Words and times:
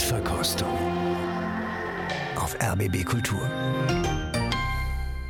Mundverkostung 0.00 0.78
auf 2.36 2.56
RBB 2.58 3.04
Kultur. 3.04 3.38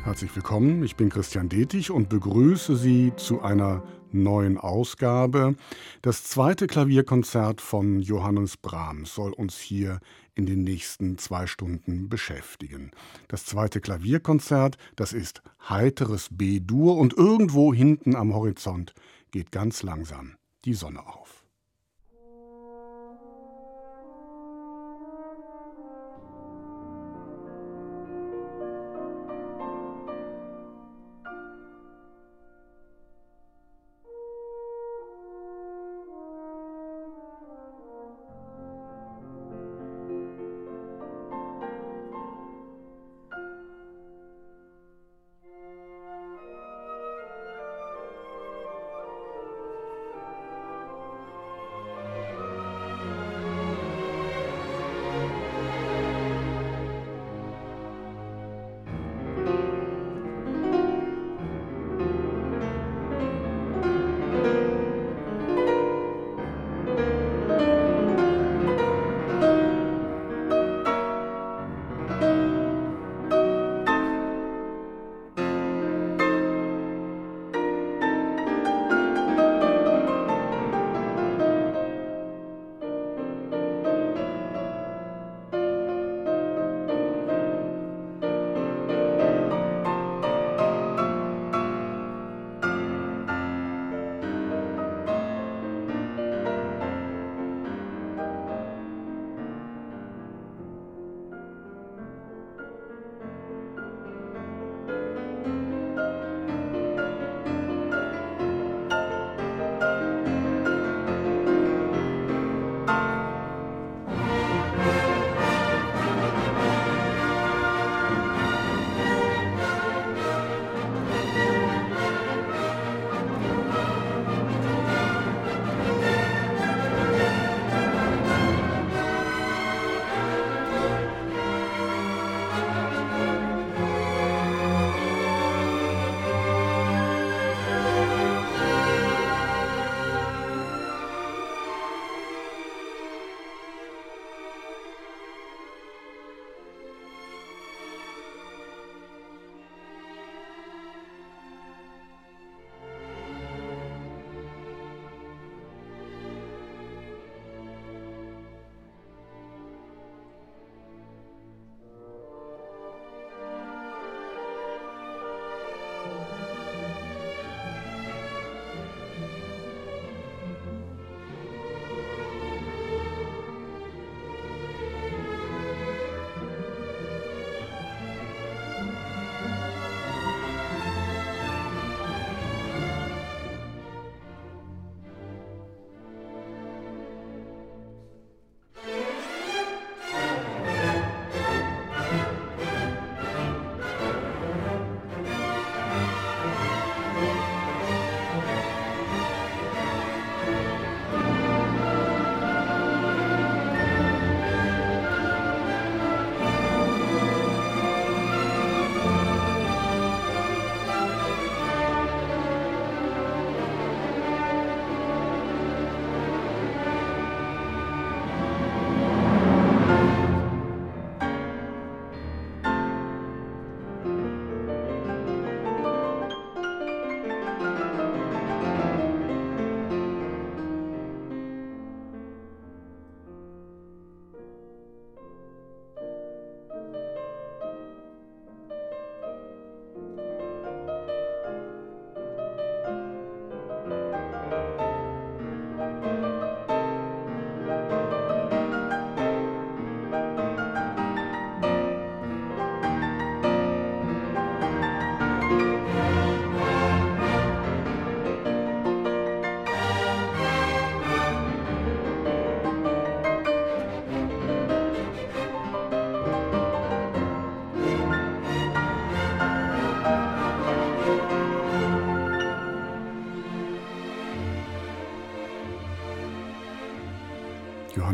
Herzlich 0.05 0.33
willkommen, 0.33 0.81
ich 0.83 0.95
bin 0.95 1.09
Christian 1.09 1.49
Detig 1.49 1.91
und 1.91 2.07
begrüße 2.07 2.77
Sie 2.77 3.11
zu 3.17 3.41
einer 3.41 3.83
neuen 4.13 4.57
Ausgabe. 4.57 5.55
Das 6.01 6.23
zweite 6.23 6.67
Klavierkonzert 6.67 7.59
von 7.59 7.99
Johannes 7.99 8.55
Brahms 8.55 9.13
soll 9.13 9.33
uns 9.33 9.57
hier 9.57 9.99
in 10.35 10.45
den 10.45 10.63
nächsten 10.63 11.17
zwei 11.17 11.47
Stunden 11.47 12.07
beschäftigen. 12.07 12.91
Das 13.27 13.43
zweite 13.45 13.81
Klavierkonzert, 13.81 14.77
das 14.95 15.11
ist 15.11 15.41
heiteres 15.67 16.29
B-Dur 16.31 16.95
und 16.95 17.11
irgendwo 17.17 17.73
hinten 17.73 18.15
am 18.15 18.33
Horizont 18.33 18.93
geht 19.31 19.51
ganz 19.51 19.83
langsam 19.83 20.37
die 20.63 20.75
Sonne 20.75 21.05
auf. 21.05 21.40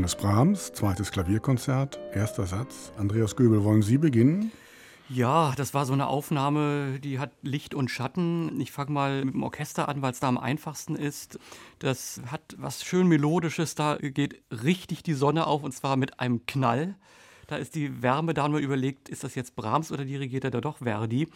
Johannes 0.08 0.24
Brahms, 0.24 0.72
zweites 0.72 1.12
Klavierkonzert, 1.12 2.00
erster 2.14 2.46
Satz. 2.46 2.94
Andreas 2.98 3.36
Göbel, 3.36 3.66
wollen 3.66 3.82
Sie 3.82 3.98
beginnen? 3.98 4.54
Ja, 5.10 5.52
das 5.58 5.74
war 5.74 5.86
so 5.86 5.92
eine 5.92 6.08
Aufnahme, 6.08 7.02
die 7.02 7.20
hat 7.20 7.32
Licht 7.42 7.76
und 7.76 7.92
Schatten. 7.92 8.62
Ich 8.62 8.72
fange 8.72 8.92
mal 8.92 9.26
mit 9.26 9.34
dem 9.34 9.44
Orchester 9.44 9.90
an, 9.90 10.02
weil 10.02 10.14
es 10.14 10.22
da 10.22 10.30
am 10.30 10.38
einfachsten 10.38 10.96
ist. 10.96 11.40
Das 11.80 12.22
hat 12.32 12.56
was 12.58 12.86
schön 12.86 13.08
Melodisches, 13.08 13.76
da 13.76 13.98
geht 13.98 14.42
richtig 14.50 15.04
die 15.04 15.14
Sonne 15.14 15.46
auf 15.46 15.64
und 15.64 15.74
zwar 15.74 15.98
mit 15.98 16.22
einem 16.22 16.46
Knall. 16.46 16.96
Da 17.48 17.58
ist 17.58 17.76
die 17.76 18.02
Wärme, 18.02 18.34
da 18.34 18.44
haben 18.44 18.54
wir 18.54 18.62
überlegt, 18.62 19.10
ist 19.10 19.26
das 19.26 19.36
jetzt 19.36 19.58
Brahms 19.58 19.92
oder 19.92 20.06
dirigiert 20.06 20.46
er 20.46 20.52
da 20.52 20.62
doch 20.62 20.78
Verdi? 20.78 21.28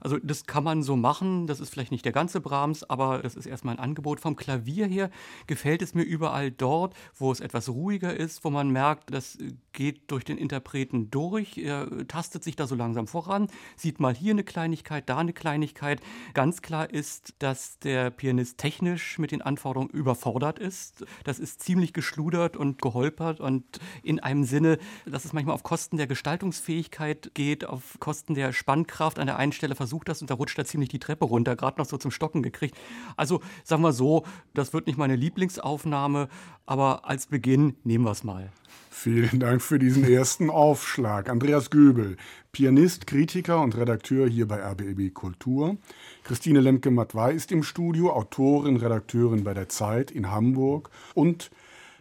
Also 0.00 0.18
das 0.22 0.46
kann 0.46 0.64
man 0.64 0.82
so 0.82 0.96
machen. 0.96 1.46
Das 1.46 1.60
ist 1.60 1.70
vielleicht 1.70 1.92
nicht 1.92 2.04
der 2.04 2.12
ganze 2.12 2.40
Brahms, 2.40 2.84
aber 2.84 3.20
das 3.20 3.34
ist 3.34 3.46
erstmal 3.46 3.74
ein 3.76 3.80
Angebot. 3.80 4.20
Vom 4.20 4.36
Klavier 4.36 4.86
her 4.86 5.10
gefällt 5.46 5.82
es 5.82 5.94
mir 5.94 6.02
überall 6.02 6.50
dort, 6.50 6.94
wo 7.16 7.32
es 7.32 7.40
etwas 7.40 7.68
ruhiger 7.68 8.16
ist, 8.16 8.44
wo 8.44 8.50
man 8.50 8.70
merkt, 8.70 9.12
das 9.12 9.38
geht 9.72 10.10
durch 10.10 10.24
den 10.24 10.38
Interpreten 10.38 11.10
durch. 11.10 11.58
Er 11.58 12.06
tastet 12.08 12.44
sich 12.44 12.56
da 12.56 12.66
so 12.66 12.74
langsam 12.74 13.06
voran, 13.06 13.48
sieht 13.76 14.00
mal 14.00 14.14
hier 14.14 14.32
eine 14.32 14.44
Kleinigkeit, 14.44 15.08
da 15.08 15.18
eine 15.18 15.32
Kleinigkeit. 15.32 16.00
Ganz 16.34 16.62
klar 16.62 16.90
ist, 16.90 17.34
dass 17.38 17.78
der 17.78 18.10
Pianist 18.10 18.58
technisch 18.58 19.18
mit 19.18 19.30
den 19.30 19.42
Anforderungen 19.42 19.90
überfordert 19.90 20.58
ist. 20.58 21.04
Das 21.24 21.38
ist 21.38 21.62
ziemlich 21.62 21.92
geschludert 21.92 22.56
und 22.56 22.82
geholpert 22.82 23.40
und 23.40 23.64
in 24.02 24.20
einem 24.20 24.44
Sinne, 24.44 24.78
dass 25.06 25.24
es 25.24 25.32
manchmal 25.32 25.54
auf 25.54 25.62
Kosten 25.62 25.96
der 25.96 26.06
Gestaltungsfähigkeit 26.06 27.32
geht, 27.34 27.64
auf 27.64 27.98
Kosten 28.00 28.34
der 28.34 28.52
Spannkraft 28.52 29.18
an 29.18 29.26
der 29.26 29.36
einen 29.36 29.52
Stelle 29.52 29.74
versucht 29.74 29.87
das 30.04 30.20
und 30.20 30.30
da 30.30 30.34
rutscht 30.34 30.58
er 30.58 30.64
ziemlich 30.64 30.88
die 30.88 30.98
Treppe 30.98 31.24
runter, 31.24 31.56
gerade 31.56 31.80
noch 31.80 31.86
so 31.86 31.96
zum 31.96 32.10
Stocken 32.10 32.42
gekriegt. 32.42 32.76
Also 33.16 33.40
sagen 33.64 33.82
wir 33.82 33.92
so, 33.92 34.24
das 34.54 34.72
wird 34.72 34.86
nicht 34.86 34.98
meine 34.98 35.16
Lieblingsaufnahme, 35.16 36.28
aber 36.66 37.08
als 37.08 37.26
Beginn 37.26 37.76
nehmen 37.84 38.04
wir 38.04 38.12
es 38.12 38.24
mal. 38.24 38.50
Vielen 38.90 39.38
Dank 39.38 39.62
für 39.62 39.78
diesen 39.78 40.02
ersten 40.02 40.50
Aufschlag. 40.50 41.30
Andreas 41.30 41.70
Göbel, 41.70 42.16
Pianist, 42.50 43.06
Kritiker 43.06 43.62
und 43.62 43.76
Redakteur 43.76 44.28
hier 44.28 44.48
bei 44.48 44.60
RBB 44.60 45.14
Kultur. 45.14 45.76
Christine 46.24 46.60
Lemke-Matwei 46.60 47.32
ist 47.32 47.52
im 47.52 47.62
Studio, 47.62 48.10
Autorin, 48.10 48.76
Redakteurin 48.76 49.44
bei 49.44 49.54
der 49.54 49.68
Zeit 49.68 50.10
in 50.10 50.32
Hamburg 50.32 50.90
und 51.14 51.50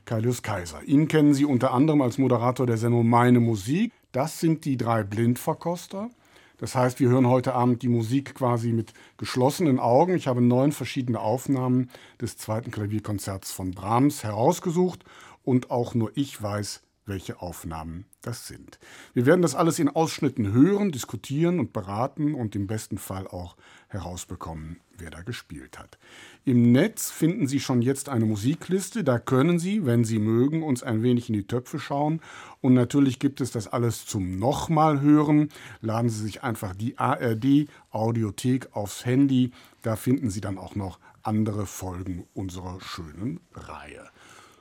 Kaius 0.05 0.41
Kaiser. 0.41 0.81
Ihn 0.85 1.07
kennen 1.07 1.35
Sie 1.35 1.45
unter 1.45 1.71
anderem 1.71 2.01
als 2.01 2.17
Moderator 2.17 2.65
der 2.65 2.77
Sendung 2.77 3.07
Meine 3.07 3.41
Musik. 3.41 3.91
Das 4.11 4.39
sind 4.39 4.65
die 4.65 4.77
drei 4.77 5.03
Blindverkoster. 5.03 6.09
Das 6.57 6.73
heißt, 6.73 6.99
wir 6.99 7.09
hören 7.09 7.27
heute 7.27 7.53
Abend 7.53 7.83
die 7.83 7.87
Musik 7.87 8.33
quasi 8.33 8.71
mit 8.71 8.93
geschlossenen 9.17 9.79
Augen. 9.79 10.15
Ich 10.15 10.27
habe 10.27 10.41
neun 10.41 10.71
verschiedene 10.71 11.19
Aufnahmen 11.19 11.91
des 12.19 12.37
zweiten 12.37 12.71
Klavierkonzerts 12.71 13.51
von 13.51 13.71
Brahms 13.71 14.23
herausgesucht 14.23 15.03
und 15.43 15.69
auch 15.69 15.93
nur 15.93 16.11
ich 16.15 16.41
weiß, 16.41 16.81
welche 17.05 17.41
Aufnahmen 17.41 18.05
das 18.21 18.47
sind. 18.47 18.79
Wir 19.13 19.25
werden 19.25 19.43
das 19.43 19.55
alles 19.55 19.79
in 19.79 19.87
Ausschnitten 19.87 20.51
hören, 20.51 20.91
diskutieren 20.91 21.59
und 21.59 21.73
beraten 21.73 22.33
und 22.33 22.55
im 22.55 22.67
besten 22.67 22.97
Fall 22.97 23.27
auch 23.27 23.55
herausbekommen, 23.87 24.79
wer 24.97 25.09
da 25.09 25.21
gespielt 25.21 25.79
hat. 25.79 25.97
Im 26.45 26.71
Netz 26.71 27.09
finden 27.11 27.47
Sie 27.47 27.59
schon 27.59 27.81
jetzt 27.81 28.09
eine 28.09 28.25
Musikliste, 28.25 29.03
da 29.03 29.19
können 29.19 29.59
Sie, 29.59 29.85
wenn 29.85 30.03
Sie 30.03 30.19
mögen, 30.19 30.63
uns 30.63 30.83
ein 30.83 31.03
wenig 31.03 31.29
in 31.29 31.33
die 31.33 31.47
Töpfe 31.47 31.79
schauen. 31.79 32.21
Und 32.61 32.73
natürlich 32.73 33.19
gibt 33.19 33.41
es 33.41 33.51
das 33.51 33.67
alles 33.67 34.05
zum 34.05 34.39
nochmal 34.39 35.01
hören. 35.01 35.49
Laden 35.81 36.09
Sie 36.09 36.21
sich 36.21 36.43
einfach 36.43 36.75
die 36.75 36.97
ARD 36.97 37.67
Audiothek 37.91 38.75
aufs 38.75 39.05
Handy, 39.05 39.51
da 39.81 39.95
finden 39.95 40.29
Sie 40.29 40.41
dann 40.41 40.57
auch 40.57 40.75
noch 40.75 40.99
andere 41.23 41.65
Folgen 41.65 42.25
unserer 42.33 42.79
schönen 42.81 43.39
Reihe. 43.53 44.09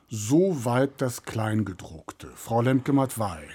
Soweit 0.08 1.00
das 1.00 1.24
Kleingedruckte. 1.24 2.28
Frau 2.34 2.60
Lemke-Matwei. 2.60 3.48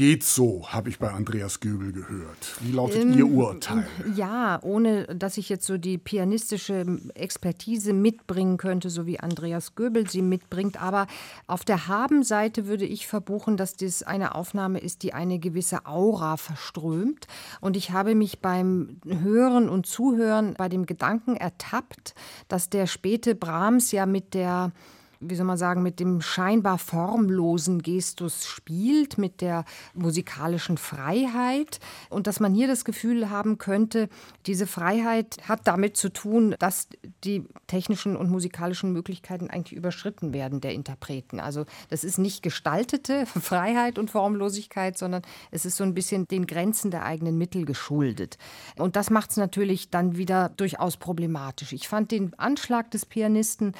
Geht 0.00 0.24
so, 0.24 0.66
habe 0.66 0.88
ich 0.88 0.98
bei 0.98 1.10
Andreas 1.10 1.60
Göbel 1.60 1.92
gehört. 1.92 2.56
Wie 2.60 2.72
lautet 2.72 3.02
ähm, 3.02 3.18
Ihr 3.18 3.26
Urteil? 3.26 3.86
Ja, 4.16 4.58
ohne 4.62 5.04
dass 5.14 5.36
ich 5.36 5.50
jetzt 5.50 5.66
so 5.66 5.76
die 5.76 5.98
pianistische 5.98 6.86
Expertise 7.12 7.92
mitbringen 7.92 8.56
könnte, 8.56 8.88
so 8.88 9.04
wie 9.04 9.20
Andreas 9.20 9.74
Göbel 9.74 10.08
sie 10.08 10.22
mitbringt. 10.22 10.80
Aber 10.80 11.06
auf 11.46 11.66
der 11.66 11.86
Habenseite 11.86 12.64
würde 12.64 12.86
ich 12.86 13.08
verbuchen, 13.08 13.58
dass 13.58 13.76
das 13.76 14.02
eine 14.02 14.36
Aufnahme 14.36 14.78
ist, 14.78 15.02
die 15.02 15.12
eine 15.12 15.38
gewisse 15.38 15.84
Aura 15.84 16.38
verströmt. 16.38 17.26
Und 17.60 17.76
ich 17.76 17.90
habe 17.90 18.14
mich 18.14 18.38
beim 18.38 19.02
Hören 19.04 19.68
und 19.68 19.84
Zuhören 19.84 20.54
bei 20.56 20.70
dem 20.70 20.86
Gedanken 20.86 21.36
ertappt, 21.36 22.14
dass 22.48 22.70
der 22.70 22.86
späte 22.86 23.34
Brahms 23.34 23.92
ja 23.92 24.06
mit 24.06 24.32
der 24.32 24.72
wie 25.20 25.34
soll 25.34 25.44
man 25.44 25.58
sagen, 25.58 25.82
mit 25.82 26.00
dem 26.00 26.22
scheinbar 26.22 26.78
formlosen 26.78 27.82
Gestus 27.82 28.46
spielt, 28.46 29.18
mit 29.18 29.42
der 29.42 29.64
musikalischen 29.94 30.78
Freiheit 30.78 31.78
und 32.08 32.26
dass 32.26 32.40
man 32.40 32.54
hier 32.54 32.66
das 32.66 32.86
Gefühl 32.86 33.28
haben 33.28 33.58
könnte, 33.58 34.08
diese 34.46 34.66
Freiheit 34.66 35.36
hat 35.46 35.66
damit 35.66 35.98
zu 35.98 36.08
tun, 36.08 36.54
dass 36.58 36.88
die 37.24 37.44
technischen 37.66 38.16
und 38.16 38.30
musikalischen 38.30 38.92
Möglichkeiten 38.92 39.50
eigentlich 39.50 39.76
überschritten 39.76 40.32
werden 40.32 40.62
der 40.62 40.72
Interpreten. 40.72 41.38
Also 41.38 41.66
das 41.90 42.02
ist 42.02 42.18
nicht 42.18 42.42
gestaltete 42.42 43.26
Freiheit 43.26 43.98
und 43.98 44.10
Formlosigkeit, 44.10 44.96
sondern 44.96 45.22
es 45.50 45.66
ist 45.66 45.76
so 45.76 45.84
ein 45.84 45.94
bisschen 45.94 46.26
den 46.28 46.46
Grenzen 46.46 46.90
der 46.90 47.04
eigenen 47.04 47.36
Mittel 47.36 47.66
geschuldet. 47.66 48.38
Und 48.76 48.96
das 48.96 49.10
macht 49.10 49.30
es 49.30 49.36
natürlich 49.36 49.90
dann 49.90 50.16
wieder 50.16 50.48
durchaus 50.56 50.96
problematisch. 50.96 51.74
Ich 51.74 51.88
fand 51.88 52.10
den 52.10 52.32
Anschlag 52.38 52.90
des 52.90 53.04
Pianisten 53.04 53.74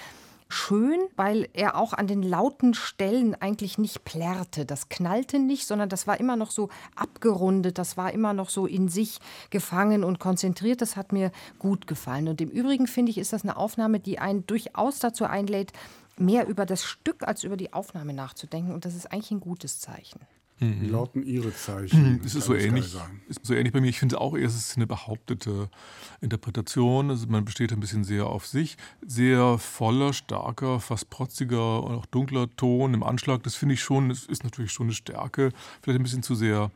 schön, 0.51 0.99
weil 1.17 1.49
er 1.53 1.77
auch 1.77 1.93
an 1.93 2.07
den 2.07 2.23
lauten 2.23 2.75
Stellen 2.75 3.35
eigentlich 3.35 3.79
nicht 3.79 4.05
plärrte. 4.05 4.67
Das 4.67 4.89
knallte 4.89 5.39
nicht, 5.39 5.67
sondern 5.67 5.89
das 5.89 6.07
war 6.07 6.19
immer 6.21 6.37
noch 6.37 6.51
so 6.51 6.69
abgerundet, 6.97 7.79
das 7.79 7.97
war 7.97 8.13
immer 8.13 8.33
noch 8.33 8.51
so 8.51 8.67
in 8.67 8.89
sich 8.89 9.21
gefangen 9.51 10.05
und 10.05 10.19
konzentriert. 10.19 10.83
Das 10.83 10.97
hat 10.97 11.13
mir 11.13 11.31
gut 11.59 11.87
gefallen. 11.87 12.29
Und 12.29 12.41
im 12.41 12.51
Übrigen 12.51 12.87
finde 12.87 13.11
ich, 13.11 13.19
ist 13.19 13.33
das 13.33 13.43
eine 13.43 13.57
Aufnahme, 13.57 14.01
die 14.01 14.19
einen 14.19 14.47
durchaus 14.47 14.99
dazu 14.99 15.25
einlädt, 15.25 15.73
mehr 16.19 16.47
über 16.47 16.67
das 16.67 16.85
Stück 16.85 17.27
als 17.27 17.45
über 17.45 17.57
die 17.57 17.73
Aufnahme 17.73 18.13
nachzudenken. 18.13 18.75
Und 18.75 18.85
das 18.85 18.95
ist 18.95 19.11
eigentlich 19.13 19.31
ein 19.31 19.41
gutes 19.41 19.81
Zeichen. 19.81 20.21
Wie 20.61 20.89
lauten 20.89 21.23
Ihre 21.23 21.55
Zeichen? 21.55 22.17
Mhm. 22.17 22.21
Es 22.23 22.35
ist 22.35 22.45
so 22.45 22.55
ähnlich, 22.55 22.95
ist 23.29 23.47
so 23.47 23.55
ähnlich 23.55 23.73
bei 23.73 23.81
mir. 23.81 23.89
Ich 23.89 23.99
finde 23.99 24.21
auch, 24.21 24.37
es 24.37 24.55
ist 24.55 24.77
eine 24.77 24.87
behauptete 24.87 25.71
Interpretation. 26.21 27.09
Also 27.09 27.27
man 27.29 27.47
besteht 27.47 27.73
ein 27.73 27.81
bisschen 27.81 28.05
sehr 28.05 28.27
auf 28.27 28.47
sich. 28.47 28.77
Sehr 29.07 29.57
voller, 29.57 30.13
starker, 30.13 30.79
fast 30.79 31.09
protziger 31.09 31.83
und 31.83 31.95
auch 31.95 32.07
dunkler 32.07 32.55
Ton 32.57 32.93
im 32.93 33.03
Anschlag. 33.03 33.43
Das 33.43 33.55
finde 33.55 33.75
ich 33.75 33.83
schon, 33.83 34.11
es 34.11 34.27
ist 34.27 34.45
natürlich 34.45 34.73
schon 34.73 34.89
eine 34.89 34.95
Stärke. 34.95 35.51
Vielleicht 35.81 35.99
ein 35.99 36.03
bisschen 36.03 36.23
zu 36.23 36.35
sehr 36.35 36.71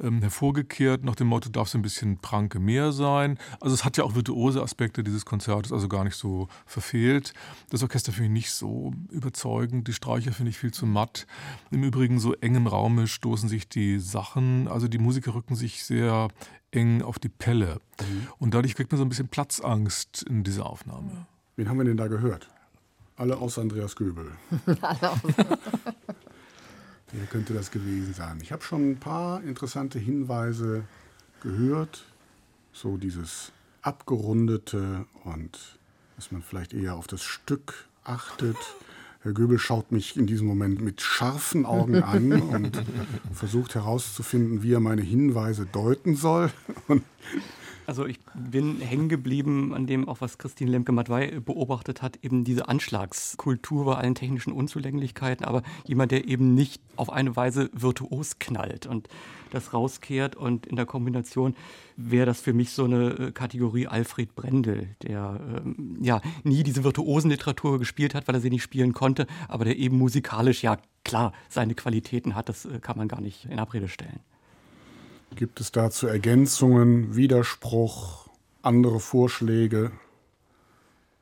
ähm, 0.00 0.20
hervorgekehrt, 0.20 1.04
nach 1.04 1.16
dem 1.16 1.28
Motto, 1.28 1.48
darf 1.48 1.68
es 1.68 1.74
ein 1.74 1.82
bisschen 1.82 2.18
Pranke 2.18 2.58
mehr 2.58 2.92
sein. 2.92 3.38
Also 3.60 3.74
es 3.74 3.84
hat 3.84 3.96
ja 3.96 4.04
auch 4.04 4.14
virtuose 4.14 4.62
Aspekte 4.62 5.02
dieses 5.02 5.24
Konzertes, 5.24 5.72
also 5.72 5.88
gar 5.88 6.04
nicht 6.04 6.16
so 6.16 6.48
verfehlt. 6.66 7.32
Das 7.70 7.82
Orchester 7.82 8.12
finde 8.12 8.26
ich 8.26 8.32
nicht 8.32 8.52
so 8.52 8.92
überzeugend, 9.10 9.88
die 9.88 9.92
Streicher 9.92 10.32
finde 10.32 10.50
ich 10.50 10.58
viel 10.58 10.72
zu 10.72 10.86
matt. 10.86 11.26
Im 11.70 11.82
Übrigen 11.82 12.20
so 12.20 12.34
eng 12.34 12.54
im 12.54 12.66
Raume 12.66 13.06
stoßen 13.06 13.48
sich 13.48 13.68
die 13.68 13.98
Sachen, 13.98 14.68
also 14.68 14.88
die 14.88 14.98
Musiker 14.98 15.34
rücken 15.34 15.54
sich 15.54 15.84
sehr 15.84 16.28
eng 16.70 17.02
auf 17.02 17.18
die 17.18 17.28
Pelle. 17.28 17.80
Mhm. 18.00 18.28
Und 18.38 18.54
dadurch 18.54 18.74
kriegt 18.74 18.90
man 18.92 18.98
so 18.98 19.04
ein 19.04 19.08
bisschen 19.08 19.28
Platzangst 19.28 20.22
in 20.22 20.44
dieser 20.44 20.66
Aufnahme. 20.66 21.26
Wen 21.56 21.68
haben 21.68 21.78
wir 21.78 21.84
denn 21.84 21.96
da 21.96 22.06
gehört? 22.06 22.48
Alle 23.16 23.38
außer 23.38 23.62
Andreas 23.62 23.96
Göbel. 23.96 24.30
Alle 24.80 25.10
außer. 25.10 25.58
Wer 27.12 27.26
könnte 27.26 27.54
das 27.54 27.70
gewesen 27.70 28.12
sein? 28.12 28.38
Ich 28.42 28.52
habe 28.52 28.62
schon 28.62 28.90
ein 28.90 29.00
paar 29.00 29.42
interessante 29.42 29.98
Hinweise 29.98 30.84
gehört. 31.42 32.04
So 32.72 32.96
dieses 32.96 33.52
abgerundete 33.82 35.06
und 35.24 35.78
dass 36.16 36.30
man 36.30 36.42
vielleicht 36.42 36.74
eher 36.74 36.96
auf 36.96 37.06
das 37.06 37.22
Stück 37.22 37.86
achtet. 38.04 38.56
Herr 39.20 39.32
Göbel 39.32 39.58
schaut 39.58 39.90
mich 39.90 40.16
in 40.16 40.26
diesem 40.26 40.46
Moment 40.46 40.80
mit 40.80 41.00
scharfen 41.00 41.66
Augen 41.66 42.02
an 42.02 42.32
und 42.40 42.82
versucht 43.32 43.74
herauszufinden, 43.74 44.62
wie 44.62 44.72
er 44.72 44.80
meine 44.80 45.02
Hinweise 45.02 45.66
deuten 45.66 46.14
soll. 46.14 46.50
Und 46.86 47.02
also 47.88 48.04
ich 48.04 48.18
bin 48.34 48.82
hängen 48.82 49.08
geblieben 49.08 49.72
an 49.72 49.86
dem, 49.86 50.08
auch 50.08 50.20
was 50.20 50.36
Christine 50.36 50.70
Lemke-Matwei 50.72 51.40
beobachtet 51.40 52.02
hat, 52.02 52.18
eben 52.22 52.44
diese 52.44 52.68
Anschlagskultur 52.68 53.86
bei 53.86 53.94
allen 53.94 54.14
technischen 54.14 54.52
Unzulänglichkeiten, 54.52 55.46
aber 55.46 55.62
jemand, 55.86 56.12
der 56.12 56.28
eben 56.28 56.54
nicht 56.54 56.82
auf 56.96 57.10
eine 57.10 57.34
Weise 57.34 57.70
virtuos 57.72 58.38
knallt 58.38 58.86
und 58.86 59.08
das 59.52 59.72
rauskehrt 59.72 60.36
und 60.36 60.66
in 60.66 60.76
der 60.76 60.84
Kombination 60.84 61.56
wäre 61.96 62.26
das 62.26 62.42
für 62.42 62.52
mich 62.52 62.72
so 62.72 62.84
eine 62.84 63.10
äh, 63.12 63.32
Kategorie 63.32 63.86
Alfred 63.86 64.34
Brendel, 64.34 64.94
der 65.02 65.40
ähm, 65.64 65.96
ja 66.02 66.20
nie 66.44 66.62
diese 66.62 66.84
virtuosen 66.84 67.30
Literatur 67.30 67.78
gespielt 67.78 68.14
hat, 68.14 68.28
weil 68.28 68.34
er 68.34 68.42
sie 68.42 68.50
nicht 68.50 68.62
spielen 68.62 68.92
konnte, 68.92 69.26
aber 69.48 69.64
der 69.64 69.78
eben 69.78 69.96
musikalisch 69.96 70.62
ja 70.62 70.76
klar 71.04 71.32
seine 71.48 71.74
Qualitäten 71.74 72.34
hat, 72.34 72.50
das 72.50 72.66
äh, 72.66 72.80
kann 72.80 72.98
man 72.98 73.08
gar 73.08 73.22
nicht 73.22 73.46
in 73.46 73.58
Abrede 73.58 73.88
stellen. 73.88 74.20
Gibt 75.34 75.60
es 75.60 75.72
dazu 75.72 76.06
Ergänzungen, 76.06 77.14
Widerspruch, 77.14 78.28
andere 78.62 79.00
Vorschläge? 79.00 79.92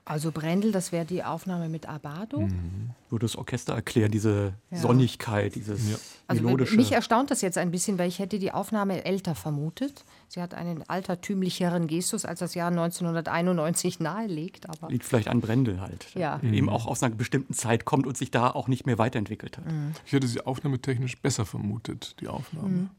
Also 0.09 0.31
Brendel, 0.31 0.71
das 0.71 0.93
wäre 0.93 1.05
die 1.05 1.25
Aufnahme 1.25 1.69
mit 1.69 1.89
Abado. 1.89 2.43
Mhm. 2.43 2.91
Würde 3.11 3.27
das 3.27 3.35
Orchester 3.35 3.75
erklären, 3.75 4.13
diese 4.13 4.53
ja. 4.71 4.79
Sonnigkeit, 4.79 5.57
dieses 5.57 5.91
ja. 5.91 5.97
also 6.29 6.45
melodische. 6.45 6.77
Mich 6.77 6.93
erstaunt 6.93 7.33
das 7.33 7.41
jetzt 7.41 7.59
ein 7.59 7.73
bisschen, 7.73 7.99
weil 7.99 8.07
ich 8.09 8.21
hätte 8.21 8.39
die 8.39 8.53
Aufnahme 8.53 9.05
älter 9.05 9.35
vermutet. 9.35 10.05
Sie 10.29 10.41
hat 10.41 10.55
einen 10.55 10.89
altertümlicheren 10.89 11.89
Gestus, 11.89 12.25
als 12.25 12.39
das 12.39 12.55
Jahr 12.55 12.69
1991 12.69 13.99
nahelegt. 13.99 14.69
Aber 14.69 14.91
Liegt 14.91 15.05
vielleicht 15.05 15.27
an 15.27 15.41
Brendel 15.41 15.81
halt. 15.81 16.07
Ja. 16.15 16.39
Mhm. 16.41 16.55
Eben 16.55 16.69
auch 16.69 16.87
aus 16.87 17.03
einer 17.03 17.13
bestimmten 17.13 17.55
Zeit 17.55 17.85
kommt 17.85 18.07
und 18.07 18.17
sich 18.17 18.31
da 18.31 18.49
auch 18.49 18.69
nicht 18.69 18.87
mehr 18.87 18.99
weiterentwickelt 18.99 19.59
hat. 19.59 19.67
Mhm. 19.67 19.91
Ich 20.07 20.13
hätte 20.13 20.29
sie 20.29 20.41
aufnahmetechnisch 20.41 21.21
besser 21.21 21.45
vermutet, 21.47 22.15
die 22.21 22.29
Aufnahme. 22.29 22.91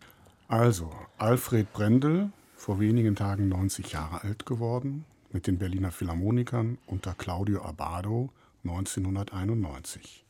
Also, 0.47 0.89
Alfred 1.17 1.73
Brendel, 1.73 2.31
vor 2.55 2.79
wenigen 2.79 3.15
Tagen 3.15 3.49
90 3.49 3.91
Jahre 3.91 4.23
alt 4.23 4.45
geworden, 4.45 5.03
mit 5.33 5.45
den 5.45 5.57
Berliner 5.57 5.91
Philharmonikern 5.91 6.77
unter 6.87 7.13
Claudio 7.13 7.63
Abbado 7.63 8.29
1991. 8.63 10.23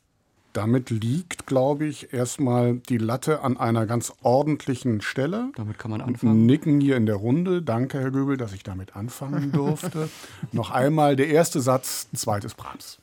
Damit 0.54 0.90
liegt, 0.90 1.46
glaube 1.46 1.86
ich, 1.86 2.14
erstmal 2.14 2.78
die 2.78 2.98
Latte 2.98 3.42
an 3.42 3.58
einer 3.58 3.86
ganz 3.86 4.12
ordentlichen 4.24 5.02
Stelle. 5.02 5.52
Damit 5.56 5.78
kann 5.78 5.92
man 5.92 6.02
anfangen. 6.02 6.48
Nicken 6.48 6.82
hier 6.82 6.98
in 6.98 7.06
der 7.06 7.18
Runde. 7.18 7.62
Danke, 7.62 8.00
Herr 8.00 8.10
Göbel, 8.10 8.38
dass 8.38 8.54
ich 8.54 8.64
damit 8.64 8.96
anfangen 8.96 9.52
durfte. 9.52 10.10
Noch 10.52 10.72
einmal 10.72 11.16
der 11.16 11.28
erste 11.28 11.62
Satz, 11.62 12.08
zweites 12.16 12.56
Brahms. 12.56 12.98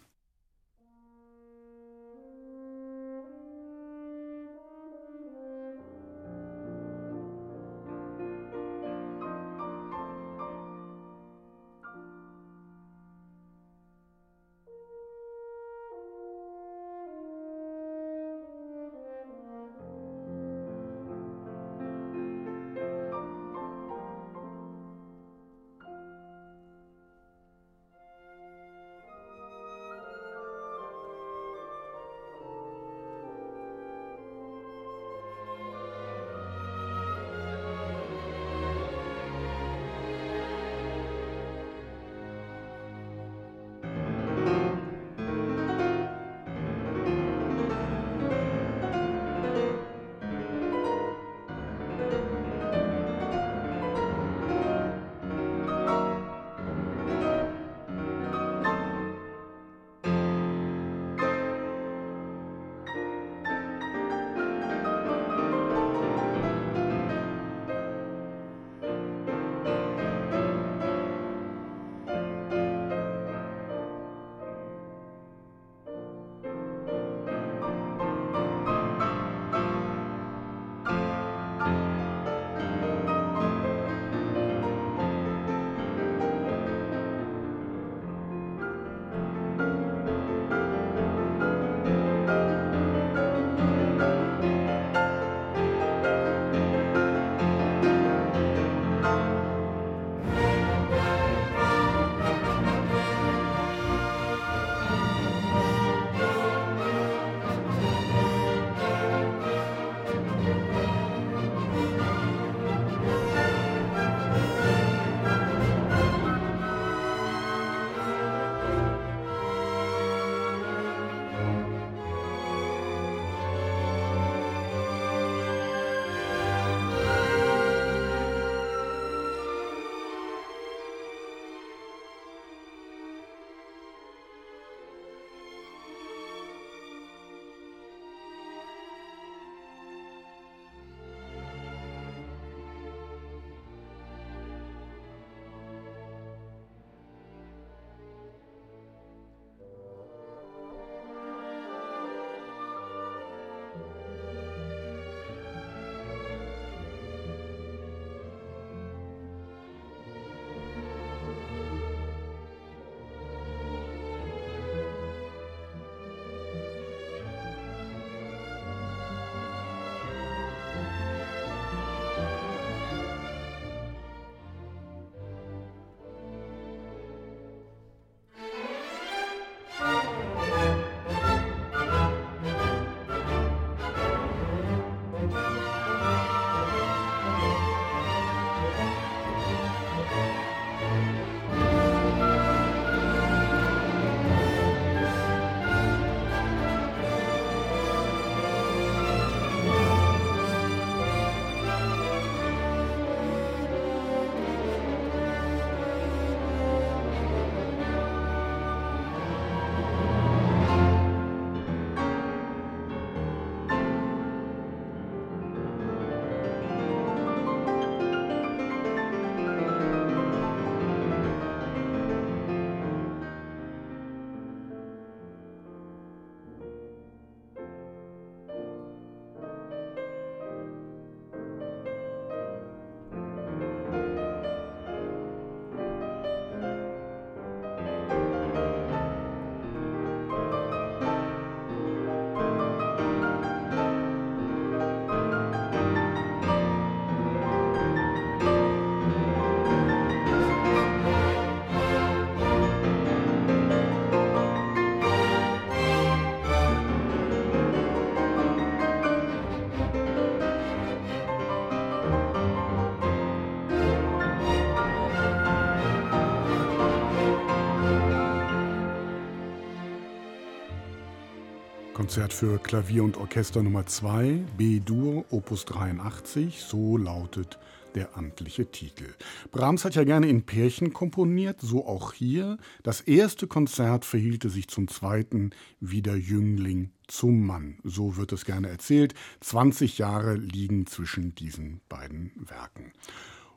Konzert 272.15 272.33
für 272.33 272.59
Klavier 272.59 273.03
und 273.03 273.17
Orchester 273.17 273.61
Nummer 273.61 273.87
2, 273.87 274.45
B-Dur, 274.57 275.25
Opus 275.31 275.65
83, 275.65 276.61
so 276.61 276.97
lautet 276.97 277.59
der 277.97 278.17
amtliche 278.17 278.71
Titel. 278.71 279.07
Brahms 279.51 279.85
hat 279.85 279.97
ja 279.97 280.05
gerne 280.05 280.29
in 280.29 280.45
Pärchen 280.45 280.93
komponiert, 280.93 281.61
so 281.61 281.85
auch 281.89 282.13
hier. 282.13 282.59
Das 282.85 283.01
erste 283.01 283.49
Konzert 283.49 284.05
verhielte 284.05 284.49
sich 284.49 284.69
zum 284.69 284.87
zweiten 284.87 285.51
wie 285.81 286.03
der 286.03 286.17
Jüngling 286.17 286.93
zum 287.09 287.45
Mann. 287.45 287.79
So 287.83 288.17
wird 288.17 288.31
es 288.31 288.45
gerne 288.45 288.69
erzählt. 288.69 289.15
20 289.41 289.99
Jahre 289.99 290.37
liegen 290.37 290.87
zwischen 290.87 291.35
diesen 291.35 291.81
beiden 291.89 292.31
Werken. 292.37 292.93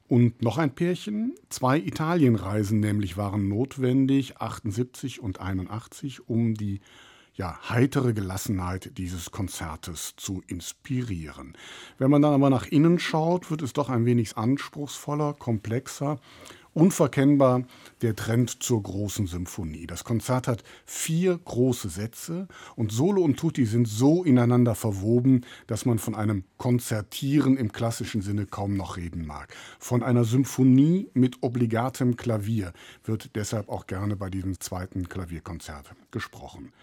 Und 0.08 0.42
noch 0.42 0.58
ein 0.58 0.74
Pärchen. 0.74 1.36
Zwei 1.50 1.78
Italienreisen 1.78 2.80
nämlich 2.80 3.18
waren 3.18 3.50
notwendig, 3.50 4.38
78 4.38 5.20
und 5.20 5.42
81, 5.42 6.28
um 6.28 6.56
die 6.56 6.80
ja, 7.38 7.58
heitere 7.70 8.13
Gelassenheit 8.13 8.98
dieses 8.98 9.32
Konzertes 9.32 10.15
zu 10.17 10.41
inspirieren. 10.48 11.53
Wenn 12.00 12.10
man 12.10 12.24
dann 12.24 12.34
aber 12.34 12.50
nach 12.50 12.65
innen 12.65 13.00
schaut, 13.00 13.51
wird 13.51 13.62
es 13.62 13.74
doch 13.74 13.89
ein 13.89 14.06
wenig 14.06 14.38
anspruchsvoller, 14.38 15.34
komplexer. 15.34 16.20
Unverkennbar 16.74 17.63
der 18.03 18.15
Trend 18.15 18.62
zur 18.62 18.84
großen 18.84 19.25
Symphonie. 19.25 19.88
Das 19.88 20.03
Konzert 20.03 20.48
hat 20.48 20.63
vier 20.86 21.36
große 21.36 21.89
Sätze 21.89 22.48
und 22.75 22.91
Solo 22.91 23.24
und 23.24 23.38
Tutti 23.38 23.65
sind 23.65 23.88
so 23.88 24.24
ineinander 24.24 24.75
verwoben, 24.75 25.44
dass 25.65 25.86
man 25.86 25.98
von 25.98 26.13
einem 26.13 26.44
Konzertieren 26.58 27.58
im 27.58 27.72
klassischen 27.72 28.22
Sinne 28.22 28.46
kaum 28.46 28.77
noch 28.77 28.96
reden 28.96 29.25
mag. 29.25 29.56
Von 29.79 30.03
einer 30.03 30.24
Symphonie 30.24 31.10
mit 31.15 31.41
obligatem 31.41 32.15
Klavier 32.15 32.74
wird 33.03 33.36
deshalb 33.36 33.70
auch 33.70 33.88
gerne 33.88 34.15
bei 34.15 34.29
diesem 34.29 34.60
zweiten 34.60 35.10
Klavierkonzert 35.10 35.96
gesprochen. 36.12 36.74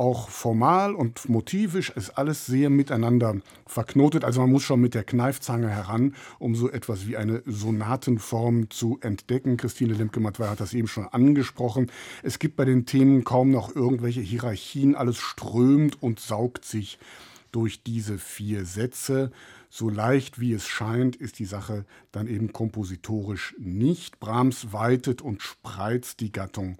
Auch 0.00 0.30
formal 0.30 0.94
und 0.94 1.28
motivisch 1.28 1.90
ist 1.90 2.16
alles 2.16 2.46
sehr 2.46 2.70
miteinander 2.70 3.36
verknotet. 3.66 4.24
Also 4.24 4.40
man 4.40 4.50
muss 4.50 4.62
schon 4.62 4.80
mit 4.80 4.94
der 4.94 5.04
Kneifzange 5.04 5.68
heran, 5.68 6.14
um 6.38 6.54
so 6.54 6.70
etwas 6.70 7.06
wie 7.06 7.18
eine 7.18 7.42
Sonatenform 7.44 8.70
zu 8.70 8.98
entdecken. 9.02 9.58
Christine 9.58 9.92
Lemke-Matwei 9.92 10.46
hat 10.46 10.60
das 10.60 10.72
eben 10.72 10.88
schon 10.88 11.06
angesprochen. 11.06 11.90
Es 12.22 12.38
gibt 12.38 12.56
bei 12.56 12.64
den 12.64 12.86
Themen 12.86 13.24
kaum 13.24 13.50
noch 13.50 13.76
irgendwelche 13.76 14.22
Hierarchien. 14.22 14.94
Alles 14.94 15.18
strömt 15.18 16.02
und 16.02 16.18
saugt 16.18 16.64
sich 16.64 16.98
durch 17.52 17.82
diese 17.82 18.16
vier 18.16 18.64
Sätze. 18.64 19.30
So 19.68 19.90
leicht 19.90 20.40
wie 20.40 20.54
es 20.54 20.66
scheint, 20.66 21.14
ist 21.14 21.38
die 21.38 21.44
Sache 21.44 21.84
dann 22.10 22.26
eben 22.26 22.54
kompositorisch 22.54 23.54
nicht. 23.58 24.18
Brahms 24.18 24.72
weitet 24.72 25.20
und 25.20 25.42
spreizt 25.42 26.20
die 26.20 26.32
Gattung 26.32 26.78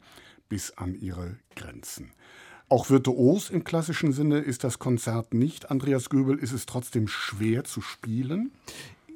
bis 0.48 0.70
an 0.70 0.94
ihre 0.94 1.36
Grenzen. 1.54 2.12
Auch 2.70 2.88
virtuos 2.88 3.50
im 3.50 3.64
klassischen 3.64 4.12
Sinne 4.12 4.38
ist 4.38 4.62
das 4.62 4.78
Konzert 4.78 5.34
nicht. 5.34 5.72
Andreas 5.72 6.08
Göbel 6.08 6.38
ist 6.38 6.52
es 6.52 6.66
trotzdem 6.66 7.08
schwer 7.08 7.64
zu 7.64 7.80
spielen 7.80 8.52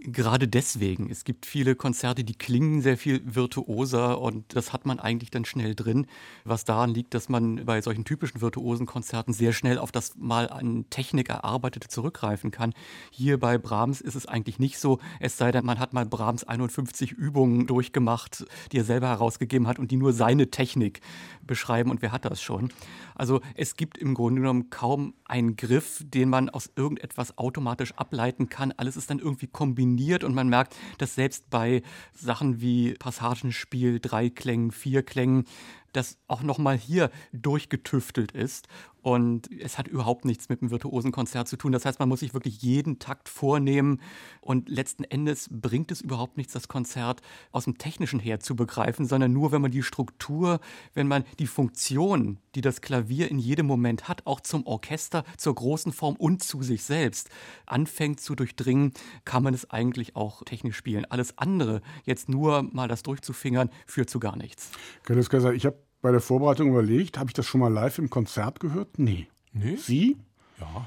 gerade 0.05 0.49
deswegen. 0.49 1.11
Es 1.11 1.25
gibt 1.25 1.47
viele 1.47 1.75
Konzerte, 1.75 2.25
die 2.25 2.35
klingen 2.35 2.83
sehr 2.83 2.97
viel 2.97 3.23
virtuoser 3.25 4.21
und 4.21 4.55
das 4.55 4.73
hat 4.73 4.87
man 4.87 5.01
eigentlich 5.01 5.31
dann 5.31 5.45
schnell 5.45 5.75
drin, 5.75 6.07
was 6.45 6.65
daran 6.65 6.91
liegt, 6.91 7.15
dass 7.15 7.29
man 7.29 7.65
bei 7.65 7.81
solchen 7.81 8.05
typischen 8.05 8.41
virtuosen 8.41 8.87
Konzerten 8.87 9.33
sehr 9.33 9.53
schnell 9.53 9.79
auf 9.79 9.93
das 9.93 10.15
mal 10.17 10.51
an 10.51 10.85
Technik 10.91 11.31
erarbeitete 11.31 11.89
zurückgreifen 11.89 12.51
kann. 12.51 12.75
Hier 13.11 13.41
bei 13.41 13.57
Brahms 13.57 14.01
ist 14.01 14.15
es 14.15 14.27
eigentlich 14.27 14.59
nicht 14.59 14.79
so, 14.79 14.99
es 15.21 15.39
sei 15.39 15.51
denn, 15.53 15.65
man 15.65 15.79
hat 15.79 15.95
mal 15.95 16.05
Brahms 16.05 16.45
51 16.45 17.13
Übungen 17.13 17.67
durchgemacht, 17.67 18.45
die 18.73 18.79
er 18.79 18.85
selber 18.85 19.09
herausgegeben 19.09 19.67
hat 19.67 19.79
und 19.79 19.91
die 19.91 19.97
nur 19.97 20.13
seine 20.13 20.51
Technik 20.51 21.01
beschreiben 21.47 21.91
und 21.91 22.03
wer 22.03 22.13
hat 22.13 22.25
das 22.25 22.41
schon? 22.43 22.73
Also 23.15 23.41
es 23.55 23.77
gibt 23.77 23.99
im 23.99 24.15
Grunde 24.15 24.41
genommen 24.41 24.71
kaum 24.71 25.15
einen 25.25 25.57
Griff, 25.57 26.03
den 26.05 26.29
man 26.29 26.49
aus 26.51 26.71
irgendetwas 26.77 27.39
automatisch 27.39 27.93
ableiten 27.95 28.49
kann. 28.49 28.73
Alles 28.77 28.97
ist 28.97 29.11
dann 29.11 29.19
irgendwie 29.19 29.47
kombiniert 29.47 30.25
und 30.25 30.35
man 30.35 30.49
merkt, 30.49 30.77
dass 30.99 31.15
selbst 31.15 31.51
bei 31.51 31.83
Sachen 32.13 32.61
wie 32.61 32.95
Passagenspiel, 32.95 34.01
Dreiklängen, 34.01 34.71
Vierklängen, 34.71 35.45
das 35.93 36.19
auch 36.27 36.43
nochmal 36.43 36.77
hier 36.77 37.11
durchgetüftelt 37.33 38.33
ist 38.33 38.69
und 39.05 39.51
es 39.61 39.77
hat 39.77 39.87
überhaupt 39.87 40.25
nichts 40.25 40.49
mit 40.49 40.63
einem 40.63 40.71
virtuosen 40.71 41.13
Konzert 41.13 41.47
zu 41.47 41.59
tun. 41.59 41.73
Das 41.73 41.85
heißt, 41.85 41.99
man 41.99 42.09
muss 42.09 42.21
sich 42.21 42.33
wirklich 42.33 42.63
jeden 42.63 42.99
Takt 42.99 43.29
vornehmen. 43.29 44.01
Und 44.41 44.71
letzten 44.71 45.05
Endes 45.05 45.51
bringt 45.53 45.93
es 45.93 46.01
überhaupt 46.01 46.39
nichts, 46.39 46.55
das 46.55 46.69
Konzert 46.69 47.21
aus 47.53 47.65
dem 47.65 47.77
Technischen 47.77 48.19
her 48.19 48.41
zu 48.41 48.57
begreifen, 48.57 49.05
sondern 49.05 49.31
nur, 49.31 49.53
wenn 49.53 49.61
man 49.61 49.73
die 49.73 49.83
Struktur, 49.83 50.59
wenn 50.95 51.07
man 51.07 51.25
die 51.39 51.47
Funktion, 51.47 52.39
die 52.55 52.63
das 52.63 52.81
Klavier 52.81 53.31
in 53.31 53.39
jedem 53.39 53.67
Moment 53.67 54.09
hat, 54.09 54.27
auch 54.27 54.41
zum 54.41 54.67
Orchester, 54.67 55.25
zur 55.37 55.55
großen 55.55 55.93
Form 55.93 56.17
und 56.17 56.43
zu 56.43 56.63
sich 56.63 56.83
selbst 56.83 57.29
anfängt 57.67 58.21
zu 58.21 58.35
durchdringen, 58.35 58.95
kann 59.27 59.43
man 59.43 59.53
es 59.53 59.71
eigentlich 59.71 60.17
auch 60.17 60.45
technisch 60.45 60.79
spielen. 60.79 61.05
Alles 61.11 61.37
andere, 61.37 61.83
jetzt 62.07 62.31
nur 62.31 62.63
mal 62.73 62.89
das 62.89 63.03
durchzufingern, 63.03 63.69
führt 63.87 64.09
zu 64.09 64.19
gar 64.19 64.37
nichts. 64.37 64.71
Ich 65.07 65.67
habe 65.67 65.77
bei 66.05 66.13
der 66.13 66.21
Vorbereitung 66.21 66.69
überlegt, 66.69 67.17
habe 67.17 67.31
ich 67.31 67.33
das 67.33 67.47
schon 67.47 67.63
mal 67.63 67.73
live 67.73 67.97
im 67.97 68.11
Konzert 68.11 68.61
gehört? 68.61 68.99
Nee. 68.99 69.27
Nee? 69.55 69.77
Sie? 69.77 70.19
Ja 70.61 70.87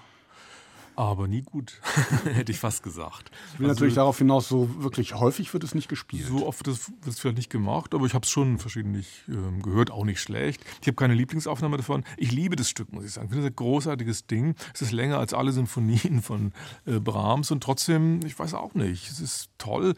aber 0.97 1.27
nie 1.27 1.43
gut, 1.43 1.79
hätte 2.25 2.51
ich 2.51 2.57
fast 2.57 2.81
gesagt. 2.81 3.29
Ich 3.53 3.60
will 3.60 3.67
also, 3.67 3.75
natürlich 3.75 3.93
darauf 3.93 4.17
hinaus, 4.17 4.49
so 4.49 4.81
wirklich 4.81 5.13
häufig 5.13 5.53
wird 5.53 5.63
es 5.63 5.75
nicht 5.75 5.89
gespielt. 5.89 6.25
So 6.25 6.47
oft 6.47 6.65
wird 6.65 6.75
es 7.05 7.19
vielleicht 7.19 7.38
nicht 7.38 7.51
gemacht, 7.51 7.93
aber 7.93 8.07
ich 8.07 8.15
habe 8.15 8.23
es 8.23 8.31
schon 8.31 8.57
verschiedentlich 8.57 9.23
äh, 9.27 9.62
gehört, 9.62 9.91
auch 9.91 10.05
nicht 10.05 10.19
schlecht. 10.19 10.65
Ich 10.81 10.88
habe 10.88 10.95
keine 10.95 11.13
Lieblingsaufnahme 11.13 11.77
davon. 11.77 12.03
Ich 12.17 12.31
liebe 12.31 12.55
das 12.55 12.67
Stück, 12.67 12.91
muss 12.91 13.05
ich 13.05 13.12
sagen. 13.12 13.27
Ich 13.27 13.33
finde 13.33 13.45
es 13.45 13.51
ein 13.51 13.55
großartiges 13.55 14.25
Ding. 14.25 14.55
Es 14.73 14.81
ist 14.81 14.91
länger 14.91 15.19
als 15.19 15.36
alle 15.36 15.51
Symphonien 15.51 16.21
von 16.23 16.51
äh, 16.88 16.99
Brahms 16.99 17.51
und 17.51 17.62
trotzdem, 17.62 18.21
ich 18.25 18.38
weiß 18.38 18.55
auch 18.55 18.73
nicht, 18.73 19.07
es 19.12 19.19
ist 19.19 19.51
toll. 19.60 19.93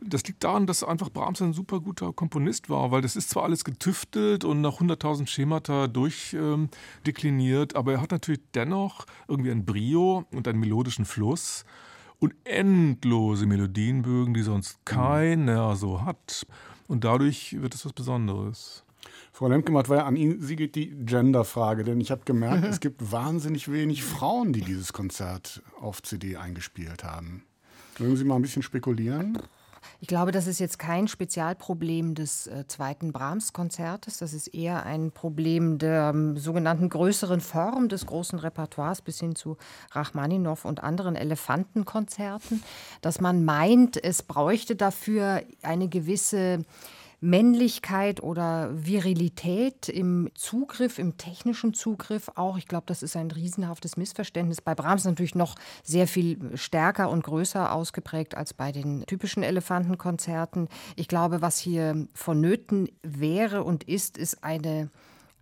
Das 0.00 0.24
liegt 0.24 0.42
daran, 0.44 0.66
dass 0.66 0.82
einfach 0.82 1.10
Brahms 1.10 1.42
ein 1.42 1.52
super 1.52 1.80
guter 1.80 2.14
Komponist 2.14 2.70
war, 2.70 2.90
weil 2.90 3.02
das 3.02 3.16
ist 3.16 3.28
zwar 3.28 3.44
alles 3.44 3.64
getüftelt 3.64 4.44
und 4.44 4.62
nach 4.62 4.80
100.000 4.80 5.26
Schemata 5.26 5.88
durchdekliniert, 5.88 7.74
ähm, 7.74 7.78
aber 7.78 7.92
er 7.92 8.00
hat 8.00 8.12
natürlich 8.12 8.40
dennoch 8.54 9.04
irgendwie 9.28 9.50
ein 9.50 9.66
Brio 9.66 10.24
und 10.38 10.48
einen 10.48 10.60
melodischen 10.60 11.04
Fluss 11.04 11.66
und 12.18 12.34
endlose 12.44 13.44
Melodienbögen, 13.44 14.32
die 14.32 14.42
sonst 14.42 14.78
keiner 14.86 15.76
so 15.76 16.04
hat. 16.04 16.46
Und 16.86 17.04
dadurch 17.04 17.60
wird 17.60 17.74
es 17.74 17.84
was 17.84 17.92
Besonderes. 17.92 18.84
Frau 19.32 19.48
Lemke-Matt, 19.48 19.88
war 19.88 19.98
ja 19.98 20.04
an 20.06 20.16
Ihnen, 20.16 20.40
Sie 20.40 20.56
geht 20.56 20.74
die 20.74 20.90
Genderfrage, 20.90 21.84
denn 21.84 22.00
ich 22.00 22.10
habe 22.10 22.22
gemerkt, 22.24 22.64
es 22.64 22.80
gibt 22.80 23.12
wahnsinnig 23.12 23.70
wenig 23.70 24.02
Frauen, 24.02 24.52
die 24.52 24.62
dieses 24.62 24.92
Konzert 24.92 25.62
auf 25.80 26.02
CD 26.02 26.36
eingespielt 26.36 27.04
haben. 27.04 27.44
Mögen 27.98 28.16
Sie 28.16 28.24
mal 28.24 28.36
ein 28.36 28.42
bisschen 28.42 28.62
spekulieren? 28.62 29.38
Ich 30.00 30.08
glaube, 30.08 30.32
das 30.32 30.46
ist 30.46 30.58
jetzt 30.58 30.78
kein 30.78 31.08
Spezialproblem 31.08 32.14
des 32.14 32.46
äh, 32.46 32.66
zweiten 32.66 33.12
Brahms-Konzertes. 33.12 34.18
Das 34.18 34.32
ist 34.32 34.48
eher 34.48 34.84
ein 34.86 35.10
Problem 35.10 35.78
der 35.78 36.12
ähm, 36.14 36.36
sogenannten 36.36 36.88
größeren 36.88 37.40
Form 37.40 37.88
des 37.88 38.06
großen 38.06 38.38
Repertoires 38.38 39.02
bis 39.02 39.20
hin 39.20 39.34
zu 39.34 39.56
Rachmaninow 39.92 40.64
und 40.64 40.82
anderen 40.82 41.16
Elefantenkonzerten, 41.16 42.62
dass 43.00 43.20
man 43.20 43.44
meint, 43.44 44.02
es 44.02 44.22
bräuchte 44.22 44.76
dafür 44.76 45.42
eine 45.62 45.88
gewisse 45.88 46.64
Männlichkeit 47.20 48.22
oder 48.22 48.70
Virilität 48.72 49.88
im 49.88 50.30
Zugriff, 50.34 50.98
im 50.98 51.16
technischen 51.16 51.74
Zugriff 51.74 52.30
auch. 52.36 52.56
Ich 52.58 52.68
glaube, 52.68 52.84
das 52.86 53.02
ist 53.02 53.16
ein 53.16 53.30
riesenhaftes 53.30 53.96
Missverständnis. 53.96 54.60
Bei 54.60 54.74
Brahms 54.74 55.04
natürlich 55.04 55.34
noch 55.34 55.56
sehr 55.82 56.06
viel 56.06 56.56
stärker 56.56 57.10
und 57.10 57.24
größer 57.24 57.72
ausgeprägt 57.72 58.36
als 58.36 58.54
bei 58.54 58.70
den 58.70 59.04
typischen 59.06 59.42
Elefantenkonzerten. 59.42 60.68
Ich 60.94 61.08
glaube, 61.08 61.42
was 61.42 61.58
hier 61.58 62.06
vonnöten 62.14 62.88
wäre 63.02 63.64
und 63.64 63.84
ist, 63.84 64.16
ist 64.16 64.44
eine 64.44 64.90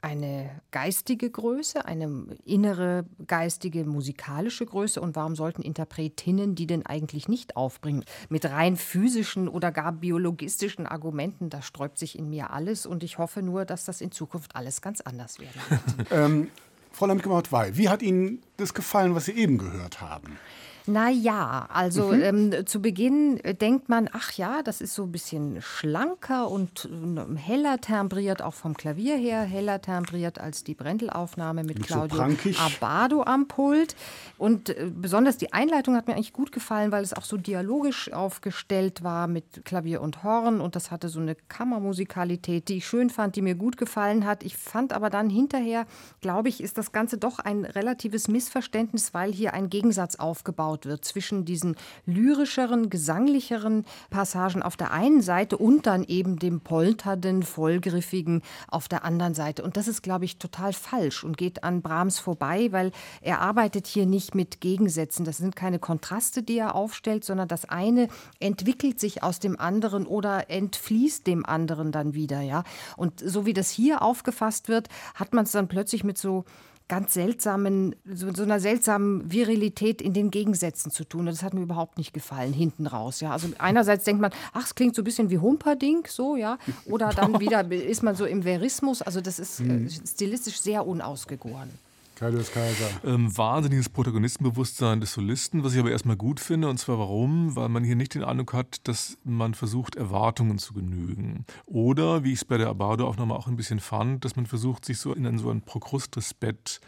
eine 0.03 0.51
geistige 0.71 1.31
Größe, 1.31 1.85
eine 1.85 2.27
innere 2.45 3.05
geistige 3.27 3.85
musikalische 3.85 4.67
Größe 4.67 5.01
und 5.01 5.17
warum 5.17 5.35
sollten 5.35 5.63
Interpretinnen 5.63 6.55
die 6.55 6.67
denn 6.67 6.87
eigentlich 6.87 7.29
nicht 7.29 7.57
aufbringen? 7.57 8.05
Mit 8.29 8.45
rein 8.45 8.77
physischen 8.77 9.49
oder 9.49 9.73
gar 9.73 9.93
biologistischen 9.93 10.87
Argumenten, 10.87 11.51
da 11.51 11.63
sträubt 11.63 11.99
sich 11.99 12.19
in 12.19 12.31
mir 12.31 12.51
alles 12.51 12.87
und 12.87 13.03
ich 13.03 13.19
hoffe 13.19 13.43
nur, 13.43 13.65
dass 13.65 13.85
das 13.85 14.01
in 14.01 14.13
Zukunft 14.13 14.55
alles 14.55 14.81
ganz 14.81 15.01
anders 15.01 15.39
werden 15.39 15.61
wird. 15.69 16.07
ähm, 16.13 16.51
Frau 16.93 17.07
Lemke-Maut-Wey, 17.07 17.77
wie 17.77 17.89
hat 17.89 18.03
Ihnen 18.03 18.43
das 18.57 18.73
gefallen, 18.73 19.15
was 19.15 19.27
Sie 19.27 19.33
eben 19.33 19.59
gehört 19.59 20.01
haben? 20.01 20.39
Naja, 20.87 21.69
also 21.73 22.13
mhm. 22.13 22.53
ähm, 22.53 22.67
zu 22.67 22.81
Beginn 22.81 23.41
denkt 23.61 23.89
man, 23.89 24.09
ach 24.13 24.33
ja, 24.33 24.63
das 24.63 24.81
ist 24.81 24.95
so 24.95 25.03
ein 25.03 25.13
bisschen 25.13 25.61
schlanker 25.61 26.49
und 26.49 26.89
äh, 26.91 27.37
heller 27.37 27.81
timbriert, 27.81 28.41
auch 28.41 28.55
vom 28.55 28.77
Klavier 28.77 29.17
her, 29.17 29.43
heller 29.43 29.81
timbriert 29.81 30.39
als 30.39 30.63
die 30.63 30.75
Brendel-Aufnahme 30.75 31.65
mit 31.65 31.79
Nicht 31.79 31.89
Claudio 31.89 32.17
so 32.17 32.61
Abado 32.61 33.23
am 33.25 33.49
Pult. 33.49 33.97
Und 34.39 34.71
äh, 34.71 34.91
besonders 34.95 35.39
die 35.39 35.53
Einleitung 35.53 35.97
hat 35.97 36.07
mir 36.07 36.15
eigentlich 36.15 36.33
gut 36.33 36.53
gefallen, 36.53 36.93
weil 36.93 37.03
es 37.03 37.15
auch 37.15 37.25
so 37.25 37.37
dialogisch 37.37 38.13
aufgestellt 38.13 39.03
war 39.03 39.27
mit 39.27 39.65
Klavier 39.65 40.01
und 40.01 40.23
Horn 40.23 40.61
und 40.61 40.77
das 40.77 40.91
hatte 40.91 41.09
so 41.09 41.19
eine 41.19 41.35
Kammermusikalität, 41.35 42.69
die 42.69 42.77
ich 42.79 42.87
schön 42.87 43.11
fand, 43.11 43.35
die 43.35 43.43
mir 43.43 43.57
gut 43.57 43.77
gefallen 43.77 44.25
hat. 44.25 44.45
Ich 44.45 44.57
fand 44.57 44.93
aber 44.93 45.11
dann 45.11 45.31
hinterher, 45.31 45.87
glaube 46.21 46.49
ich, 46.49 46.63
ist 46.63 46.79
das 46.79 46.93
Ganze 46.93 47.19
doch 47.19 47.41
ein 47.41 47.65
relatives 47.65 48.29
Missverständnis, 48.29 49.15
weil 49.15 49.33
hier 49.33 49.53
ein 49.53 49.69
Gegensatz 49.69 50.17
aufgebaut 50.17 50.76
aufgebaut 50.77 50.87
wird 50.87 51.05
zwischen 51.05 51.45
diesen 51.45 51.77
lyrischeren, 52.07 52.91
gesanglicheren 52.91 53.85
Passagen 54.11 54.63
auf 54.63 54.77
der 54.77 54.91
einen 54.93 55.23
Seite 55.23 55.57
und 55.57 55.87
dann 55.87 56.05
eben 56.05 56.39
dem 56.39 56.61
polternden, 56.61 57.43
vollgriffigen 57.43 58.43
auf 58.69 58.89
der 58.89 59.05
anderen 59.05 59.35
Seite. 59.35 59.63
Und 59.63 59.77
das 59.77 59.89
ist, 59.89 60.03
glaube 60.03 60.25
ich, 60.25 60.39
total 60.39 60.73
falsch 60.73 61.25
und 61.25 61.37
geht 61.37 61.65
an 61.65 61.83
Brahms 61.83 62.19
vorbei, 62.19 62.69
weil 62.73 62.93
er 63.23 63.41
arbeitet 63.41 63.87
hier 63.87 64.07
nicht 64.07 64.35
mit 64.35 64.61
Gegensätzen. 64.61 65.25
Das 65.25 65.39
sind 65.39 65.57
keine 65.57 65.79
Kontraste, 65.79 66.43
die 66.43 66.59
er 66.59 66.75
aufstellt, 66.75 67.25
sondern 67.25 67.49
das 67.49 67.65
eine 67.65 68.09
entwickelt 68.41 69.01
sich 69.01 69.23
aus 69.23 69.39
dem 69.39 69.59
anderen 69.59 70.07
oder 70.07 70.51
entfließt 70.51 71.27
dem 71.27 71.47
anderen 71.47 71.93
dann 71.93 72.15
wieder. 72.15 72.41
Ja? 72.43 72.65
Und 72.97 73.21
so 73.21 73.47
wie 73.47 73.55
das 73.55 73.71
hier 73.71 74.03
aufgefasst 74.03 74.69
wird, 74.69 74.89
hat 75.15 75.33
man 75.33 75.45
es 75.45 75.53
dann 75.53 75.69
plötzlich 75.69 76.05
mit 76.05 76.19
so 76.19 76.45
ganz 76.89 77.15
seltsamen, 77.15 77.97
so, 78.05 78.33
so, 78.33 78.45
einer 78.45 78.61
seltsamen 78.61 79.31
Virilität 79.31 80.01
in 80.01 80.13
den 80.13 80.31
Gegensätzen 80.31 80.93
zu 80.93 81.05
tun. 81.05 81.21
Und 81.21 81.27
das 81.27 81.43
hat 81.43 81.55
mir 81.55 81.63
überhaupt 81.63 81.99
nicht 81.99 82.13
gefallen, 82.13 82.53
hinten 82.53 82.87
raus. 82.87 83.21
Ja. 83.21 83.33
Also 83.33 83.49
einerseits 83.59 84.05
denkt 84.05 84.21
man, 84.21 84.31
ach, 84.53 84.65
es 84.65 84.75
klingt 84.75 84.95
so 84.95 85.03
ein 85.03 85.05
bisschen 85.05 85.31
wie 85.31 85.39
Humperding, 85.39 86.07
so, 86.09 86.37
ja. 86.37 86.59
Oder 86.87 87.11
dann 87.11 87.41
wieder 87.41 87.71
ist 87.71 88.03
man 88.03 88.15
so 88.15 88.25
im 88.25 88.45
Verismus. 88.45 89.03
Also 89.03 89.21
das 89.21 89.39
ist 89.39 89.61
äh, 89.61 89.89
stilistisch 89.89 90.61
sehr 90.61 90.87
unausgegoren. 90.87 91.71
Kaius 92.17 92.51
Kaiser. 92.51 92.89
Ähm, 93.05 93.37
wahnsinniges 93.37 93.91
Protagonistenbewusstsein 93.91 95.01
des 95.01 95.13
Solisten, 95.13 95.63
was 95.63 95.75
ich 95.75 95.81
aber 95.81 95.91
erstmal 95.91 96.17
gut 96.17 96.41
finde. 96.41 96.71
Und 96.71 96.79
zwar 96.79 96.99
warum? 96.99 97.55
Weil 97.57 97.69
man 97.69 97.85
hier 97.85 97.95
nicht 97.95 98.15
den 98.15 98.25
Eindruck 98.25 98.55
hat, 98.55 98.89
dass 98.89 99.19
man 99.23 99.53
versucht, 99.53 99.97
Erwartungen 99.97 100.57
zu 100.57 100.73
genügen. 100.73 101.45
Oder, 101.67 102.25
wie 102.25 102.33
ich 102.33 102.39
es 102.39 102.45
bei 102.47 102.57
der 102.57 102.69
Abado-Aufnahme 102.69 103.35
auch 103.35 103.49
ein 103.49 103.57
bisschen 103.57 103.81
fand, 103.81 104.25
dass 104.25 104.35
man 104.35 104.47
versucht, 104.47 104.87
sich 104.87 104.99
so 104.99 105.13
in 105.13 105.27
ein, 105.27 105.39
so 105.39 105.51
ein 105.51 105.61
Prokrustes-Bett 105.61 106.81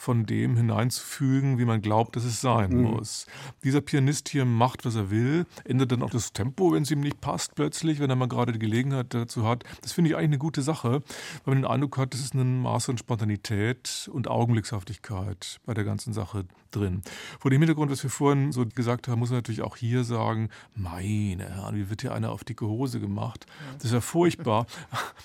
von 0.00 0.24
dem 0.24 0.56
hineinzufügen, 0.56 1.58
wie 1.58 1.66
man 1.66 1.82
glaubt, 1.82 2.16
dass 2.16 2.24
es 2.24 2.40
sein 2.40 2.70
mhm. 2.70 2.82
muss. 2.84 3.26
Dieser 3.64 3.82
Pianist 3.82 4.30
hier 4.30 4.46
macht, 4.46 4.86
was 4.86 4.94
er 4.94 5.10
will, 5.10 5.44
ändert 5.64 5.92
dann 5.92 6.02
auch 6.02 6.08
das 6.08 6.32
Tempo, 6.32 6.72
wenn 6.72 6.84
es 6.84 6.90
ihm 6.90 7.00
nicht 7.00 7.20
passt, 7.20 7.54
plötzlich, 7.54 8.00
wenn 8.00 8.08
er 8.08 8.16
mal 8.16 8.26
gerade 8.26 8.52
die 8.52 8.58
Gelegenheit 8.58 9.12
dazu 9.12 9.46
hat. 9.46 9.64
Das 9.82 9.92
finde 9.92 10.08
ich 10.08 10.16
eigentlich 10.16 10.30
eine 10.30 10.38
gute 10.38 10.62
Sache, 10.62 11.02
weil 11.44 11.54
man 11.54 11.58
den 11.58 11.70
Eindruck 11.70 11.98
hat, 11.98 12.14
es 12.14 12.22
ist 12.22 12.32
ein 12.32 12.62
Maß 12.62 12.88
an 12.88 12.96
Spontanität 12.96 14.08
und 14.10 14.26
Augenblickshaftigkeit 14.26 15.60
bei 15.66 15.74
der 15.74 15.84
ganzen 15.84 16.14
Sache 16.14 16.46
drin. 16.70 17.02
Vor 17.38 17.50
dem 17.50 17.60
Hintergrund, 17.60 17.90
was 17.90 18.02
wir 18.02 18.10
vorhin 18.10 18.52
so 18.52 18.64
gesagt 18.66 19.08
haben, 19.08 19.18
muss 19.18 19.30
man 19.30 19.38
natürlich 19.38 19.62
auch 19.62 19.76
hier 19.76 20.04
sagen, 20.04 20.48
meine 20.74 21.48
Herren, 21.48 21.76
wie 21.76 21.90
wird 21.90 22.02
hier 22.02 22.14
einer 22.14 22.32
auf 22.32 22.44
dicke 22.44 22.66
Hose 22.66 23.00
gemacht? 23.00 23.46
Das 23.76 23.86
ist 23.86 23.92
ja 23.92 24.00
furchtbar. 24.00 24.66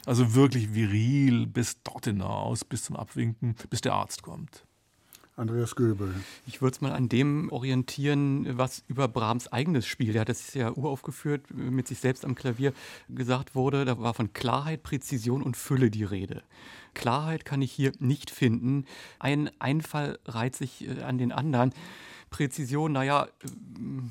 Also 0.06 0.36
wirklich 0.36 0.74
viril 0.74 1.48
bis 1.48 1.82
dort 1.84 2.06
hinaus, 2.06 2.64
bis 2.64 2.84
zum 2.84 2.96
Abwinken, 2.96 3.56
bis 3.70 3.82
der 3.82 3.94
Arzt 3.94 4.22
kommt. 4.22 4.66
Andreas 5.38 5.76
Göbel. 5.76 6.14
Ich 6.48 6.62
würde 6.62 6.76
es 6.76 6.82
mal 6.82 6.94
an 6.94 7.10
dem 7.10 7.52
orientieren, 7.52 8.58
was 8.58 8.84
über 8.88 9.10
Brahms 9.10 9.52
eigenes 9.52 9.86
Spiel, 9.86 10.14
der 10.14 10.22
hat 10.22 10.30
es 10.30 10.54
ja 10.54 10.72
uraufgeführt, 10.72 11.54
mit 11.54 11.88
sich 11.88 12.00
selbst 12.00 12.24
am 12.24 12.36
Klavier 12.36 12.72
gesagt 13.10 13.54
wurde. 13.54 13.84
Da 13.84 14.00
war 14.00 14.14
von 14.14 14.32
Klarheit, 14.32 14.84
Präzision 14.84 15.44
und 15.44 15.58
Fülle 15.58 15.92
die 15.92 16.06
Rede. 16.06 16.42
Klarheit 16.94 17.44
kann 17.44 17.62
ich 17.62 17.74
hier 17.74 17.92
nicht 18.00 18.32
finden. 18.32 18.86
Ein 19.20 19.50
Einfall 19.60 20.20
reiht 20.26 20.56
sich 20.56 20.88
äh, 20.88 21.02
an 21.02 21.18
den 21.18 21.34
anderen. 21.34 21.74
Präzision, 22.36 22.92
naja, 22.92 23.30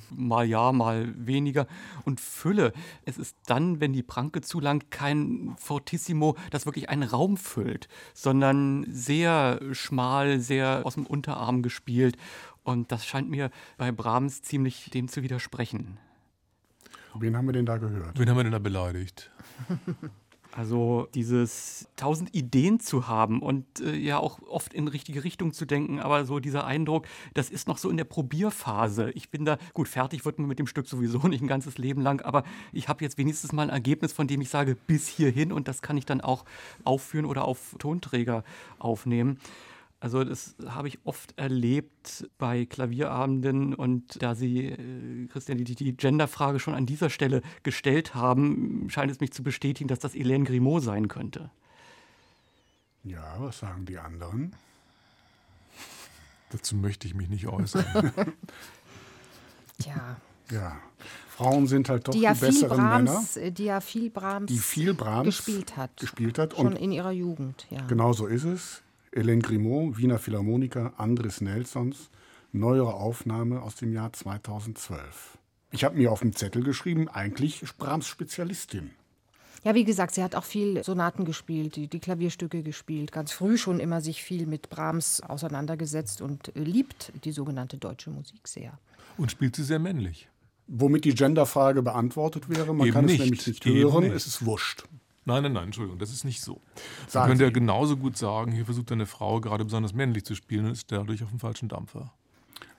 mal 0.09 0.47
ja, 0.47 0.73
mal 0.73 1.13
weniger. 1.15 1.67
Und 2.07 2.23
Fülle, 2.23 2.73
es 3.05 3.19
ist 3.19 3.37
dann, 3.45 3.81
wenn 3.81 3.93
die 3.93 4.03
Pranke 4.03 4.41
zu 4.41 4.61
lang, 4.61 4.83
kein 4.89 5.55
Fortissimo, 5.59 6.35
das 6.51 6.65
wirklich 6.65 6.89
einen 6.89 7.03
Raum 7.03 7.37
füllt, 7.37 7.87
sondern 8.15 8.87
sehr 8.89 9.61
schmal, 9.73 10.41
sehr 10.41 10.87
aus 10.87 10.95
dem 10.95 11.05
Unterarm 11.05 11.63
gespielt. 11.63 12.17
Und 12.63 12.93
das 12.93 13.05
scheint 13.05 13.29
mir 13.29 13.51
bei 13.77 13.93
Brahms 13.93 14.41
ziemlich 14.41 14.89
dem 14.89 15.09
zu 15.09 15.23
widersprechen. 15.23 15.99
Wen 17.17 17.37
haben 17.37 17.45
wir 17.45 17.53
denn 17.53 17.67
da 17.67 17.77
gehört? 17.77 18.19
Wen 18.19 18.31
haben 18.31 18.39
wir 18.39 18.45
denn 18.45 18.53
da 18.53 18.59
beleidigt? 18.59 19.31
Also 20.57 21.09
dieses 21.14 21.88
tausend 21.97 22.33
Ideen 22.33 22.79
zu 22.79 23.09
haben 23.09 23.43
und 23.43 23.81
äh, 23.81 23.97
ja 23.97 24.19
auch 24.19 24.38
oft 24.43 24.73
in 24.73 24.87
richtige 24.87 25.25
Richtung 25.25 25.53
zu 25.53 25.64
denken, 25.64 25.99
aber 25.99 26.27
so 26.27 26.38
dieser 26.38 26.64
Eindruck, 26.64 27.09
das 27.35 27.51
ist 27.51 27.67
noch 27.67 27.77
so 27.77 27.90
in 27.90 27.97
der 27.97 28.05
Probierphase. 28.05 29.11
Ich 29.17 29.31
bin 29.31 29.45
da, 29.45 29.59
gut, 29.73 29.88
fertig 29.88 30.25
wird 30.25 30.38
man 30.38 30.47
mit 30.47 30.61
dem 30.61 30.69
Stück 30.69 30.87
sowieso 30.87 31.19
nicht 31.29 31.43
ein 31.43 31.49
ganzes 31.49 31.77
Leben 31.77 32.03
lang, 32.03 32.21
aber 32.21 32.45
ich 32.73 32.88
habe 32.88 33.03
jetzt 33.03 33.19
wenigstens 33.19 33.53
mal 33.53 33.64
ein 33.64 33.71
Ergebnis, 33.71 34.12
von 34.12 34.29
dem 34.29 34.40
ich 34.43 34.49
sage, 34.49 34.77
bis 34.87 35.09
hierhin 35.09 35.51
und 35.51 35.67
das 35.67 35.83
kann 35.83 35.97
ich 35.97 36.07
dann 36.07 36.21
auch 36.21 36.45
aufführen 36.85 37.27
oder 37.27 37.47
auf 37.47 37.75
Tonträger 37.81 38.45
aufnehmen. 38.79 39.40
Also 40.05 40.23
das 40.23 40.55
habe 40.67 40.87
ich 40.87 40.99
oft 41.05 41.33
erlebt 41.38 42.29
bei 42.37 42.67
Klavierabenden 42.67 43.73
und 43.73 44.23
da 44.23 44.35
Sie, 44.35 44.67
äh, 44.67 45.27
Christian, 45.29 45.57
die, 45.57 45.64
die 45.64 45.97
Genderfrage 45.97 46.61
schon 46.61 46.75
an 46.75 46.85
dieser 46.85 47.09
Stelle 47.09 47.40
gestellt 47.62 48.14
haben, 48.14 48.90
scheint 48.90 49.11
es 49.11 49.21
mich 49.21 49.33
zu 49.33 49.43
bestätigen, 49.43 49.88
dass 49.88 50.01
das 50.01 50.12
Hélène 50.12 50.45
Grimaud 50.45 50.83
sein 50.83 51.09
könnte. 51.09 51.51
Ja, 53.03 53.37
was 53.38 53.61
sagen 53.61 53.87
die 53.87 53.97
anderen? 53.97 54.55
Dazu 56.51 56.77
möchte 56.77 57.09
ich 57.09 57.14
mich 57.14 57.31
nicht 57.31 57.47
äußern. 57.47 57.87
Tja. 59.81 60.19
Ja. 60.51 60.77
Frauen 61.31 61.67
sind 61.67 61.88
halt 61.88 62.07
doch 62.09 62.12
die, 62.12 62.21
ja 62.21 62.35
die 62.35 62.40
besseren 62.40 62.77
Brahms, 62.77 63.37
Männer. 63.37 63.51
Die 63.53 63.64
ja 63.64 63.81
viel 63.81 64.11
Brahms, 64.11 64.53
die 64.53 64.59
viel 64.59 64.93
Brahms 64.93 65.25
gespielt 65.25 65.79
hat. 65.79 65.97
Gespielt 65.97 66.38
hat. 66.38 66.55
Schon 66.57 66.77
in 66.77 66.93
ihrer 66.93 67.12
Jugend, 67.12 67.67
ja. 67.71 67.87
Genau 67.87 68.12
so 68.12 68.27
ist 68.27 68.45
es. 68.45 68.84
Hélène 69.14 69.42
Grimaud, 69.42 69.96
Wiener 69.96 70.18
Philharmoniker, 70.18 70.92
Andres 70.98 71.40
Nelsons, 71.40 72.11
neuere 72.53 72.94
Aufnahme 72.94 73.62
aus 73.62 73.77
dem 73.77 73.92
Jahr 73.92 74.12
2012. 74.12 75.38
Ich 75.70 75.85
habe 75.85 75.96
mir 75.96 76.11
auf 76.11 76.20
dem 76.20 76.35
Zettel 76.35 76.64
geschrieben, 76.64 77.09
eigentlich 77.09 77.62
Brahms 77.79 78.09
Spezialistin. 78.09 78.90
Ja, 79.62 79.74
wie 79.74 79.85
gesagt, 79.85 80.14
sie 80.14 80.22
hat 80.22 80.35
auch 80.35 80.44
viel 80.44 80.83
Sonaten 80.85 81.24
gespielt, 81.24 81.77
die, 81.77 81.87
die, 81.87 82.00
Klavierstücke 82.00 82.62
gespielt, 82.62 83.12
ganz 83.12 83.33
früh 83.33 83.57
schon 83.57 83.81
immer 83.81 84.00
sich 84.00 84.22
viel 84.22 84.46
mit 84.46 84.68
Brahms 84.68 85.20
auseinandergesetzt 85.22 86.20
und 86.20 86.53
liebt 86.55 87.12
die 87.24 87.33
sogenannte 87.33 87.79
deutsche 87.79 88.11
Musik 88.11 88.46
sehr. 88.46 88.79
Und 89.16 89.31
spielt 89.31 89.57
sie 89.57 89.64
sehr 89.64 89.79
männlich. 89.79 90.29
Womit 90.66 91.05
die 91.05 91.14
Genderfrage 91.14 91.83
beantwortet 91.83 92.48
wäre, 92.48 92.74
man 92.74 92.88
Eben 92.88 92.94
kann 92.94 93.05
nicht. 93.07 93.20
es 93.20 93.24
nämlich 93.24 93.46
nicht 93.46 93.64
hören, 93.64 94.05
nicht. 94.05 94.14
es 94.14 94.27
ist 94.27 94.44
wurscht. 94.44 94.85
Nein, 95.27 95.43
nein, 95.43 95.53
nein, 95.55 95.65
Entschuldigung, 95.65 95.99
das 95.99 96.13
ist 96.13 96.25
nicht 96.25 96.43
so. 96.43 96.61
Sagen 97.09 97.23
Man 97.23 97.29
könnte 97.31 97.45
ja 97.45 97.51
genauso 97.51 97.97
gut 97.97 98.17
sagen, 98.17 98.53
hier 98.53 98.65
versucht 98.65 98.93
eine 98.93 99.07
Frau 99.07 99.41
gerade 99.41 99.65
besonders 99.65 99.95
männlich 99.95 100.25
zu 100.25 100.35
spielen 100.35 100.67
und 100.67 100.73
ist 100.73 100.93
dadurch 100.93 101.23
auf 101.23 101.31
dem 101.31 101.39
falschen 101.39 101.69
Dampfer. 101.69 102.13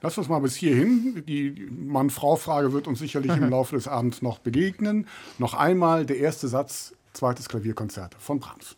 Lass 0.02 0.18
uns 0.18 0.30
mal 0.30 0.40
bis 0.40 0.56
hierhin. 0.56 1.24
Die 1.28 1.68
Mann-Frau-Frage 1.72 2.74
wird 2.74 2.88
uns 2.88 3.00
sicherlich 3.00 3.32
im 3.32 3.50
Laufe 3.50 3.76
des 3.76 3.88
Abends 3.88 4.22
noch 4.22 4.40
begegnen. 4.40 5.08
Noch 5.40 5.56
einmal 5.56 6.06
der 6.06 6.18
erste 6.18 6.48
Satz, 6.48 6.94
zweites 7.14 7.50
Klavierkonzert 7.50 8.16
von 8.20 8.40
Brahms. 8.40 8.78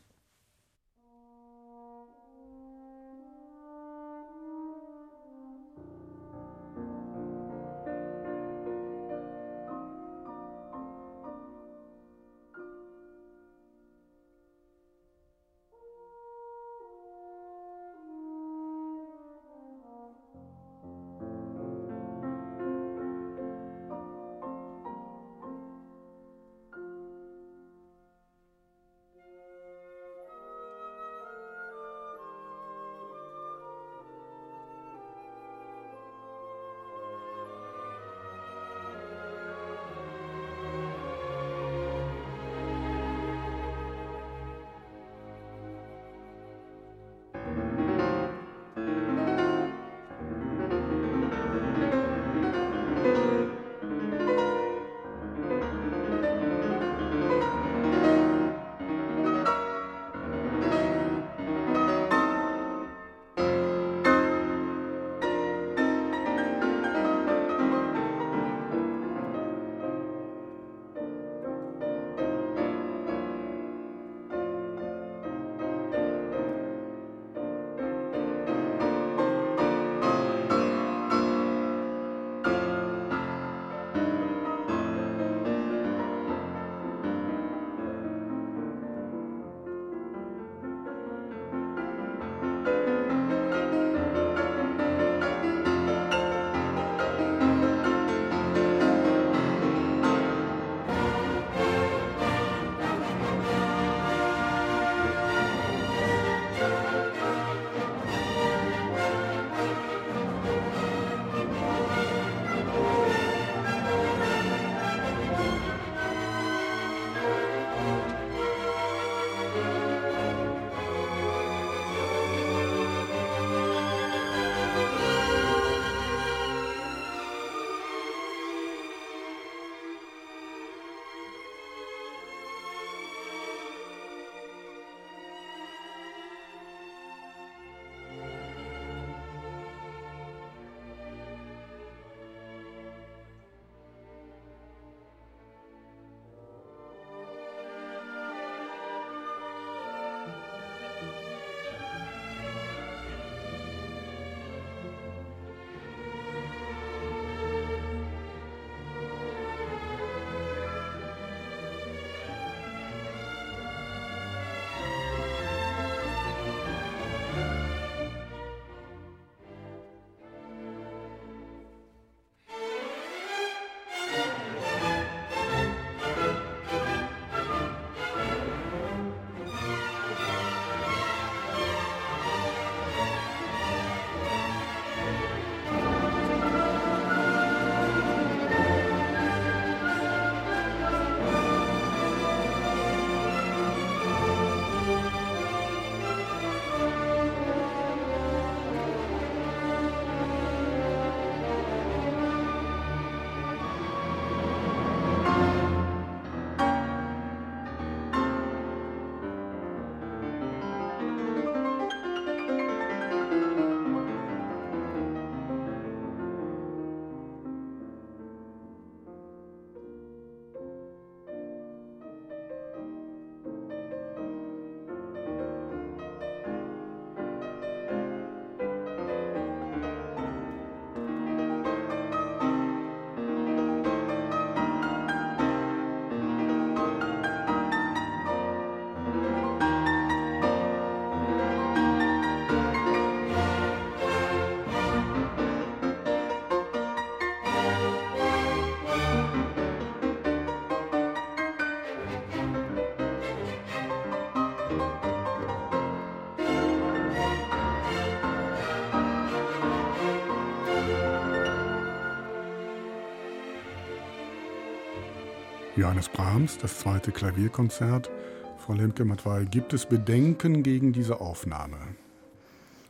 Johannes 265.77 266.09
Brahms, 266.09 266.57
das 266.57 266.79
zweite 266.79 267.11
Klavierkonzert. 267.11 268.09
Frau 268.57 268.73
Lemke-Matwei, 268.73 269.45
gibt 269.45 269.73
es 269.73 269.85
Bedenken 269.85 270.63
gegen 270.63 270.91
diese 270.91 271.21
Aufnahme? 271.21 271.77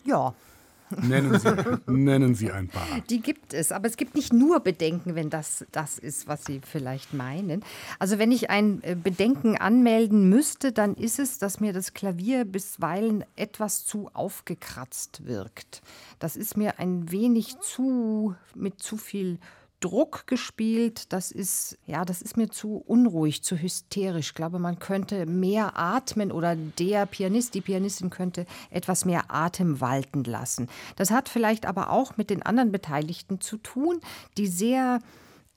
Ja, 0.06 0.34
Nennen 0.90 1.38
Sie, 1.38 1.50
nennen 1.92 2.36
Sie 2.36 2.52
ein 2.52 2.70
paar. 2.70 3.02
Die 3.10 3.22
gibt 3.22 3.54
es, 3.54 3.72
aber 3.74 3.88
es 3.88 3.98
gibt 3.98 4.16
nicht 4.16 4.32
nur 4.32 4.62
Bedenken, 4.62 5.16
wenn 5.16 5.30
das 5.30 5.66
das 5.72 6.00
ist, 6.00 6.28
was 6.28 6.46
Sie 6.46 6.62
vielleicht 6.64 7.14
meinen. 7.14 7.62
Also 8.00 8.20
wenn 8.20 8.32
ich 8.32 8.50
ein 8.50 8.82
äh, 8.84 8.96
Bedenken 8.96 9.58
anmelden 9.58 10.30
müsste, 10.30 10.72
dann 10.72 10.96
ist 10.96 11.20
es, 11.20 11.40
dass 11.40 11.60
mir 11.60 11.74
das 11.74 11.94
Klavier 11.94 12.46
bisweilen 12.46 13.26
etwas 13.36 13.86
zu 13.86 14.10
aufgekratzt 14.14 15.26
wirkt. 15.26 15.82
Das 16.20 16.38
ist 16.38 16.56
mir 16.56 16.80
ein 16.80 17.12
wenig 17.12 17.60
zu 17.60 18.36
mit 18.56 18.82
zu 18.82 18.96
viel 18.96 19.40
Druck 19.80 20.28
gespielt. 20.28 21.14
Das 21.14 21.32
ist, 21.32 21.78
ja, 21.86 22.06
das 22.06 22.22
ist 22.22 22.38
mir 22.38 22.50
zu 22.50 22.78
unruhig, 22.78 23.44
zu 23.44 23.58
hysterisch. 23.58 24.30
Ich 24.30 24.36
glaube, 24.36 24.60
man 24.60 24.80
könnte 24.80 25.26
mehr 25.26 25.78
atmen 25.78 26.32
oder 26.32 26.56
der 26.56 27.06
Pianist, 27.06 27.54
die 27.54 27.62
Pianistin 27.62 28.10
könnte 28.10 28.46
etwas 28.70 29.06
mehr 29.06 29.26
Atem 29.30 29.80
walten 29.80 30.24
lassen. 30.24 30.68
Das 30.96 31.12
hat 31.12 31.30
vielleicht 31.30 31.66
aber 31.66 31.92
auch 31.92 32.18
mit 32.18 32.30
den 32.30 32.44
anderen 32.44 32.72
Beteiligten 32.72 33.40
zu 33.40 33.58
tun, 33.58 34.00
die 34.38 34.48
sehr 34.48 35.00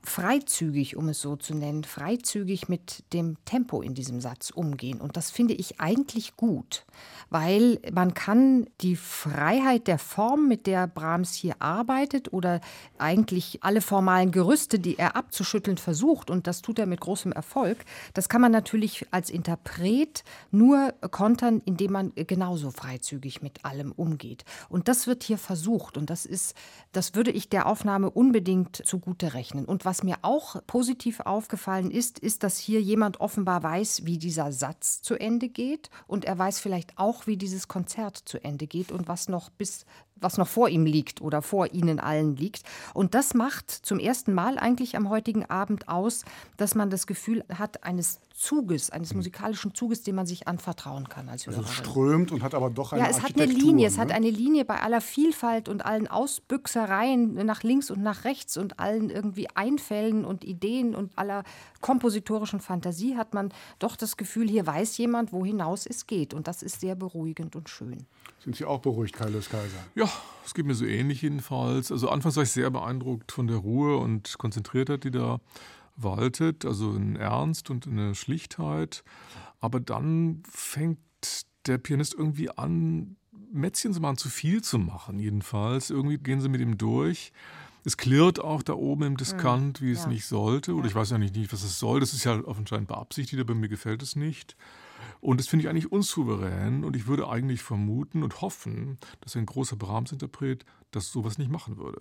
freizügig, 0.02 0.96
um 0.96 1.10
es 1.10 1.20
so 1.20 1.36
zu 1.36 1.54
nennen, 1.54 1.84
freizügig 1.84 2.68
mit 2.68 3.04
dem 3.12 3.36
Tempo 3.44 3.82
in 3.82 3.94
diesem 3.94 4.20
Satz 4.20 4.50
umgehen. 4.50 5.00
Und 5.00 5.16
das 5.16 5.30
finde 5.30 5.54
ich 5.54 5.80
eigentlich 5.80 6.36
gut, 6.36 6.86
weil 7.28 7.78
man 7.92 8.14
kann 8.14 8.66
die 8.80 8.96
Freiheit 8.96 9.86
der 9.86 9.98
Form, 9.98 10.48
mit 10.48 10.66
der 10.66 10.86
Brahms 10.86 11.34
hier 11.34 11.56
arbeitet, 11.60 12.32
oder 12.32 12.60
eigentlich 12.98 13.62
alle 13.62 13.82
formalen 13.82 14.30
Gerüste, 14.30 14.78
die 14.78 14.98
er 14.98 15.16
abzuschütteln 15.16 15.76
versucht, 15.76 16.30
und 16.30 16.46
das 16.46 16.62
tut 16.62 16.78
er 16.78 16.86
mit 16.86 17.00
großem 17.00 17.32
Erfolg, 17.32 17.84
das 18.14 18.28
kann 18.28 18.40
man 18.40 18.52
natürlich 18.52 19.06
als 19.10 19.28
Interpret 19.28 20.24
nur 20.50 20.94
kontern, 21.10 21.60
indem 21.64 21.92
man 21.92 22.12
genauso 22.14 22.70
freizügig 22.70 23.42
mit 23.42 23.64
allem 23.66 23.92
umgeht. 23.92 24.44
Und 24.70 24.88
das 24.88 25.06
wird 25.06 25.24
hier 25.24 25.38
versucht, 25.38 25.98
und 25.98 26.08
das 26.08 26.24
ist, 26.24 26.54
das 26.92 27.14
würde 27.14 27.30
ich 27.30 27.50
der 27.50 27.66
Aufnahme 27.66 28.10
unbedingt 28.10 28.82
zugute 28.86 29.34
rechnen. 29.34 29.66
Und 29.66 29.84
was 29.90 30.04
mir 30.04 30.18
auch 30.22 30.54
positiv 30.68 31.18
aufgefallen 31.18 31.90
ist, 31.90 32.20
ist, 32.20 32.44
dass 32.44 32.58
hier 32.58 32.80
jemand 32.80 33.20
offenbar 33.20 33.64
weiß, 33.64 34.02
wie 34.04 34.18
dieser 34.18 34.52
Satz 34.52 35.02
zu 35.02 35.16
Ende 35.16 35.48
geht. 35.48 35.90
Und 36.06 36.24
er 36.24 36.38
weiß 36.38 36.60
vielleicht 36.60 36.96
auch, 36.96 37.26
wie 37.26 37.36
dieses 37.36 37.66
Konzert 37.66 38.16
zu 38.16 38.38
Ende 38.44 38.68
geht 38.68 38.92
und 38.92 39.08
was 39.08 39.28
noch 39.28 39.50
bis 39.50 39.86
was 40.20 40.38
noch 40.38 40.48
vor 40.48 40.68
ihm 40.68 40.86
liegt 40.86 41.20
oder 41.20 41.42
vor 41.42 41.72
ihnen 41.72 42.00
allen 42.00 42.36
liegt. 42.36 42.62
Und 42.94 43.14
das 43.14 43.34
macht 43.34 43.70
zum 43.70 43.98
ersten 43.98 44.34
Mal 44.34 44.58
eigentlich 44.58 44.96
am 44.96 45.08
heutigen 45.08 45.44
Abend 45.46 45.88
aus, 45.88 46.24
dass 46.56 46.74
man 46.74 46.90
das 46.90 47.06
Gefühl 47.06 47.44
hat 47.52 47.84
eines 47.84 48.20
Zuges, 48.40 48.88
eines 48.90 49.12
musikalischen 49.12 49.74
Zuges, 49.74 50.02
dem 50.02 50.14
man 50.14 50.26
sich 50.26 50.48
anvertrauen 50.48 51.08
kann 51.10 51.28
als 51.28 51.46
Hörerin. 51.46 51.64
Also 51.64 51.72
es 51.72 51.78
strömt 51.78 52.32
und 52.32 52.42
hat 52.42 52.54
aber 52.54 52.70
doch 52.70 52.92
eine 52.92 53.02
Ja, 53.02 53.08
es 53.10 53.22
hat 53.22 53.38
eine 53.38 53.52
Linie, 53.52 53.86
ne? 53.86 53.92
es 53.92 53.98
hat 53.98 54.10
eine 54.12 54.30
Linie 54.30 54.64
bei 54.64 54.80
aller 54.80 55.02
Vielfalt 55.02 55.68
und 55.68 55.84
allen 55.84 56.08
Ausbüchsereien 56.08 57.34
nach 57.44 57.62
links 57.62 57.90
und 57.90 58.02
nach 58.02 58.24
rechts 58.24 58.56
und 58.56 58.80
allen 58.80 59.10
irgendwie 59.10 59.48
Einfällen 59.54 60.24
und 60.24 60.44
Ideen 60.44 60.94
und 60.94 61.12
aller 61.18 61.44
kompositorischen 61.80 62.60
Fantasie 62.60 63.16
hat 63.16 63.34
man 63.34 63.52
doch 63.78 63.96
das 63.96 64.16
Gefühl, 64.16 64.48
hier 64.48 64.66
weiß 64.66 64.98
jemand, 64.98 65.32
wo 65.32 65.44
hinaus 65.44 65.86
es 65.86 66.06
geht 66.06 66.34
und 66.34 66.46
das 66.46 66.62
ist 66.62 66.80
sehr 66.80 66.94
beruhigend 66.94 67.56
und 67.56 67.68
schön. 67.68 68.06
Sind 68.42 68.56
Sie 68.56 68.64
auch 68.64 68.80
beruhigt, 68.80 69.14
Kaius 69.14 69.48
Kaiser? 69.48 69.78
Ja, 69.94 70.08
es 70.44 70.54
geht 70.54 70.66
mir 70.66 70.74
so 70.74 70.84
ähnlich 70.84 71.22
jedenfalls. 71.22 71.92
Also 71.92 72.08
anfangs 72.08 72.36
war 72.36 72.42
ich 72.42 72.50
sehr 72.50 72.70
beeindruckt 72.70 73.32
von 73.32 73.46
der 73.46 73.56
Ruhe 73.56 73.96
und 73.98 74.38
Konzentriertheit, 74.38 75.04
die 75.04 75.10
da 75.10 75.40
waltet, 75.96 76.64
also 76.64 76.94
in 76.94 77.16
Ernst 77.16 77.70
und 77.70 77.86
in 77.86 77.96
der 77.96 78.14
Schlichtheit. 78.14 79.04
Aber 79.60 79.80
dann 79.80 80.42
fängt 80.48 80.98
der 81.66 81.78
Pianist 81.78 82.14
irgendwie 82.14 82.50
an, 82.50 83.16
Mätzchen 83.52 83.92
zu 83.92 84.00
machen, 84.00 84.16
zu 84.16 84.28
viel 84.28 84.62
zu 84.62 84.78
machen, 84.78 85.18
jedenfalls. 85.18 85.90
Irgendwie 85.90 86.18
gehen 86.18 86.40
sie 86.40 86.48
mit 86.48 86.60
ihm 86.60 86.78
durch. 86.78 87.32
Es 87.84 87.96
klirrt 87.96 88.40
auch 88.40 88.62
da 88.62 88.74
oben 88.74 89.04
im 89.04 89.16
Diskant, 89.16 89.80
wie 89.80 89.92
es 89.92 90.02
ja. 90.02 90.08
nicht 90.08 90.26
sollte. 90.26 90.74
Oder 90.74 90.86
ich 90.86 90.94
weiß 90.94 91.10
ja 91.10 91.18
nicht, 91.18 91.52
was 91.52 91.62
es 91.62 91.78
soll. 91.78 92.00
Das 92.00 92.12
ist 92.12 92.24
ja 92.24 92.40
anscheinend 92.44 92.88
beabsichtigt, 92.88 93.40
aber 93.40 93.54
mir 93.54 93.68
gefällt 93.68 94.02
es 94.02 94.16
nicht. 94.16 94.56
Und 95.20 95.40
das 95.40 95.48
finde 95.48 95.64
ich 95.64 95.70
eigentlich 95.70 95.90
unsouverän 95.92 96.84
und 96.84 96.96
ich 96.96 97.06
würde 97.06 97.28
eigentlich 97.28 97.62
vermuten 97.62 98.22
und 98.22 98.40
hoffen, 98.40 98.98
dass 99.20 99.36
ein 99.36 99.46
großer 99.46 99.76
Brahms-Interpret 99.76 100.64
das 100.90 101.10
sowas 101.10 101.38
nicht 101.38 101.50
machen 101.50 101.78
würde. 101.78 102.00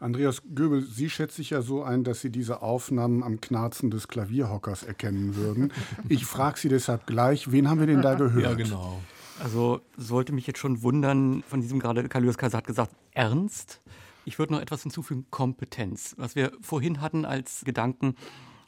Andreas 0.00 0.42
Göbel, 0.54 0.82
Sie 0.82 1.08
schätze 1.08 1.42
ich 1.42 1.50
ja 1.50 1.62
so 1.62 1.84
ein, 1.84 2.02
dass 2.02 2.20
Sie 2.20 2.30
diese 2.30 2.60
Aufnahmen 2.60 3.22
am 3.22 3.40
Knarzen 3.40 3.90
des 3.90 4.08
Klavierhockers 4.08 4.82
erkennen 4.82 5.36
würden. 5.36 5.72
Ich 6.08 6.26
frage 6.26 6.58
Sie 6.58 6.68
deshalb 6.68 7.06
gleich, 7.06 7.52
wen 7.52 7.68
haben 7.68 7.78
wir 7.78 7.86
denn 7.86 8.02
da 8.02 8.14
gehört? 8.16 8.42
Ja, 8.42 8.54
genau. 8.54 9.00
Also 9.42 9.80
sollte 9.96 10.32
mich 10.32 10.46
jetzt 10.46 10.58
schon 10.58 10.82
wundern, 10.82 11.42
von 11.48 11.60
diesem 11.60 11.78
gerade, 11.78 12.08
Kalius 12.08 12.36
Kaiser 12.36 12.58
hat 12.58 12.66
gesagt, 12.66 12.92
ernst. 13.12 13.80
Ich 14.24 14.38
würde 14.38 14.54
noch 14.54 14.60
etwas 14.60 14.82
hinzufügen, 14.82 15.26
Kompetenz. 15.30 16.14
Was 16.18 16.34
wir 16.36 16.52
vorhin 16.60 17.00
hatten 17.00 17.24
als 17.24 17.64
Gedanken, 17.64 18.14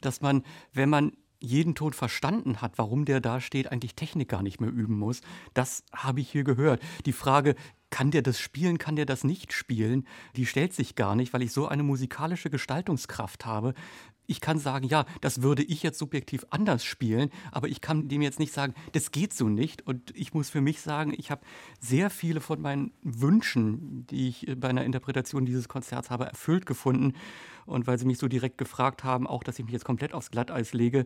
dass 0.01 0.21
man, 0.21 0.43
wenn 0.73 0.89
man 0.89 1.13
jeden 1.39 1.75
Ton 1.75 1.93
verstanden 1.93 2.61
hat, 2.61 2.77
warum 2.77 3.05
der 3.05 3.21
da 3.21 3.39
steht, 3.39 3.71
eigentlich 3.71 3.95
Technik 3.95 4.29
gar 4.29 4.41
nicht 4.41 4.59
mehr 4.59 4.71
üben 4.71 4.97
muss. 4.97 5.21
Das 5.53 5.83
habe 5.93 6.21
ich 6.21 6.31
hier 6.31 6.43
gehört. 6.43 6.81
Die 7.05 7.13
Frage, 7.13 7.55
kann 7.89 8.11
der 8.11 8.21
das 8.21 8.39
spielen, 8.39 8.77
kann 8.77 8.95
der 8.95 9.05
das 9.05 9.23
nicht 9.23 9.53
spielen, 9.53 10.05
die 10.35 10.45
stellt 10.45 10.73
sich 10.73 10.95
gar 10.95 11.15
nicht, 11.15 11.33
weil 11.33 11.43
ich 11.43 11.51
so 11.51 11.67
eine 11.67 11.83
musikalische 11.83 12.49
Gestaltungskraft 12.49 13.45
habe, 13.45 13.73
ich 14.27 14.41
kann 14.41 14.59
sagen, 14.59 14.87
ja, 14.87 15.05
das 15.21 15.41
würde 15.41 15.63
ich 15.63 15.83
jetzt 15.83 15.99
subjektiv 15.99 16.45
anders 16.49 16.83
spielen, 16.83 17.29
aber 17.51 17.67
ich 17.67 17.81
kann 17.81 18.07
dem 18.07 18.21
jetzt 18.21 18.39
nicht 18.39 18.53
sagen, 18.53 18.73
das 18.93 19.11
geht 19.11 19.33
so 19.33 19.49
nicht. 19.49 19.85
Und 19.85 20.11
ich 20.15 20.33
muss 20.33 20.49
für 20.49 20.61
mich 20.61 20.81
sagen, 20.81 21.13
ich 21.15 21.31
habe 21.31 21.41
sehr 21.79 22.09
viele 22.09 22.41
von 22.41 22.61
meinen 22.61 22.91
Wünschen, 23.01 24.05
die 24.07 24.29
ich 24.29 24.47
bei 24.57 24.69
einer 24.69 24.85
Interpretation 24.85 25.45
dieses 25.45 25.67
Konzerts 25.67 26.09
habe, 26.09 26.25
erfüllt 26.25 26.65
gefunden. 26.65 27.13
Und 27.65 27.87
weil 27.87 27.97
Sie 27.97 28.05
mich 28.05 28.19
so 28.19 28.27
direkt 28.27 28.57
gefragt 28.57 29.03
haben, 29.03 29.27
auch, 29.27 29.43
dass 29.43 29.59
ich 29.59 29.65
mich 29.65 29.73
jetzt 29.73 29.85
komplett 29.85 30.13
aufs 30.13 30.31
Glatteis 30.31 30.73
lege, 30.73 31.05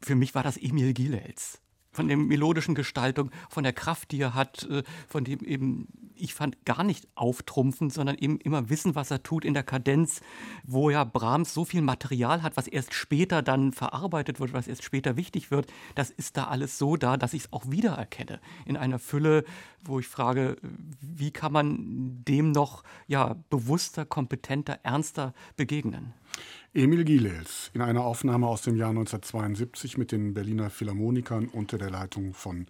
für 0.00 0.14
mich 0.14 0.34
war 0.34 0.42
das 0.42 0.56
Emil 0.56 0.94
Gilels 0.94 1.60
von 1.98 2.06
der 2.06 2.16
melodischen 2.16 2.76
Gestaltung, 2.76 3.32
von 3.50 3.64
der 3.64 3.72
Kraft, 3.72 4.12
die 4.12 4.20
er 4.20 4.32
hat, 4.32 4.62
äh, 4.70 4.84
von 5.08 5.24
dem 5.24 5.40
eben, 5.40 5.88
ich 6.14 6.32
fand, 6.32 6.64
gar 6.64 6.84
nicht 6.84 7.08
auftrumpfen, 7.16 7.90
sondern 7.90 8.16
eben 8.18 8.38
immer 8.38 8.70
wissen, 8.70 8.94
was 8.94 9.10
er 9.10 9.24
tut 9.24 9.44
in 9.44 9.52
der 9.52 9.64
Kadenz, 9.64 10.20
wo 10.62 10.90
ja 10.90 11.02
Brahms 11.02 11.52
so 11.52 11.64
viel 11.64 11.82
Material 11.82 12.44
hat, 12.44 12.56
was 12.56 12.68
erst 12.68 12.94
später 12.94 13.42
dann 13.42 13.72
verarbeitet 13.72 14.38
wird, 14.38 14.52
was 14.52 14.68
erst 14.68 14.84
später 14.84 15.16
wichtig 15.16 15.50
wird. 15.50 15.72
Das 15.96 16.10
ist 16.10 16.36
da 16.36 16.44
alles 16.44 16.78
so 16.78 16.94
da, 16.94 17.16
dass 17.16 17.34
ich 17.34 17.46
es 17.46 17.52
auch 17.52 17.68
wiedererkenne. 17.68 18.38
In 18.64 18.76
einer 18.76 19.00
Fülle, 19.00 19.44
wo 19.84 19.98
ich 19.98 20.06
frage, 20.06 20.56
wie 21.00 21.32
kann 21.32 21.50
man 21.50 22.22
dem 22.28 22.52
noch 22.52 22.84
ja, 23.08 23.34
bewusster, 23.50 24.04
kompetenter, 24.04 24.78
ernster 24.84 25.34
begegnen? 25.56 26.14
Emil 26.78 27.02
Gilels 27.02 27.72
in 27.74 27.80
einer 27.80 28.04
Aufnahme 28.04 28.46
aus 28.46 28.62
dem 28.62 28.76
Jahr 28.76 28.90
1972 28.90 29.98
mit 29.98 30.12
den 30.12 30.32
Berliner 30.32 30.70
Philharmonikern 30.70 31.48
unter 31.48 31.76
der 31.76 31.90
Leitung 31.90 32.34
von 32.34 32.66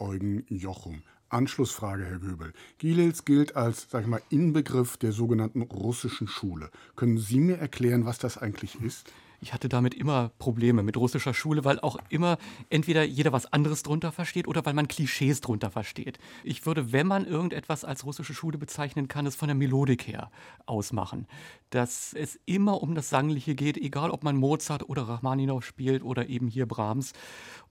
Eugen 0.00 0.44
Jochum. 0.48 1.02
Anschlussfrage, 1.28 2.04
Herr 2.04 2.18
Göbel. 2.18 2.54
Gilels 2.78 3.24
gilt 3.24 3.54
als, 3.54 3.86
sag 3.88 4.02
ich 4.02 4.08
mal, 4.08 4.20
Inbegriff 4.30 4.96
der 4.96 5.12
sogenannten 5.12 5.62
russischen 5.62 6.26
Schule. 6.26 6.70
Können 6.96 7.18
Sie 7.18 7.38
mir 7.38 7.58
erklären, 7.58 8.04
was 8.04 8.18
das 8.18 8.36
eigentlich 8.36 8.82
ist? 8.82 9.12
Ich 9.42 9.52
hatte 9.52 9.68
damit 9.68 9.92
immer 9.92 10.30
Probleme 10.38 10.84
mit 10.84 10.96
russischer 10.96 11.34
Schule, 11.34 11.64
weil 11.64 11.80
auch 11.80 11.96
immer 12.10 12.38
entweder 12.70 13.02
jeder 13.02 13.32
was 13.32 13.52
anderes 13.52 13.82
drunter 13.82 14.12
versteht 14.12 14.46
oder 14.46 14.64
weil 14.64 14.72
man 14.72 14.86
Klischees 14.86 15.40
drunter 15.40 15.72
versteht. 15.72 16.18
Ich 16.44 16.64
würde, 16.64 16.92
wenn 16.92 17.08
man 17.08 17.26
irgendetwas 17.26 17.84
als 17.84 18.06
russische 18.06 18.34
Schule 18.34 18.56
bezeichnen 18.56 19.08
kann, 19.08 19.26
es 19.26 19.34
von 19.34 19.48
der 19.48 19.56
Melodik 19.56 20.06
her 20.06 20.30
ausmachen. 20.64 21.26
Dass 21.70 22.12
es 22.12 22.38
immer 22.46 22.82
um 22.82 22.94
das 22.94 23.08
Sangliche 23.08 23.56
geht, 23.56 23.76
egal 23.76 24.12
ob 24.12 24.22
man 24.22 24.36
Mozart 24.36 24.88
oder 24.88 25.08
Rachmaninow 25.08 25.64
spielt 25.64 26.04
oder 26.04 26.28
eben 26.28 26.46
hier 26.46 26.66
Brahms. 26.66 27.12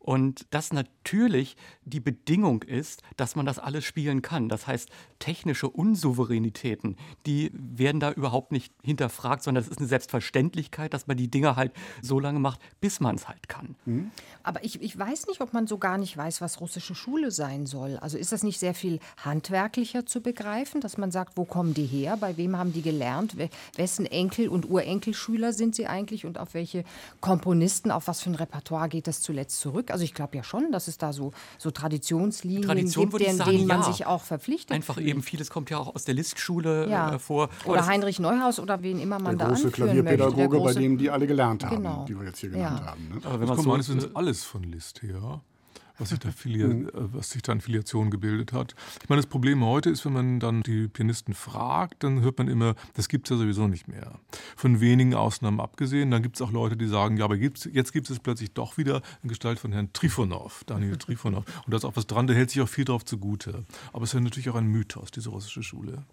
Und 0.03 0.47
das 0.49 0.73
natürlich 0.73 1.55
die 1.85 1.99
Bedingung 1.99 2.63
ist, 2.63 3.03
dass 3.17 3.35
man 3.35 3.45
das 3.45 3.59
alles 3.59 3.85
spielen 3.85 4.23
kann. 4.23 4.49
Das 4.49 4.65
heißt, 4.65 4.89
technische 5.19 5.69
Unsouveränitäten, 5.69 6.97
die 7.27 7.51
werden 7.53 7.99
da 7.99 8.11
überhaupt 8.11 8.51
nicht 8.51 8.73
hinterfragt, 8.81 9.43
sondern 9.43 9.63
es 9.63 9.69
ist 9.69 9.77
eine 9.77 9.87
Selbstverständlichkeit, 9.87 10.93
dass 10.95 11.05
man 11.05 11.17
die 11.17 11.29
Dinge 11.29 11.55
halt 11.55 11.71
so 12.01 12.19
lange 12.19 12.39
macht, 12.39 12.59
bis 12.81 12.99
man 12.99 13.15
es 13.15 13.27
halt 13.27 13.47
kann. 13.47 13.75
Mhm. 13.85 14.09
Aber 14.41 14.63
ich, 14.63 14.81
ich 14.81 14.97
weiß 14.97 15.27
nicht, 15.27 15.39
ob 15.39 15.53
man 15.53 15.67
so 15.67 15.77
gar 15.77 15.99
nicht 15.99 16.17
weiß, 16.17 16.41
was 16.41 16.59
russische 16.61 16.95
Schule 16.95 17.29
sein 17.29 17.67
soll. 17.67 17.97
Also 17.97 18.17
ist 18.17 18.31
das 18.31 18.41
nicht 18.41 18.59
sehr 18.59 18.73
viel 18.73 18.99
handwerklicher 19.17 20.07
zu 20.07 20.21
begreifen, 20.21 20.81
dass 20.81 20.97
man 20.97 21.11
sagt, 21.11 21.37
wo 21.37 21.45
kommen 21.45 21.75
die 21.75 21.85
her, 21.85 22.17
bei 22.17 22.37
wem 22.37 22.57
haben 22.57 22.73
die 22.73 22.81
gelernt, 22.81 23.35
wessen 23.75 24.07
Enkel- 24.07 24.49
und 24.49 24.67
Urenkelschüler 24.67 25.53
sind 25.53 25.75
sie 25.75 25.85
eigentlich 25.85 26.25
und 26.25 26.39
auf 26.39 26.55
welche 26.55 26.83
Komponisten, 27.19 27.91
auf 27.91 28.07
was 28.07 28.21
für 28.21 28.31
ein 28.31 28.35
Repertoire 28.35 28.89
geht 28.89 29.05
das 29.05 29.21
zuletzt 29.21 29.59
zurück? 29.59 29.90
Also 29.91 30.03
ich 30.03 30.13
glaube 30.13 30.35
ja 30.37 30.43
schon, 30.43 30.71
dass 30.71 30.87
es 30.87 30.97
da 30.97 31.13
so, 31.13 31.31
so 31.57 31.71
Traditionslinien 31.71 32.63
Tradition 32.63 33.09
gibt, 33.09 33.21
denen, 33.21 33.37
sagen, 33.37 33.51
denen 33.51 33.67
man 33.67 33.81
ja. 33.81 33.91
sich 33.91 34.05
auch 34.05 34.23
verpflichtet 34.23 34.75
Einfach 34.75 34.95
fühlt. 34.95 35.07
eben, 35.07 35.21
vieles 35.23 35.49
kommt 35.49 35.69
ja 35.69 35.77
auch 35.77 35.93
aus 35.95 36.03
der 36.05 36.13
Listschule 36.15 36.89
ja. 36.89 37.15
äh, 37.15 37.19
vor. 37.19 37.49
Oder 37.65 37.77
das- 37.79 37.87
Heinrich 37.87 38.19
Neuhaus 38.19 38.59
oder 38.59 38.81
wen 38.81 38.99
immer 38.99 39.19
man 39.19 39.37
Der 39.37 39.47
da 39.47 39.53
große 39.53 39.67
anführen 39.67 39.87
möchte. 39.87 40.03
Der 40.03 40.15
Klavierpädagoge, 40.17 40.63
bei 40.63 40.71
große- 40.71 40.79
dem 40.79 40.97
die 40.97 41.09
alle 41.09 41.27
gelernt 41.27 41.63
haben, 41.65 41.75
Genau. 41.77 42.05
die 42.07 42.17
wir 42.19 42.25
jetzt 42.25 42.39
hier 42.39 42.49
genannt 42.49 42.79
Ja. 42.79 42.85
haben. 42.91 43.09
Ne? 43.09 43.21
aber 43.25 43.39
wenn 43.39 43.47
man 43.47 43.57
so, 43.59 43.69
meines 43.69 43.89
Wissens 43.89 44.15
alles 44.15 44.43
von 44.43 44.63
Liszt 44.63 45.01
her, 45.01 45.41
was 45.97 46.09
sich, 46.09 46.19
da 46.19 46.31
Filia, 46.35 46.67
Mhm. 46.67 46.87
äh, 46.87 46.91
was 47.13 47.29
sich 47.31 47.41
da 47.41 47.51
an 47.51 47.61
Filiation 47.61 48.09
gebildet 48.11 48.53
hat. 48.53 48.75
Ich 49.01 49.09
meine, 49.09 49.21
das 49.21 49.29
Problem 49.29 49.63
heute 49.63 49.89
ist, 49.89 50.05
wenn 50.05 50.13
man 50.13 50.39
dann 50.39 50.61
die 50.63 50.87
Pianisten 50.87 51.33
fragt, 51.33 52.03
dann 52.03 52.21
hört 52.21 52.37
man 52.37 52.47
immer, 52.47 52.75
das 52.93 53.07
gibt 53.07 53.27
es 53.27 53.31
ja 53.31 53.37
sowieso 53.37 53.67
nicht 53.67 53.87
mehr. 53.87 54.19
Von 54.55 54.79
wenigen 54.81 55.13
Ausnahmen 55.15 55.59
abgesehen. 55.59 56.11
Dann 56.11 56.23
gibt 56.23 56.35
es 56.35 56.41
auch 56.41 56.51
Leute, 56.51 56.77
die 56.77 56.87
sagen, 56.87 57.17
ja, 57.17 57.25
aber 57.25 57.37
gibt's, 57.37 57.67
jetzt 57.71 57.93
gibt 57.93 58.09
es 58.09 58.19
plötzlich 58.19 58.51
doch 58.53 58.77
wieder 58.77 59.01
in 59.23 59.29
Gestalt 59.29 59.59
von 59.59 59.71
Herrn 59.71 59.91
Trifonov, 59.93 60.63
Daniel 60.65 60.97
Trifonov. 60.97 61.45
Und 61.65 61.71
da 61.71 61.77
ist 61.77 61.85
auch 61.85 61.95
was 61.95 62.07
dran, 62.07 62.27
der 62.27 62.35
hält 62.35 62.49
sich 62.51 62.61
auch 62.61 62.69
viel 62.69 62.85
drauf 62.85 63.05
zugute. 63.05 63.63
Aber 63.93 64.03
es 64.03 64.09
ist 64.09 64.13
ja 64.13 64.19
natürlich 64.21 64.49
auch 64.49 64.55
ein 64.55 64.67
Mythos, 64.67 65.11
diese 65.11 65.29
russische 65.29 65.63
Schule. 65.63 66.03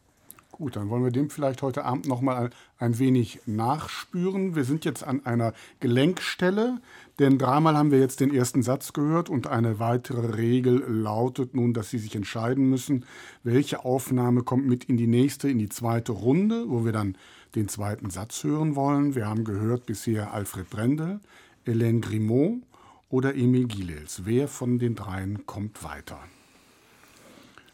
Gut, 0.59 0.75
dann 0.75 0.91
wollen 0.91 1.05
wir 1.05 1.13
dem 1.13 1.31
vielleicht 1.31 1.63
heute 1.63 1.85
Abend 1.85 2.09
noch 2.09 2.21
mal 2.21 2.51
ein 2.79 2.99
wenig 2.99 3.39
nachspüren. 3.47 4.57
Wir 4.57 4.65
sind 4.65 4.85
jetzt 4.85 5.05
an 5.05 5.25
einer 5.25 5.53
Gelenkstelle, 5.79 6.81
denn 7.21 7.39
dreimal 7.39 7.77
haben 7.77 7.93
wir 7.93 8.01
jetzt 8.01 8.19
den 8.19 8.35
ersten 8.35 8.65
Satz 8.65 8.93
gehört 8.93 9.29
und 9.29 9.47
eine 9.47 9.79
weitere 9.79 10.35
Regel 10.35 10.83
lautet 10.89 11.55
nun, 11.55 11.75
dass 11.75 11.91
Sie 11.91 11.99
sich 11.99 12.17
entscheiden 12.17 12.69
müssen, 12.69 13.07
welche 13.45 13.85
Aufnahme 13.85 14.43
kommt 14.43 14.67
mit 14.67 14.83
in 14.87 14.97
die 14.97 15.07
nächste, 15.07 15.49
in 15.49 15.61
die 15.61 15.69
zweite 15.69 16.11
Runde, 16.11 16.65
wo 16.67 16.85
wir 16.85 16.91
dann 16.91 17.17
den 17.55 17.69
zweiten 17.69 18.11
Satz 18.11 18.43
hören 18.43 18.75
wollen. 18.75 19.15
Wir 19.15 19.29
haben 19.29 19.45
gehört 19.45 19.87
bisher 19.87 20.35
Alfred 20.35 20.69
Brendel, 20.71 21.21
Hélène 21.69 22.01
Grimaud 22.01 22.63
oder 23.11 23.37
Emil 23.37 23.69
Gilels. 23.69 24.23
Wer 24.25 24.49
von 24.49 24.81
den 24.81 24.97
dreien 24.97 25.47
kommt 25.47 25.85
weiter? 25.85 26.19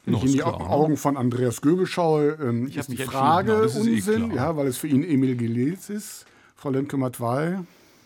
Wenn 0.07 0.15
ich 0.17 0.23
in 0.25 0.33
die 0.33 0.39
klar, 0.39 0.59
ne? 0.59 0.69
Augen 0.69 0.97
von 0.97 1.17
Andreas 1.17 1.61
Göbel 1.61 1.87
schaue, 1.87 2.37
ähm, 2.43 2.67
Ich 2.67 2.77
ist 2.77 2.89
die 2.89 2.97
mich 2.97 3.05
Frage 3.05 3.53
ja, 3.53 3.61
eh 3.61 3.63
Unsinn, 3.95 4.31
klar. 4.31 4.35
ja, 4.35 4.57
weil 4.57 4.67
es 4.67 4.77
für 4.77 4.89
ihn 4.89 5.03
Emil 5.03 5.37
Gilles 5.37 5.89
ist. 5.91 6.27
Frau 6.57 6.71
Lemke-Matwei. 6.71 7.61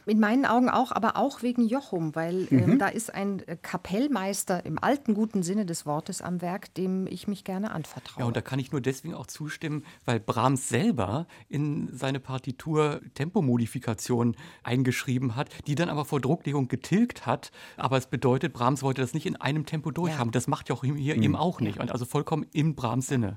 In 0.09 0.21
meinen 0.21 0.47
Augen 0.47 0.69
auch, 0.71 0.91
aber 0.91 1.17
auch 1.17 1.43
wegen 1.43 1.67
Jochum, 1.69 2.15
weil 2.15 2.49
Mhm. 2.51 2.59
ähm, 2.59 2.79
da 2.79 2.89
ist 2.89 3.15
ein 3.15 3.41
äh, 3.47 3.57
Kapellmeister 3.61 4.65
im 4.65 4.83
alten 4.83 5.13
guten 5.15 5.43
Sinne 5.43 5.67
des 5.67 5.85
Wortes 5.87 6.23
am 6.23 6.41
Werk, 6.41 6.73
dem 6.75 7.07
ich 7.07 7.29
mich 7.29 7.45
gerne 7.45 7.71
anvertraue. 7.73 8.21
Ja, 8.23 8.27
und 8.27 8.37
da 8.37 8.41
kann 8.41 8.59
ich 8.59 8.73
nur 8.73 8.81
deswegen 8.81 9.15
auch 9.15 9.27
zustimmen, 9.27 9.85
weil 10.07 10.19
Brahms 10.21 10.69
selber 10.69 11.27
in 11.49 11.91
seine 11.93 12.21
Partitur 12.21 13.01
Tempomodifikationen 13.15 14.37
eingeschrieben 14.63 15.37
hat, 15.37 15.51
die 15.67 15.75
dann 15.75 15.89
aber 15.89 16.05
vor 16.05 16.21
Drucklegung 16.21 16.69
getilgt 16.69 17.27
hat. 17.27 17.51
Aber 17.77 17.97
es 17.99 18.07
bedeutet, 18.07 18.53
Brahms 18.53 18.83
wollte 18.83 19.01
das 19.03 19.15
nicht 19.15 19.27
in 19.27 19.37
einem 19.37 19.67
Tempo 19.67 19.91
durchhaben. 19.91 20.33
Das 20.33 20.47
macht 20.47 20.69
ja 20.69 20.75
auch 20.75 20.85
hier 20.85 21.17
Mhm. 21.17 21.23
eben 21.23 21.37
auch 21.37 21.61
nicht. 21.61 21.79
Und 21.81 21.91
also 21.93 22.05
vollkommen 22.05 22.47
in 22.53 22.75
Brahms 22.75 23.07
Sinne. 23.09 23.37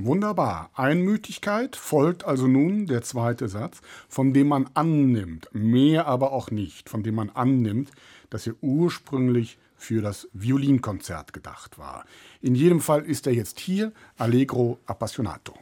Wunderbar. 0.00 0.70
Einmütigkeit 0.74 1.74
folgt 1.74 2.24
also 2.24 2.46
nun 2.46 2.86
der 2.86 3.02
zweite 3.02 3.48
Satz, 3.48 3.80
von 4.08 4.32
dem 4.32 4.46
man 4.46 4.70
annimmt, 4.74 5.48
mehr 5.52 6.06
aber 6.06 6.30
auch 6.30 6.52
nicht, 6.52 6.88
von 6.88 7.02
dem 7.02 7.16
man 7.16 7.30
annimmt, 7.30 7.90
dass 8.30 8.46
er 8.46 8.54
ursprünglich 8.60 9.58
für 9.74 10.00
das 10.00 10.28
Violinkonzert 10.32 11.32
gedacht 11.32 11.80
war. 11.80 12.04
In 12.40 12.54
jedem 12.54 12.80
Fall 12.80 13.06
ist 13.06 13.26
er 13.26 13.34
jetzt 13.34 13.58
hier, 13.58 13.92
Allegro 14.16 14.78
Appassionato. 14.86 15.54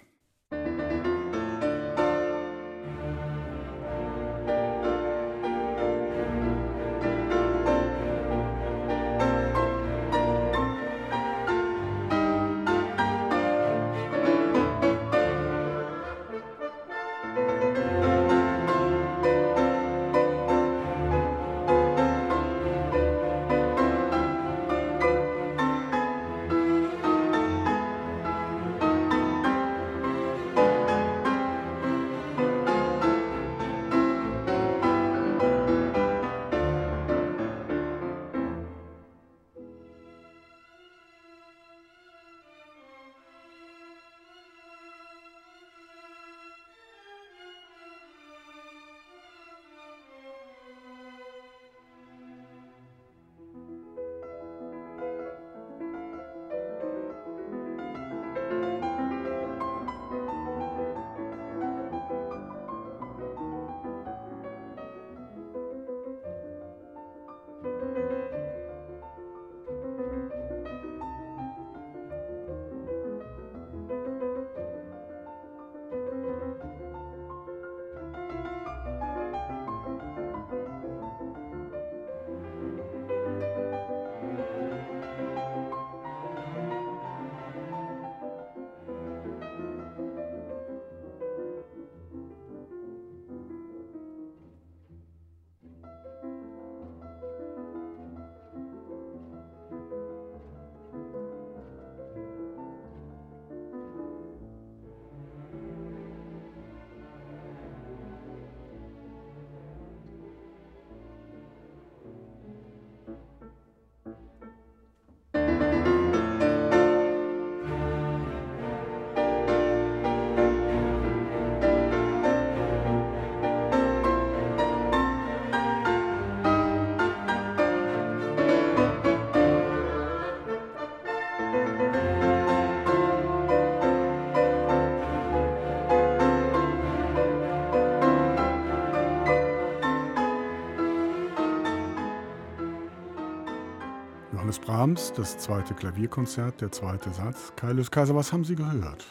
Brahms, 144.67 145.13
das 145.13 145.39
zweite 145.39 145.75
Klavierkonzert, 145.75 146.61
der 146.61 146.73
zweite 146.73 147.13
Satz. 147.13 147.53
Kaius 147.55 147.93
Kaiser, 147.93 148.17
was 148.17 148.33
haben 148.33 148.45
Sie 148.45 148.57
gehört? 148.57 149.07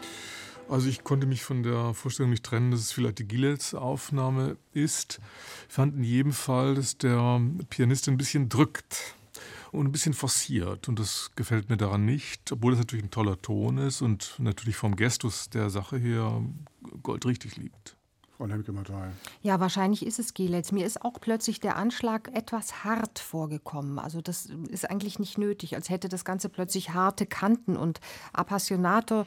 Also 0.67 0.89
ich 0.89 1.05
konnte 1.05 1.27
mich 1.27 1.45
von 1.45 1.63
der 1.63 1.93
Vorstellung 1.93 2.31
nicht 2.31 2.43
trennen, 2.43 2.71
dass 2.71 2.81
es 2.81 2.91
vielleicht 2.91 3.19
die 3.19 3.27
Gilels-Aufnahme 3.27 4.57
ist. 4.73 5.21
Ich 5.69 5.73
fand 5.73 5.95
in 5.95 6.03
jedem 6.03 6.33
Fall, 6.33 6.75
dass 6.75 6.97
der 6.97 7.39
Pianist 7.69 8.09
ein 8.09 8.17
bisschen 8.17 8.49
drückt 8.49 9.15
und 9.71 9.85
ein 9.87 9.91
bisschen 9.93 10.13
forciert. 10.13 10.89
Und 10.89 10.99
das 10.99 11.31
gefällt 11.37 11.69
mir 11.69 11.77
daran 11.77 12.03
nicht, 12.03 12.51
obwohl 12.51 12.73
es 12.73 12.79
natürlich 12.79 13.05
ein 13.05 13.11
toller 13.11 13.41
Ton 13.41 13.77
ist 13.77 14.01
und 14.01 14.35
natürlich 14.39 14.75
vom 14.75 14.97
Gestus 14.97 15.49
der 15.49 15.69
Sache 15.69 15.95
her 15.95 16.43
goldrichtig 17.01 17.55
liegt. 17.55 17.95
Frau 18.37 18.45
Lemke-Matwei. 18.45 19.11
Ja, 19.41 19.59
wahrscheinlich 19.59 20.05
ist 20.05 20.19
es 20.19 20.33
Gelets. 20.33 20.71
Mir 20.71 20.85
ist 20.85 21.01
auch 21.01 21.19
plötzlich 21.21 21.59
der 21.59 21.77
Anschlag 21.77 22.29
etwas 22.33 22.83
hart 22.83 23.19
vorgekommen. 23.19 23.97
Also 23.97 24.21
das 24.21 24.47
ist 24.69 24.89
eigentlich 24.89 25.19
nicht 25.19 25.37
nötig, 25.37 25.75
als 25.75 25.89
hätte 25.89 26.09
das 26.09 26.25
Ganze 26.25 26.49
plötzlich 26.49 26.89
harte 26.89 27.25
Kanten 27.25 27.77
und 27.77 28.01
Appassionato 28.33 29.25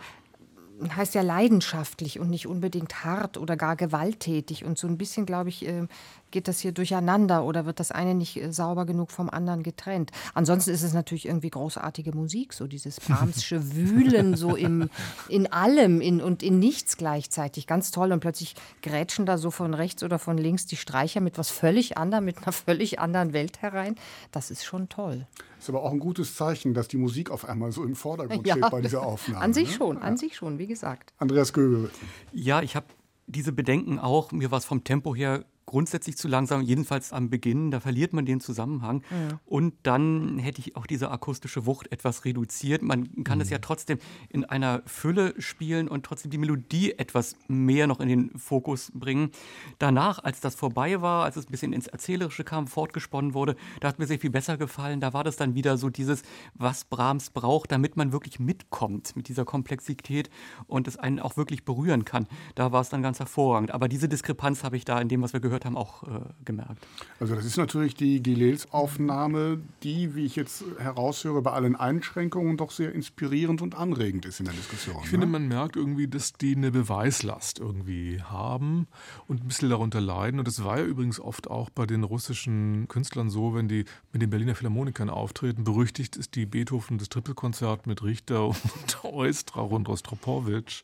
heißt 0.94 1.14
ja 1.14 1.22
leidenschaftlich 1.22 2.20
und 2.20 2.30
nicht 2.30 2.46
unbedingt 2.46 3.04
hart 3.04 3.36
oder 3.36 3.56
gar 3.56 3.76
gewalttätig. 3.76 4.64
Und 4.64 4.78
so 4.78 4.86
ein 4.86 4.98
bisschen, 4.98 5.26
glaube 5.26 5.48
ich, 5.48 5.66
äh, 5.66 5.86
geht 6.30 6.48
das 6.48 6.60
hier 6.60 6.72
durcheinander 6.72 7.44
oder 7.44 7.66
wird 7.66 7.80
das 7.80 7.90
eine 7.90 8.14
nicht 8.14 8.36
äh, 8.36 8.52
sauber 8.52 8.86
genug 8.86 9.10
vom 9.10 9.30
anderen 9.30 9.62
getrennt. 9.62 10.10
Ansonsten 10.34 10.70
ist 10.70 10.82
es 10.82 10.92
natürlich 10.92 11.26
irgendwie 11.26 11.50
großartige 11.50 12.14
Musik, 12.14 12.52
so 12.52 12.66
dieses 12.66 13.00
Brahmsche 13.08 13.74
Wühlen 13.74 14.36
so 14.36 14.56
im, 14.56 14.90
in 15.28 15.52
allem 15.52 16.00
in, 16.00 16.20
und 16.20 16.42
in 16.42 16.58
nichts 16.58 16.96
gleichzeitig. 16.96 17.66
Ganz 17.66 17.90
toll. 17.90 18.12
Und 18.12 18.20
plötzlich 18.20 18.54
grätschen 18.82 19.26
da 19.26 19.38
so 19.38 19.50
von 19.50 19.74
rechts 19.74 20.02
oder 20.02 20.18
von 20.18 20.38
links 20.38 20.66
die 20.66 20.76
Streicher 20.76 21.20
mit 21.20 21.38
was 21.38 21.50
völlig 21.50 21.98
anderem, 21.98 22.24
mit 22.24 22.38
einer 22.38 22.52
völlig 22.52 22.98
anderen 22.98 23.32
Welt 23.32 23.62
herein. 23.62 23.96
Das 24.32 24.50
ist 24.50 24.64
schon 24.64 24.88
toll. 24.88 25.26
Ist 25.58 25.68
aber 25.68 25.82
auch 25.82 25.90
ein 25.90 25.98
gutes 25.98 26.36
Zeichen, 26.36 26.72
dass 26.72 26.88
die 26.88 26.98
Musik 26.98 27.30
auf 27.30 27.48
einmal 27.48 27.72
so 27.72 27.82
im 27.82 27.96
Vordergrund 27.96 28.46
ja, 28.46 28.54
steht 28.54 28.70
bei 28.70 28.80
dieser 28.80 29.04
Aufnahme. 29.04 29.42
An 29.42 29.52
sich 29.52 29.70
ne? 29.70 29.74
schon, 29.74 29.98
an 29.98 30.16
sich 30.16 30.36
schon, 30.36 30.58
wie 30.58 30.68
gesagt. 30.68 31.12
Andreas 31.18 31.52
Göbel. 31.52 31.90
Ja, 32.32 32.62
ich 32.62 32.76
habe 32.76 32.86
diese 33.26 33.52
Bedenken 33.52 33.98
auch. 33.98 34.30
Mir 34.30 34.50
war 34.50 34.58
es 34.58 34.64
vom 34.64 34.84
Tempo 34.84 35.14
her 35.14 35.44
grundsätzlich 35.68 36.16
zu 36.16 36.28
langsam, 36.28 36.62
jedenfalls 36.62 37.12
am 37.12 37.28
Beginn, 37.28 37.70
da 37.70 37.78
verliert 37.78 38.14
man 38.14 38.24
den 38.24 38.40
Zusammenhang. 38.40 39.02
Ja. 39.10 39.38
Und 39.44 39.74
dann 39.82 40.38
hätte 40.38 40.60
ich 40.60 40.76
auch 40.76 40.86
diese 40.86 41.10
akustische 41.10 41.66
Wucht 41.66 41.92
etwas 41.92 42.24
reduziert. 42.24 42.80
Man 42.80 43.22
kann 43.22 43.36
mhm. 43.36 43.42
es 43.42 43.50
ja 43.50 43.58
trotzdem 43.58 43.98
in 44.30 44.46
einer 44.46 44.82
Fülle 44.86 45.34
spielen 45.38 45.88
und 45.88 46.06
trotzdem 46.06 46.30
die 46.30 46.38
Melodie 46.38 46.92
etwas 46.92 47.36
mehr 47.48 47.86
noch 47.86 48.00
in 48.00 48.08
den 48.08 48.38
Fokus 48.38 48.90
bringen. 48.94 49.30
Danach, 49.78 50.24
als 50.24 50.40
das 50.40 50.54
vorbei 50.54 51.02
war, 51.02 51.24
als 51.24 51.36
es 51.36 51.46
ein 51.46 51.50
bisschen 51.50 51.74
ins 51.74 51.86
Erzählerische 51.86 52.44
kam, 52.44 52.66
fortgesponnen 52.66 53.34
wurde, 53.34 53.54
da 53.80 53.88
hat 53.88 53.98
mir 53.98 54.06
sehr 54.06 54.18
viel 54.18 54.30
besser 54.30 54.56
gefallen. 54.56 55.00
Da 55.00 55.12
war 55.12 55.22
das 55.22 55.36
dann 55.36 55.54
wieder 55.54 55.76
so 55.76 55.90
dieses, 55.90 56.22
was 56.54 56.86
Brahms 56.86 57.28
braucht, 57.28 57.70
damit 57.72 57.94
man 57.98 58.10
wirklich 58.10 58.40
mitkommt 58.40 59.16
mit 59.16 59.28
dieser 59.28 59.44
Komplexität 59.44 60.30
und 60.66 60.88
es 60.88 60.96
einen 60.96 61.20
auch 61.20 61.36
wirklich 61.36 61.66
berühren 61.66 62.06
kann. 62.06 62.26
Da 62.54 62.72
war 62.72 62.80
es 62.80 62.88
dann 62.88 63.02
ganz 63.02 63.18
hervorragend. 63.18 63.70
Aber 63.70 63.86
diese 63.88 64.08
Diskrepanz 64.08 64.64
habe 64.64 64.78
ich 64.78 64.86
da 64.86 64.98
in 64.98 65.08
dem, 65.08 65.20
was 65.20 65.34
wir 65.34 65.40
gehört 65.40 65.57
gehört 65.59 65.64
haben, 65.64 65.76
auch 65.76 66.02
äh, 66.04 66.20
gemerkt. 66.44 66.86
Also 67.20 67.34
das 67.34 67.44
ist 67.44 67.56
natürlich 67.56 67.94
die 67.94 68.22
Gilels-Aufnahme, 68.22 69.61
die, 69.82 70.14
wie 70.14 70.24
ich 70.24 70.36
jetzt 70.36 70.64
heraushöre, 70.78 71.42
bei 71.42 71.52
allen 71.52 71.76
Einschränkungen 71.76 72.56
doch 72.56 72.70
sehr 72.70 72.92
inspirierend 72.94 73.62
und 73.62 73.74
anregend 73.74 74.24
ist 74.26 74.40
in 74.40 74.46
der 74.46 74.54
Diskussion. 74.54 74.96
Ich 74.98 75.04
ne? 75.04 75.11
finde, 75.11 75.26
man 75.26 75.48
merkt 75.48 75.76
irgendwie, 75.76 76.09
dass 76.09 76.32
die 76.32 76.56
eine 76.56 76.70
Beweislast 76.70 77.59
irgendwie 77.59 78.22
haben 78.22 78.86
und 79.26 79.42
ein 79.42 79.48
bisschen 79.48 79.70
darunter 79.70 80.00
leiden. 80.00 80.38
Und 80.38 80.48
das 80.48 80.62
war 80.64 80.78
ja 80.78 80.84
übrigens 80.84 81.20
oft 81.20 81.50
auch 81.50 81.70
bei 81.70 81.86
den 81.86 82.04
russischen 82.04 82.86
Künstlern 82.88 83.30
so, 83.30 83.54
wenn 83.54 83.68
die 83.68 83.84
mit 84.12 84.22
den 84.22 84.30
Berliner 84.30 84.54
Philharmonikern 84.54 85.11
auftreten. 85.11 85.64
Berüchtigt 85.64 86.16
ist 86.16 86.34
die 86.34 86.46
Beethoven 86.46 86.98
das 86.98 87.09
Trippelkonzert 87.09 87.86
mit 87.86 88.02
Richter 88.02 88.46
und 88.48 89.04
Eustra 89.04 89.62
und 89.62 89.88
Rostropowitsch, 89.88 90.82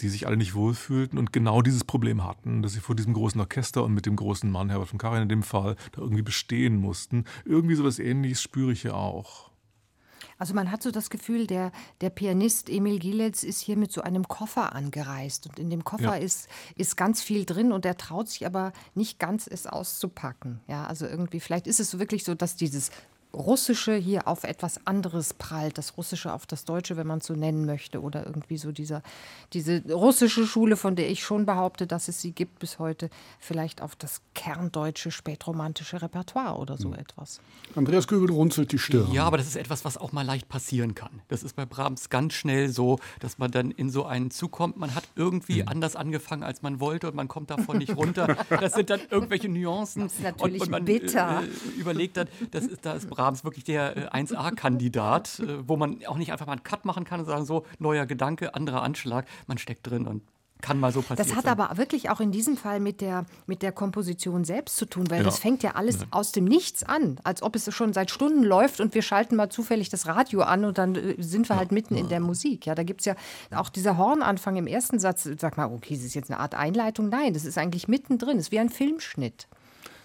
die 0.00 0.08
sich 0.08 0.26
alle 0.26 0.36
nicht 0.36 0.54
wohlfühlten 0.54 1.18
und 1.18 1.32
genau 1.32 1.62
dieses 1.62 1.84
Problem 1.84 2.24
hatten, 2.24 2.62
dass 2.62 2.72
sie 2.72 2.80
vor 2.80 2.96
diesem 2.96 3.12
großen 3.12 3.40
Orchester 3.40 3.84
und 3.84 3.99
mit 4.00 4.06
dem 4.06 4.16
großen 4.16 4.50
Mann, 4.50 4.70
Herbert 4.70 4.88
von 4.88 4.98
Karajan 4.98 5.24
in 5.24 5.28
dem 5.28 5.42
Fall, 5.42 5.76
da 5.92 6.00
irgendwie 6.00 6.22
bestehen 6.22 6.76
mussten. 6.76 7.24
Irgendwie 7.44 7.74
sowas 7.74 7.98
ähnliches 7.98 8.40
spüre 8.40 8.72
ich 8.72 8.82
hier 8.82 8.96
auch. 8.96 9.50
Also 10.38 10.54
man 10.54 10.70
hat 10.70 10.82
so 10.82 10.90
das 10.90 11.10
Gefühl, 11.10 11.46
der, 11.46 11.70
der 12.00 12.08
Pianist 12.08 12.70
Emil 12.70 12.98
Gilels 12.98 13.44
ist 13.44 13.60
hier 13.60 13.76
mit 13.76 13.92
so 13.92 14.00
einem 14.00 14.26
Koffer 14.26 14.74
angereist 14.74 15.46
und 15.46 15.58
in 15.58 15.68
dem 15.68 15.84
Koffer 15.84 16.16
ja. 16.16 16.24
ist, 16.24 16.48
ist 16.76 16.96
ganz 16.96 17.20
viel 17.20 17.44
drin 17.44 17.72
und 17.72 17.84
er 17.84 17.98
traut 17.98 18.30
sich 18.30 18.46
aber 18.46 18.72
nicht 18.94 19.18
ganz, 19.18 19.46
es 19.46 19.66
auszupacken. 19.66 20.60
Ja, 20.66 20.86
also 20.86 21.06
irgendwie, 21.06 21.40
vielleicht 21.40 21.66
ist 21.66 21.78
es 21.78 21.90
so 21.90 21.98
wirklich 21.98 22.24
so, 22.24 22.34
dass 22.34 22.56
dieses 22.56 22.90
Russische 23.32 23.94
hier 23.94 24.26
auf 24.26 24.44
etwas 24.44 24.86
anderes 24.86 25.34
prallt, 25.34 25.78
das 25.78 25.96
Russische 25.96 26.32
auf 26.32 26.46
das 26.46 26.64
Deutsche, 26.64 26.96
wenn 26.96 27.06
man 27.06 27.18
es 27.18 27.26
so 27.26 27.34
nennen 27.34 27.64
möchte, 27.64 28.02
oder 28.02 28.26
irgendwie 28.26 28.58
so 28.58 28.72
dieser, 28.72 29.02
diese 29.52 29.82
russische 29.92 30.46
Schule, 30.46 30.76
von 30.76 30.96
der 30.96 31.08
ich 31.10 31.22
schon 31.22 31.46
behaupte, 31.46 31.86
dass 31.86 32.08
es 32.08 32.20
sie 32.20 32.32
gibt 32.32 32.58
bis 32.58 32.78
heute, 32.80 33.08
vielleicht 33.38 33.82
auf 33.82 33.94
das 33.94 34.20
kerndeutsche, 34.34 35.12
spätromantische 35.12 36.02
Repertoire 36.02 36.56
oder 36.58 36.76
so 36.76 36.92
hm. 36.92 36.98
etwas. 36.98 37.40
Andreas 37.76 38.08
Göbel 38.08 38.30
runzelt 38.30 38.72
die 38.72 38.78
Stirn. 38.78 39.12
Ja, 39.12 39.24
aber 39.24 39.38
das 39.38 39.46
ist 39.46 39.56
etwas, 39.56 39.84
was 39.84 39.96
auch 39.96 40.10
mal 40.10 40.26
leicht 40.26 40.48
passieren 40.48 40.96
kann. 40.96 41.22
Das 41.28 41.44
ist 41.44 41.54
bei 41.54 41.66
Brahms 41.66 42.10
ganz 42.10 42.34
schnell 42.34 42.68
so, 42.68 42.98
dass 43.20 43.38
man 43.38 43.52
dann 43.52 43.70
in 43.70 43.90
so 43.90 44.06
einen 44.06 44.32
zukommt. 44.32 44.76
Man 44.76 44.94
hat 44.94 45.04
irgendwie 45.14 45.60
hm. 45.60 45.68
anders 45.68 45.94
angefangen, 45.94 46.42
als 46.42 46.62
man 46.62 46.80
wollte 46.80 47.08
und 47.08 47.14
man 47.14 47.28
kommt 47.28 47.50
davon 47.50 47.78
nicht 47.78 47.96
runter. 47.96 48.36
Das 48.48 48.74
sind 48.74 48.90
dann 48.90 49.00
irgendwelche 49.10 49.48
Nuancen. 49.48 50.02
Das 50.02 50.14
ist 50.14 50.22
natürlich 50.22 50.62
und, 50.62 50.66
und 50.66 50.70
man 50.72 50.84
bitter. 50.84 51.42
Äh, 51.42 51.80
überlegt 51.80 52.16
dann, 52.16 52.28
das 52.50 52.64
ist, 52.64 52.84
da 52.84 52.94
ist 52.94 53.08
Brahms 53.08 53.19
Brahms 53.20 53.44
wirklich 53.44 53.64
der 53.64 54.12
1A-Kandidat, 54.14 55.40
äh, 55.40 55.44
äh, 55.44 55.58
wo 55.66 55.76
man 55.76 55.98
auch 56.06 56.16
nicht 56.16 56.32
einfach 56.32 56.46
mal 56.46 56.52
einen 56.52 56.62
Cut 56.62 56.84
machen 56.84 57.04
kann 57.04 57.20
und 57.20 57.26
sagen, 57.26 57.44
so, 57.44 57.66
neuer 57.78 58.06
Gedanke, 58.06 58.54
anderer 58.54 58.82
Anschlag. 58.82 59.26
Man 59.46 59.58
steckt 59.58 59.86
drin 59.88 60.06
und 60.06 60.22
kann 60.62 60.78
mal 60.78 60.92
so 60.92 61.00
passieren. 61.00 61.28
Das 61.28 61.36
hat 61.36 61.44
sein. 61.44 61.58
aber 61.58 61.76
wirklich 61.78 62.10
auch 62.10 62.20
in 62.20 62.32
diesem 62.32 62.56
Fall 62.56 62.80
mit 62.80 63.00
der, 63.00 63.24
mit 63.46 63.62
der 63.62 63.72
Komposition 63.72 64.44
selbst 64.44 64.76
zu 64.76 64.86
tun, 64.86 65.10
weil 65.10 65.18
ja. 65.18 65.24
das 65.24 65.38
fängt 65.38 65.62
ja 65.62 65.72
alles 65.74 66.00
ja. 66.00 66.06
aus 66.10 66.32
dem 66.32 66.44
Nichts 66.44 66.82
an, 66.82 67.18
als 67.24 67.42
ob 67.42 67.56
es 67.56 67.74
schon 67.74 67.92
seit 67.92 68.10
Stunden 68.10 68.42
läuft 68.42 68.80
und 68.80 68.94
wir 68.94 69.02
schalten 69.02 69.36
mal 69.36 69.50
zufällig 69.50 69.88
das 69.88 70.06
Radio 70.06 70.42
an 70.42 70.64
und 70.64 70.78
dann 70.78 70.94
äh, 70.94 71.14
sind 71.18 71.48
wir 71.48 71.56
halt 71.56 71.72
mitten 71.72 71.96
in 71.96 72.08
der 72.08 72.20
Musik. 72.20 72.66
Ja, 72.66 72.74
da 72.74 72.82
gibt 72.82 73.00
es 73.00 73.06
ja 73.06 73.16
auch 73.54 73.68
dieser 73.68 73.96
Hornanfang 73.96 74.56
im 74.56 74.66
ersten 74.66 74.98
Satz. 74.98 75.28
Sag 75.38 75.56
mal, 75.56 75.66
okay, 75.66 75.94
ist 75.94 76.04
das 76.04 76.14
jetzt 76.14 76.30
eine 76.30 76.40
Art 76.40 76.54
Einleitung? 76.54 77.08
Nein, 77.08 77.34
das 77.34 77.44
ist 77.44 77.58
eigentlich 77.58 77.88
mittendrin. 77.88 78.36
Es 78.36 78.46
ist 78.46 78.52
wie 78.52 78.60
ein 78.60 78.70
Filmschnitt 78.70 79.46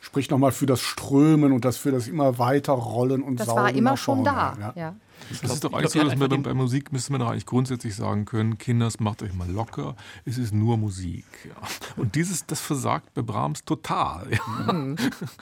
spricht 0.06 0.30
nochmal 0.30 0.51
für 0.51 0.68
das 0.68 0.82
Strömen 0.82 1.51
und 1.51 1.66
das 1.66 1.78
für 1.78 1.91
das 1.91 2.08
immer 2.08 2.38
weiter 2.38 2.74
Rollen 2.74 3.24
und 3.24 3.39
das 3.39 3.47
Saugen. 3.47 3.58
Das 3.58 3.74
war 3.74 3.78
immer 3.78 3.97
schon 3.97 4.24
da. 4.24 4.56
Ja. 4.60 4.74
ja. 4.76 4.95
Das 5.30 5.39
glaub, 5.39 5.53
ist 5.53 5.64
doch 5.64 5.74
eigentlich 5.74 5.91
glaub, 5.93 6.03
so, 6.03 6.10
dass 6.10 6.32
wir 6.32 6.43
bei 6.43 6.53
Musik 6.53 6.91
müsste 6.91 7.12
man 7.12 7.22
doch 7.22 7.30
eigentlich 7.30 7.47
grundsätzlich 7.47 7.95
sagen 7.95 8.26
können, 8.26 8.60
Kinders, 8.60 8.99
macht 8.99 9.24
euch 9.24 9.34
mal 9.34 9.49
locker, 9.49 9.95
es 10.26 10.38
ist 10.38 10.53
nur 10.53 10.78
Musik. 10.78 11.26
Ja. 11.45 11.56
Und 11.95 12.14
dieses, 12.14 12.45
das 12.45 12.62
versagt 12.62 13.14
bei 13.16 13.24
Brahms 13.24 13.66
total. 13.66 14.28
Ja. 14.30 14.74
Mhm. 14.74 14.97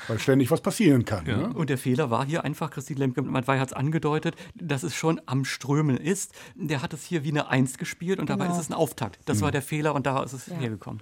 Weil 0.08 0.20
ständig 0.20 0.50
was 0.50 0.62
passieren 0.62 1.04
kann. 1.04 1.26
Ja. 1.26 1.38
Ne? 1.38 1.54
Und 1.54 1.70
der 1.70 1.78
Fehler 1.78 2.10
war 2.10 2.26
hier 2.26 2.46
einfach, 2.46 2.72
Christine 2.72 3.00
Lemke, 3.00 3.22
Matwei 3.22 3.60
hat 3.60 3.70
es 3.70 3.74
angedeutet, 3.74 4.36
dass 4.56 4.84
es 4.84 4.96
schon 4.96 5.20
am 5.26 5.44
Strömen 5.44 5.98
ist. 5.98 6.34
Der 6.56 6.82
hat 6.82 6.94
es 6.94 7.04
hier 7.04 7.26
wie 7.26 7.30
eine 7.30 7.50
Eins 7.50 7.78
gespielt 7.78 8.20
und 8.20 8.30
dabei 8.30 8.46
genau. 8.46 8.56
ist 8.56 8.62
es 8.62 8.70
ein 8.70 8.74
Auftakt. 8.74 9.20
Das 9.26 9.40
mhm. 9.40 9.42
war 9.42 9.52
der 9.52 9.62
Fehler 9.62 9.94
und 9.94 10.06
da 10.06 10.24
ist 10.24 10.34
es 10.34 10.48
hergekommen. 10.48 11.02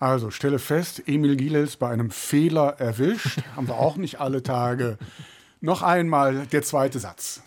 Also 0.00 0.30
stelle 0.30 0.58
fest, 0.58 1.02
Emil 1.06 1.36
Gieles 1.36 1.76
bei 1.76 1.90
einem 1.90 2.10
Fehler 2.10 2.80
erwischt. 2.80 3.40
Haben 3.54 3.68
wir 3.68 3.78
auch 3.78 3.96
nicht 3.96 4.18
alle 4.18 4.42
Tage. 4.42 4.96
Noch 5.60 5.82
einmal 5.82 6.46
der 6.46 6.62
zweite 6.62 6.98
Satz. 6.98 7.42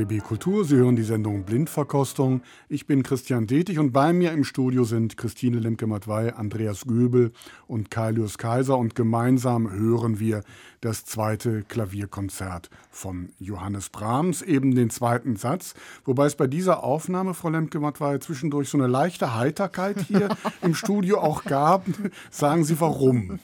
RBB 0.00 0.22
Kultur. 0.22 0.64
Sie 0.64 0.76
hören 0.76 0.96
die 0.96 1.02
Sendung 1.02 1.44
Blindverkostung. 1.44 2.42
Ich 2.68 2.86
bin 2.86 3.02
Christian 3.02 3.46
Detig 3.46 3.78
und 3.78 3.92
bei 3.92 4.12
mir 4.12 4.32
im 4.32 4.44
Studio 4.44 4.84
sind 4.84 5.16
Christine 5.16 5.58
Lemke-Matwei, 5.58 6.34
Andreas 6.34 6.86
Göbel 6.86 7.32
und 7.66 7.90
Kailius 7.90 8.38
Kaiser 8.38 8.78
und 8.78 8.94
gemeinsam 8.94 9.70
hören 9.70 10.18
wir 10.18 10.42
das 10.80 11.04
zweite 11.04 11.62
Klavierkonzert 11.64 12.70
von 12.90 13.30
Johannes 13.38 13.90
Brahms, 13.90 14.40
eben 14.40 14.74
den 14.74 14.88
zweiten 14.88 15.36
Satz. 15.36 15.74
Wobei 16.04 16.26
es 16.26 16.36
bei 16.36 16.46
dieser 16.46 16.82
Aufnahme, 16.82 17.34
Frau 17.34 17.50
Lemke-Matwei, 17.50 18.18
zwischendurch 18.18 18.70
so 18.70 18.78
eine 18.78 18.86
leichte 18.86 19.36
Heiterkeit 19.36 19.98
hier 20.08 20.30
im 20.62 20.74
Studio 20.74 21.18
auch 21.18 21.44
gab. 21.44 21.84
Sagen 22.30 22.64
Sie 22.64 22.80
warum? 22.80 23.40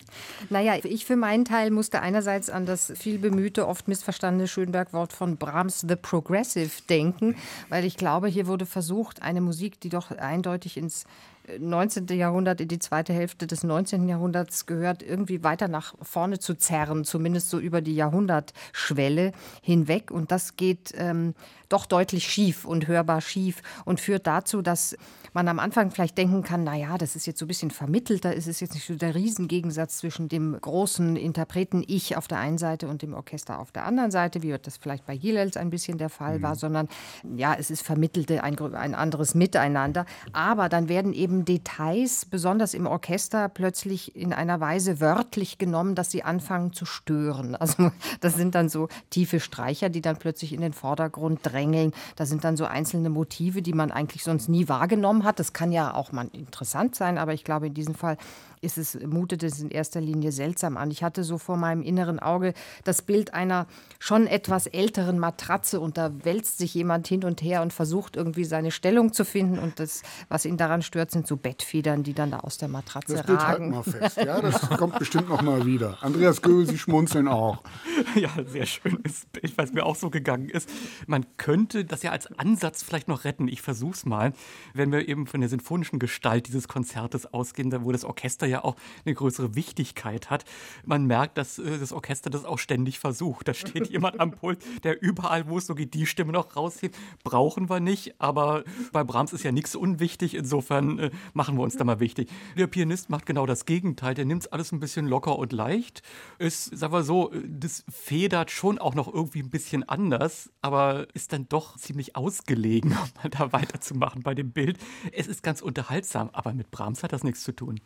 Naja, 0.48 0.76
ich 0.82 1.04
für 1.04 1.16
meinen 1.16 1.44
Teil 1.44 1.70
musste 1.70 2.00
einerseits 2.00 2.48
an 2.48 2.64
das 2.64 2.92
viel 2.96 3.18
bemühte, 3.18 3.68
oft 3.68 3.86
missverstandene 3.86 4.48
Schönberg-Wort 4.48 5.12
von 5.12 5.36
Brahms, 5.36 5.84
The 5.86 5.96
Progressive, 6.47 6.82
denken, 6.88 7.36
weil 7.68 7.84
ich 7.84 7.97
glaube, 7.97 8.28
hier 8.28 8.47
wurde 8.47 8.66
versucht, 8.66 9.22
eine 9.22 9.40
Musik, 9.40 9.80
die 9.80 9.88
doch 9.88 10.11
eindeutig 10.11 10.76
ins 10.76 11.05
19. 11.59 12.09
Jahrhundert 12.09 12.61
in 12.61 12.68
die 12.68 12.78
zweite 12.78 13.12
Hälfte 13.12 13.47
des 13.47 13.62
19. 13.62 14.09
Jahrhunderts 14.09 14.66
gehört, 14.66 15.03
irgendwie 15.03 15.44
weiter 15.44 15.68
nach 15.68 15.94
vorne 16.03 16.38
zu 16.38 16.55
zerren, 16.55 17.05
zumindest 17.05 17.51
so 17.51 17.59
über 17.59 17.80
die 17.80 17.94
Jahrhundertschwelle 17.94 19.32
hinweg. 19.62 20.11
Und 20.11 20.32
das 20.32 20.57
geht 20.57 20.92
ähm, 20.97 21.34
doch 21.69 21.87
deutlich 21.87 22.29
schief 22.29 22.64
und 22.64 22.87
hörbar 22.87 23.21
schief 23.21 23.62
und 23.85 24.01
führt 24.01 24.27
dazu, 24.27 24.62
dass 24.62 24.97
man 25.37 25.49
am 25.49 25.59
Anfang 25.59 25.91
vielleicht 25.91 26.17
denken 26.17 26.43
kann, 26.43 26.64
naja, 26.64 26.97
das 26.97 27.14
ist 27.14 27.27
jetzt 27.27 27.39
so 27.39 27.45
ein 27.45 27.49
bisschen 27.49 27.71
vermittelter, 27.71 28.35
ist 28.35 28.49
es 28.49 28.61
jetzt 28.61 28.73
nicht 28.73 28.87
so 28.87 28.95
der 28.95 29.14
Riesengegensatz 29.14 29.99
zwischen 29.99 30.31
dem 30.31 30.59
großen 30.59 31.14
Interpreten 31.14 31.85
Ich 31.87 32.17
auf 32.17 32.27
der 32.27 32.39
einen 32.39 32.57
Seite 32.57 32.89
und 32.89 33.03
dem 33.03 33.12
Orchester 33.12 33.59
auf 33.59 33.71
der 33.71 33.85
anderen 33.85 34.11
Seite, 34.11 34.43
wie 34.43 34.57
das 34.57 34.79
vielleicht 34.79 35.05
bei 35.05 35.17
Gilels 35.19 35.59
ein 35.59 35.69
bisschen 35.69 35.99
der 35.99 36.09
Fall 36.09 36.39
mhm. 36.39 36.43
war, 36.43 36.55
sondern 36.57 36.89
ja, 37.37 37.55
es 37.55 37.71
ist 37.71 37.83
vermittelte 37.83 38.43
ein, 38.43 38.59
ein 38.75 38.95
anderes 38.95 39.35
Miteinander. 39.35 40.07
Aber 40.33 40.71
dann 40.71 40.89
werden 40.89 41.12
eben 41.12 41.45
Details, 41.45 42.25
besonders 42.25 42.73
im 42.73 42.87
Orchester, 42.87 43.51
plötzlich 43.51 44.17
in 44.17 44.33
einer 44.33 44.61
Weise 44.61 45.01
wörtlich 45.01 45.59
genommen, 45.59 45.95
dass 45.95 46.11
sie 46.11 46.23
anfangen 46.23 46.73
zu 46.73 46.87
stören. 46.87 47.57
Also 47.67 47.91
das 48.21 48.37
sind 48.37 48.55
dann 48.55 48.69
so 48.69 48.89
tiefe 49.11 49.41
Streicher, 49.41 49.89
die 49.89 50.01
dann 50.01 50.19
plötzlich 50.19 50.53
in 50.53 50.61
den 50.61 50.73
Vordergrund 50.73 51.41
drängeln. 51.57 51.92
Da 52.16 52.26
sind 52.26 52.44
dann 52.44 52.57
so 52.57 52.66
einzelne 52.66 53.11
Motive, 53.11 53.62
die 53.62 53.72
man 53.72 53.90
eigentlich 53.90 54.22
sonst 54.22 54.48
nie 54.48 54.68
wahrgenommen 54.68 55.24
hat. 55.24 55.38
Das 55.38 55.52
kann 55.52 55.72
ja 55.72 55.94
auch 55.94 56.12
mal 56.12 56.28
interessant 56.32 56.94
sein, 56.94 57.18
aber 57.18 57.32
ich 57.32 57.44
glaube, 57.44 57.66
in 57.68 57.74
diesem 57.74 57.94
Fall 57.94 58.16
ist 58.61 58.78
es, 58.78 58.98
mutet 59.00 59.42
es 59.42 59.61
in 59.61 59.70
erster 59.70 60.00
Linie 60.00 60.32
seltsam 60.32 60.76
an. 60.76 60.90
Ich 60.90 61.02
hatte 61.02 61.24
so 61.24 61.38
vor 61.38 61.57
meinem 61.57 61.82
inneren 61.82 62.18
Auge 62.18 62.54
das 62.84 63.02
Bild 63.02 63.34
einer 63.34 63.66
schon 63.98 64.26
etwas 64.26 64.66
älteren 64.66 65.18
Matratze 65.18 65.80
und 65.80 65.96
da 65.96 66.12
wälzt 66.24 66.59
sich 66.59 66.74
jemand 66.74 67.07
hin 67.07 67.24
und 67.24 67.42
her 67.42 67.62
und 67.62 67.72
versucht 67.72 68.16
irgendwie 68.16 68.44
seine 68.44 68.70
Stellung 68.70 69.12
zu 69.12 69.24
finden 69.24 69.59
und 69.59 69.80
das, 69.80 70.02
was 70.28 70.44
ihn 70.44 70.57
daran 70.57 70.82
stört, 70.82 71.11
sind 71.11 71.26
so 71.26 71.36
Bettfedern, 71.36 72.02
die 72.02 72.14
dann 72.14 72.30
da 72.30 72.40
aus 72.40 72.59
der 72.59 72.68
Matratze 72.68 73.14
das 73.16 73.28
ragen. 73.28 73.74
Halt 73.76 73.86
mal 73.86 73.92
fest. 73.92 74.16
Ja, 74.18 74.40
das 74.40 74.61
kommt 74.61 74.98
bestimmt 74.98 75.28
noch 75.28 75.42
mal 75.42 75.66
wieder. 75.66 75.98
Andreas 76.02 76.42
Göhl, 76.42 76.66
Sie 76.66 76.78
schmunzeln 76.78 77.28
auch. 77.28 77.62
Ja, 78.14 78.30
sehr 78.46 78.64
schönes 78.66 79.26
Bild, 79.32 79.52
es 79.59 79.72
mir 79.72 79.84
auch 79.84 79.96
so 79.96 80.11
gegangen 80.11 80.48
ist. 80.48 80.68
Man 81.07 81.26
könnte 81.36 81.84
das 81.84 82.02
ja 82.02 82.12
als 82.12 82.26
Ansatz 82.38 82.82
vielleicht 82.82 83.09
noch 83.09 83.24
retten. 83.24 83.48
Ich 83.48 83.62
versuche 83.62 83.92
es 83.92 84.07
mal, 84.07 84.32
wenn 84.74 84.90
wir 84.92 85.09
eben 85.09 85.26
von 85.26 85.40
der 85.40 85.50
sinfonischen 85.50 85.98
Gestalt 85.98 86.46
dieses 86.46 86.68
Konzertes 86.68 87.32
ausgehen, 87.32 87.72
wo 87.84 87.92
das 87.92 88.04
Orchester 88.04 88.45
ja 88.47 88.64
auch 88.64 88.76
eine 89.05 89.14
größere 89.14 89.55
Wichtigkeit 89.55 90.30
hat. 90.30 90.44
Man 90.84 91.07
merkt, 91.07 91.38
dass 91.38 91.59
äh, 91.59 91.78
das 91.78 91.92
Orchester 91.92 92.30
das 92.30 92.44
auch 92.44 92.59
ständig 92.59 92.99
versucht. 92.99 93.49
Da 93.49 93.55
steht 93.55 93.88
jemand 93.88 94.20
am 94.20 94.32
Pult, 94.32 94.59
der 94.84 95.03
überall, 95.03 95.49
wo 95.49 95.59
es 95.59 95.66
so 95.66 95.74
geht, 95.74 95.94
die 95.94 96.07
Stimme 96.07 96.32
noch 96.32 96.57
raushebt. 96.57 96.97
Brauchen 97.24 97.68
wir 97.68 97.80
nicht, 97.80 98.20
aber 98.20 98.64
bei 98.92 99.05
Brahms 99.05 99.32
ist 99.32 99.42
ja 99.42 99.53
nichts 99.53 99.74
unwichtig. 99.74 100.34
Insofern 100.34 100.99
äh, 100.99 101.11
machen 101.34 101.57
wir 101.57 101.62
uns 101.62 101.76
da 101.76 101.84
mal 101.84 102.01
wichtig. 102.01 102.30
Der 102.57 102.66
Pianist 102.66 103.11
macht 103.11 103.26
genau 103.26 103.47
das 103.47 103.64
Gegenteil. 103.64 104.14
Der 104.14 104.24
nimmt 104.24 104.42
es 104.42 104.53
alles 104.53 104.72
ein 104.72 104.80
bisschen 104.80 105.07
locker 105.07 105.38
und 105.38 105.53
leicht. 105.53 106.03
Ist, 106.38 106.76
sagen 106.76 106.92
wir 106.92 107.03
so, 107.03 107.32
das 107.47 107.84
federt 107.88 108.51
schon 108.51 108.78
auch 108.78 108.94
noch 108.94 109.12
irgendwie 109.12 109.40
ein 109.42 109.51
bisschen 109.51 109.88
anders, 109.88 110.51
aber 110.62 111.07
ist 111.14 111.32
dann 111.32 111.49
doch 111.49 111.76
ziemlich 111.76 112.16
ausgelegen, 112.16 112.97
um 113.24 113.30
da 113.30 113.53
weiterzumachen 113.53 114.22
bei 114.22 114.34
dem 114.34 114.53
Bild. 114.53 114.78
Es 115.12 115.26
ist 115.26 115.42
ganz 115.42 115.62
unterhaltsam, 115.62 116.30
aber 116.32 116.53
mit 116.53 116.70
Brahms 116.70 117.03
hat 117.03 117.12
das 117.12 117.24
nichts 117.24 117.42
zu 117.42 117.53
tun. 117.53 117.80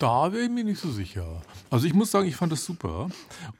Da 0.00 0.32
wäre 0.32 0.44
ich 0.44 0.50
mir 0.50 0.64
nicht 0.64 0.80
so 0.80 0.90
sicher. 0.90 1.42
Also 1.68 1.86
ich 1.86 1.92
muss 1.92 2.10
sagen, 2.10 2.26
ich 2.26 2.34
fand 2.34 2.50
das 2.50 2.64
super. 2.64 3.10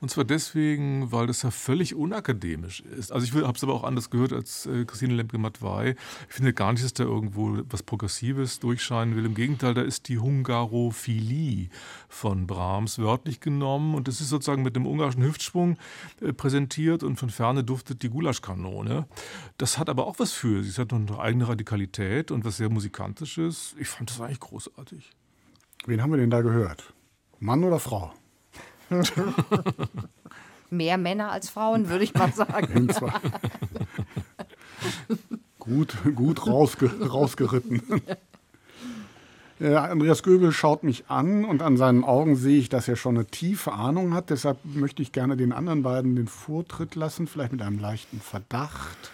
Und 0.01 0.11
zwar 0.11 0.25
deswegen, 0.25 1.13
weil 1.13 1.27
das 1.27 1.43
ja 1.43 1.51
völlig 1.51 1.95
unakademisch 1.95 2.81
ist. 2.81 3.13
Also 3.13 3.27
ich 3.27 3.45
habe 3.45 3.55
es 3.55 3.63
aber 3.63 3.75
auch 3.75 3.85
anders 3.85 4.09
gehört 4.09 4.33
als 4.33 4.65
äh, 4.65 4.87
Christine 4.87 5.13
Lemke-Matwei. 5.17 5.97
Ich 6.31 6.35
finde 6.35 6.55
gar 6.55 6.73
nicht, 6.73 6.83
dass 6.83 6.95
da 6.95 7.05
irgendwo 7.05 7.59
was 7.69 7.83
Progressives 7.83 8.59
durchscheinen 8.59 9.17
will. 9.17 9.27
Im 9.27 9.35
Gegenteil, 9.35 9.75
da 9.75 9.83
ist 9.83 10.09
die 10.09 10.19
Hungarophilie 10.19 11.69
von 12.09 12.47
Brahms 12.47 12.99
wörtlich 12.99 13.41
genommen. 13.41 13.95
Und 13.95 14.09
das 14.09 14.23
ist 14.23 14.31
sozusagen 14.31 14.63
mit 14.63 14.75
dem 14.77 14.87
ungarischen 14.87 15.23
Hüftschwung 15.23 15.77
äh, 16.23 16.33
präsentiert 16.33 17.03
und 17.03 17.17
von 17.17 17.29
ferne 17.29 17.65
duftet 17.65 18.03
die 18.03 18.09
Gulaschkanone. 18.09 19.07
Das 19.59 19.77
hat 19.77 19.91
aber 19.91 20.07
auch 20.07 20.19
was 20.19 20.33
für 20.33 20.63
sich. 20.63 20.73
Es 20.73 20.79
hat 20.79 20.93
noch 20.93 21.01
eine 21.01 21.19
eigene 21.19 21.49
Radikalität 21.49 22.31
und 22.31 22.47
was 22.47 22.57
sehr 22.57 22.71
Musikantisches. 22.71 23.75
Ich 23.79 23.89
fand 23.89 24.09
das 24.09 24.23
eigentlich 24.23 24.41
großartig. 24.41 25.11
Wen 25.87 26.03
haben 26.03 26.11
wir 26.11 26.19
denn 26.19 26.31
da 26.31 26.43
gehört? 26.43 26.93
Mann 27.39 27.65
oder 27.65 27.79
Frau? 27.79 28.13
Mehr 30.71 30.99
Männer 30.99 31.33
als 31.33 31.49
Frauen, 31.49 31.89
würde 31.89 32.05
ich 32.05 32.15
mal 32.15 32.33
sagen. 32.33 32.89
gut, 35.59 35.97
gut 36.15 36.47
rausge 36.47 37.09
rausgeritten. 37.09 37.83
Andreas 39.61 40.23
Göbel 40.23 40.53
schaut 40.53 40.85
mich 40.85 41.05
an 41.09 41.45
und 41.45 41.61
an 41.61 41.77
seinen 41.77 42.03
Augen 42.03 42.37
sehe 42.37 42.59
ich, 42.59 42.71
dass 42.71 42.89
er 42.89 42.97
schon 42.97 43.17
eine 43.17 43.27
tiefe 43.27 43.73
Ahnung 43.73 44.15
hat. 44.15 44.31
Deshalb 44.31 44.59
möchte 44.65 45.03
ich 45.03 45.13
gerne 45.13 45.37
den 45.37 45.53
anderen 45.53 45.83
beiden 45.83 46.17
den 46.17 46.29
Vortritt 46.29 46.95
lassen, 46.95 47.27
vielleicht 47.27 47.53
mit 47.53 47.61
einem 47.61 47.79
leichten 47.79 48.21
Verdacht. 48.21 49.11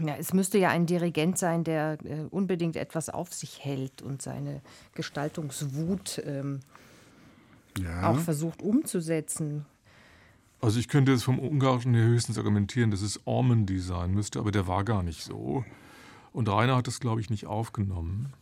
Ja, 0.00 0.16
es 0.16 0.32
müsste 0.32 0.58
ja 0.58 0.70
ein 0.70 0.86
Dirigent 0.86 1.38
sein, 1.38 1.64
der 1.64 1.98
äh, 2.04 2.24
unbedingt 2.30 2.76
etwas 2.76 3.08
auf 3.08 3.32
sich 3.32 3.64
hält 3.64 4.02
und 4.02 4.22
seine 4.22 4.60
Gestaltungswut 4.94 6.22
ähm, 6.24 6.60
ja. 7.78 8.10
auch 8.10 8.18
versucht 8.18 8.62
umzusetzen. 8.62 9.66
Also 10.60 10.80
ich 10.80 10.88
könnte 10.88 11.12
jetzt 11.12 11.22
vom 11.22 11.38
Ungarischen 11.38 11.94
her 11.94 12.04
höchstens 12.04 12.36
argumentieren, 12.38 12.90
dass 12.90 13.00
es 13.00 13.20
Ormandy 13.26 13.78
sein 13.78 14.12
müsste, 14.12 14.40
aber 14.40 14.50
der 14.50 14.66
war 14.66 14.84
gar 14.84 15.02
nicht 15.02 15.22
so. 15.22 15.64
Und 16.32 16.48
Rainer 16.48 16.76
hat 16.76 16.86
das, 16.86 17.00
glaube 17.00 17.20
ich, 17.20 17.30
nicht 17.30 17.46
aufgenommen. 17.46 18.32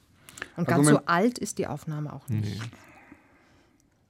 Und 0.56 0.66
ganz 0.66 0.86
also 0.86 0.98
so 0.98 1.06
alt 1.06 1.38
ist 1.38 1.58
die 1.58 1.66
Aufnahme 1.66 2.12
auch 2.12 2.28
nicht. 2.28 2.60
Nee. 2.60 2.70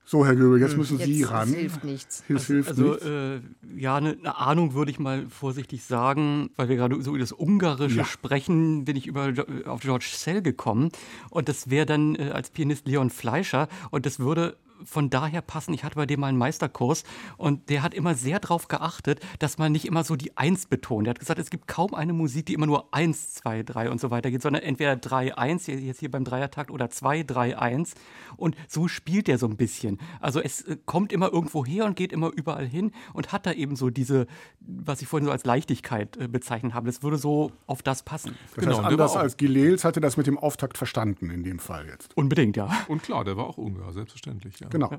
So, 0.08 0.24
Herr 0.24 0.36
Göbel, 0.36 0.60
jetzt 0.60 0.70
hm, 0.70 0.78
müssen 0.78 0.98
jetzt, 0.98 1.08
Sie 1.08 1.24
ran. 1.24 1.48
Es 1.48 1.54
hilft 1.56 1.84
nichts. 1.84 2.22
Es 2.28 2.34
also, 2.36 2.54
hilft 2.54 2.68
also, 2.68 2.82
nichts. 2.90 3.04
Äh, 3.06 3.40
ja, 3.76 3.96
eine, 3.96 4.10
eine, 4.10 4.38
Ahnung 4.38 4.74
würde 4.74 4.92
ich 4.92 5.00
mal 5.00 5.26
vorsichtig 5.28 5.82
sagen, 5.82 6.50
weil 6.54 6.68
wir 6.68 6.76
gerade 6.76 7.02
so 7.02 7.10
über 7.10 7.18
das 7.18 7.32
Ungarische 7.32 7.98
ja. 7.98 8.04
sprechen, 8.04 8.84
bin 8.84 8.94
ich 8.94 9.08
über, 9.08 9.32
auf 9.66 9.80
George 9.80 10.06
Sell 10.12 10.42
gekommen. 10.42 10.90
Und 11.28 11.48
das 11.48 11.70
wäre 11.70 11.86
dann 11.86 12.14
äh, 12.14 12.30
als 12.32 12.50
Pianist 12.50 12.86
Leon 12.86 13.10
Fleischer. 13.10 13.66
Und 13.90 14.06
das 14.06 14.20
würde 14.20 14.56
von 14.84 15.10
daher 15.10 15.42
passen. 15.42 15.74
Ich 15.74 15.84
hatte 15.84 15.96
bei 15.96 16.06
dem 16.06 16.20
mal 16.20 16.28
einen 16.28 16.38
Meisterkurs 16.38 17.04
und 17.36 17.68
der 17.70 17.82
hat 17.82 17.94
immer 17.94 18.14
sehr 18.14 18.40
darauf 18.40 18.68
geachtet, 18.68 19.20
dass 19.38 19.58
man 19.58 19.72
nicht 19.72 19.86
immer 19.86 20.04
so 20.04 20.16
die 20.16 20.36
Eins 20.36 20.66
betont. 20.66 21.06
Er 21.06 21.10
hat 21.10 21.18
gesagt, 21.18 21.40
es 21.40 21.50
gibt 21.50 21.66
kaum 21.66 21.94
eine 21.94 22.12
Musik, 22.12 22.46
die 22.46 22.54
immer 22.54 22.66
nur 22.66 22.92
Eins, 22.94 23.34
zwei, 23.34 23.62
drei 23.62 23.90
und 23.90 24.00
so 24.00 24.10
weiter 24.10 24.30
geht, 24.30 24.42
sondern 24.42 24.62
entweder 24.62 24.96
drei, 24.96 25.36
eins, 25.36 25.66
jetzt 25.66 26.00
hier 26.00 26.10
beim 26.10 26.24
Dreiertakt 26.24 26.70
oder 26.70 26.90
zwei, 26.90 27.22
drei, 27.22 27.58
eins. 27.58 27.94
Und 28.36 28.56
so 28.68 28.88
spielt 28.88 29.28
er 29.28 29.38
so 29.38 29.46
ein 29.46 29.56
bisschen. 29.56 29.98
Also 30.20 30.40
es 30.40 30.62
äh, 30.62 30.76
kommt 30.84 31.12
immer 31.12 31.32
irgendwo 31.32 31.64
her 31.64 31.84
und 31.84 31.96
geht 31.96 32.12
immer 32.12 32.30
überall 32.34 32.66
hin 32.66 32.92
und 33.12 33.32
hat 33.32 33.46
da 33.46 33.52
eben 33.52 33.76
so 33.76 33.90
diese, 33.90 34.26
was 34.60 35.02
ich 35.02 35.08
vorhin 35.08 35.26
so 35.26 35.32
als 35.32 35.44
Leichtigkeit 35.44 36.16
äh, 36.16 36.28
bezeichnet 36.28 36.74
habe. 36.74 36.86
Das 36.86 37.02
würde 37.02 37.18
so 37.18 37.52
auf 37.66 37.82
das 37.82 38.02
passen. 38.02 38.36
Das 38.54 38.64
genau, 38.64 38.78
heißt, 38.78 38.86
anders 38.86 39.16
als 39.16 39.36
Gilels 39.36 39.84
hatte 39.84 40.00
das 40.00 40.16
mit 40.16 40.26
dem 40.26 40.38
Auftakt 40.38 40.78
verstanden 40.78 41.30
in 41.30 41.44
dem 41.44 41.58
Fall 41.58 41.86
jetzt. 41.86 42.16
Unbedingt, 42.16 42.56
ja. 42.56 42.70
Und 42.88 43.02
klar, 43.02 43.24
der 43.24 43.36
war 43.36 43.46
auch 43.46 43.58
Ungar, 43.58 43.92
selbstverständlich. 43.92 44.60
Ja. 44.60 44.65
Ja. 44.66 44.70
Genau. 44.70 44.90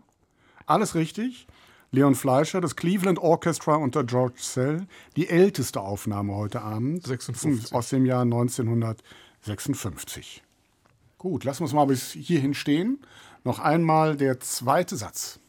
Alles 0.66 0.96
richtig. 0.96 1.48
Leon 1.92 2.16
Fleischer, 2.16 2.60
das 2.60 2.76
Cleveland 2.76 3.20
Orchestra 3.20 3.76
unter 3.76 4.04
George 4.04 4.40
Sell, 4.40 4.88
die 5.16 5.30
älteste 5.30 5.80
Aufnahme 5.80 6.36
heute 6.36 6.62
Abend 6.62 7.06
56. 7.06 7.74
aus 7.74 7.88
dem 7.90 8.06
Jahr 8.06 8.24
1956. 8.24 10.44
Gut, 11.18 11.46
lassen 11.46 11.62
wir 11.62 11.68
es 11.68 11.74
mal 11.74 11.86
bis 11.86 12.12
hierhin 12.12 12.54
stehen. 12.54 13.00
Noch 13.44 13.60
einmal 13.60 14.18
der 14.18 14.42
zweite 14.42 14.98
Satz. 14.98 15.40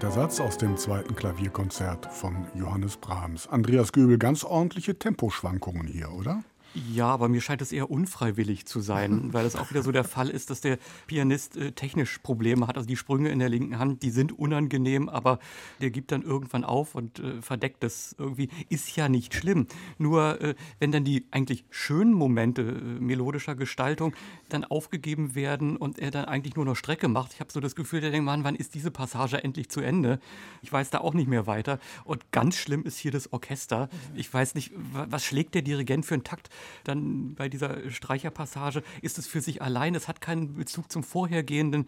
Zweiter 0.00 0.14
Satz 0.14 0.40
aus 0.40 0.56
dem 0.56 0.78
zweiten 0.78 1.14
Klavierkonzert 1.14 2.06
von 2.06 2.46
Johannes 2.54 2.96
Brahms. 2.96 3.46
Andreas 3.46 3.92
Göbel, 3.92 4.16
ganz 4.16 4.44
ordentliche 4.44 4.98
Temposchwankungen 4.98 5.86
hier, 5.86 6.10
oder? 6.12 6.39
Ja, 6.94 7.08
aber 7.08 7.28
mir 7.28 7.40
scheint 7.40 7.62
es 7.62 7.72
eher 7.72 7.90
unfreiwillig 7.90 8.66
zu 8.66 8.80
sein, 8.80 9.28
weil 9.32 9.46
es 9.46 9.56
auch 9.56 9.70
wieder 9.70 9.82
so 9.82 9.92
der 9.92 10.04
Fall 10.04 10.28
ist, 10.28 10.50
dass 10.50 10.60
der 10.60 10.78
Pianist 11.06 11.56
äh, 11.56 11.72
technisch 11.72 12.18
Probleme 12.18 12.66
hat. 12.66 12.76
Also 12.76 12.88
die 12.88 12.96
Sprünge 12.96 13.28
in 13.30 13.38
der 13.38 13.48
linken 13.48 13.78
Hand, 13.78 14.02
die 14.02 14.10
sind 14.10 14.36
unangenehm, 14.38 15.08
aber 15.08 15.38
der 15.80 15.90
gibt 15.90 16.12
dann 16.12 16.22
irgendwann 16.22 16.64
auf 16.64 16.94
und 16.94 17.18
äh, 17.18 17.40
verdeckt 17.42 17.82
das 17.82 18.14
irgendwie. 18.18 18.48
Ist 18.68 18.96
ja 18.96 19.08
nicht 19.08 19.34
schlimm. 19.34 19.66
Nur 19.98 20.40
äh, 20.40 20.54
wenn 20.78 20.90
dann 20.92 21.04
die 21.04 21.26
eigentlich 21.30 21.64
schönen 21.70 22.12
Momente 22.12 22.62
äh, 22.62 23.00
melodischer 23.00 23.54
Gestaltung 23.54 24.14
dann 24.48 24.64
aufgegeben 24.64 25.34
werden 25.34 25.76
und 25.76 25.98
er 25.98 26.10
dann 26.10 26.24
eigentlich 26.24 26.56
nur 26.56 26.64
noch 26.64 26.76
Strecke 26.76 27.08
macht, 27.08 27.34
ich 27.34 27.40
habe 27.40 27.52
so 27.52 27.60
das 27.60 27.76
Gefühl, 27.76 28.00
der 28.00 28.10
denkt, 28.10 28.26
Mann, 28.26 28.44
wann 28.44 28.54
ist 28.54 28.74
diese 28.74 28.90
Passage 28.90 29.42
endlich 29.44 29.68
zu 29.68 29.80
Ende? 29.80 30.18
Ich 30.62 30.72
weiß 30.72 30.90
da 30.90 30.98
auch 30.98 31.14
nicht 31.14 31.28
mehr 31.28 31.46
weiter. 31.46 31.78
Und 32.04 32.32
ganz 32.32 32.56
schlimm 32.56 32.82
ist 32.84 32.98
hier 32.98 33.12
das 33.12 33.32
Orchester. 33.32 33.88
Ich 34.14 34.32
weiß 34.32 34.54
nicht, 34.54 34.72
was 34.74 35.24
schlägt 35.24 35.54
der 35.54 35.62
Dirigent 35.62 36.06
für 36.06 36.14
einen 36.14 36.24
Takt? 36.24 36.50
Dann 36.84 37.34
bei 37.34 37.48
dieser 37.48 37.90
Streicherpassage 37.90 38.82
ist 39.02 39.18
es 39.18 39.26
für 39.26 39.40
sich 39.40 39.62
allein. 39.62 39.94
Es 39.94 40.08
hat 40.08 40.20
keinen 40.20 40.54
Bezug 40.54 40.90
zum 40.90 41.02
vorhergehenden 41.02 41.86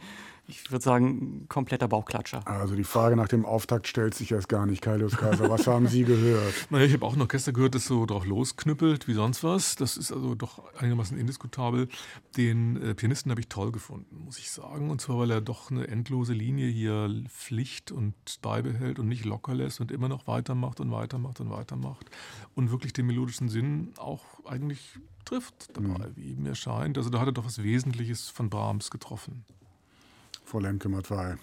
ich 0.49 0.71
würde 0.73 0.83
sagen, 0.83 1.47
kompletter 1.49 1.87
Bauchklatscher. 1.87 2.47
Also 2.47 2.75
die 2.75 2.85
Frage 2.85 3.17
nach 3.17 3.29
dem 3.29 3.47
Auftakt 3.47 3.87
stellt 3.87 4.15
sich 4.15 4.33
erst 4.33 4.49
gar 4.49 4.67
nicht, 4.67 4.83
Kailius 4.83 5.17
Kaiser. 5.17 5.49
Was 5.49 5.67
haben 5.67 5.87
Sie 5.87 6.05
gehört? 6.05 6.43
Naja, 6.71 6.87
ich 6.87 6.95
habe 6.95 7.05
auch 7.05 7.15
ein 7.15 7.21
Orchester 7.21 7.53
gehört, 7.53 7.75
das 7.75 7.85
so 7.85 8.07
drauf 8.07 8.25
losknüppelt 8.25 9.07
wie 9.07 9.13
sonst 9.13 9.45
was. 9.45 9.77
Das 9.77 9.97
ist 9.97 10.11
also 10.13 10.35
doch 10.35 10.63
einigermaßen 10.77 11.19
indiskutabel. 11.19 11.89
Den 12.37 12.81
äh, 12.83 12.95
Pianisten 12.95 13.31
habe 13.31 13.41
ich 13.41 13.49
toll 13.49 13.73
gefunden, 13.73 14.25
muss 14.25 14.39
ich 14.39 14.51
sagen. 14.51 14.91
Und 14.91 15.01
zwar, 15.01 15.19
weil 15.19 15.31
er 15.31 15.41
doch 15.41 15.71
eine 15.71 15.87
endlose 15.89 16.33
Linie 16.33 16.69
hier 16.69 17.11
Pflicht 17.29 17.93
und 17.93 18.15
beibehält 18.41 18.99
und 18.99 19.09
nicht 19.09 19.25
locker 19.25 19.55
lässt 19.55 19.81
und 19.81 19.91
immer 19.91 20.09
noch 20.09 20.27
weitermacht 20.27 20.81
und 20.81 20.91
weitermacht 20.91 21.41
und 21.41 21.51
weitermacht. 21.51 22.07
Und 22.55 22.71
wirklich 22.71 22.93
den 22.93 23.07
melodischen 23.07 23.49
Sinn 23.49 23.93
auch 23.99 24.25
eigentlich 24.45 24.82
trifft 25.25 25.77
dabei, 25.77 26.09
mhm. 26.09 26.17
wie 26.17 26.35
mir 26.35 26.55
scheint. 26.55 26.99
Also 26.99 27.11
da 27.11 27.21
hat 27.21 27.29
er 27.29 27.33
doch 27.33 27.45
was 27.45 27.63
Wesentliches 27.63 28.29
von 28.29 28.51
Brahms 28.51 28.91
getroffen. 28.91 29.45
Frau 30.45 30.59
Lemke-Matwei. 30.59 31.37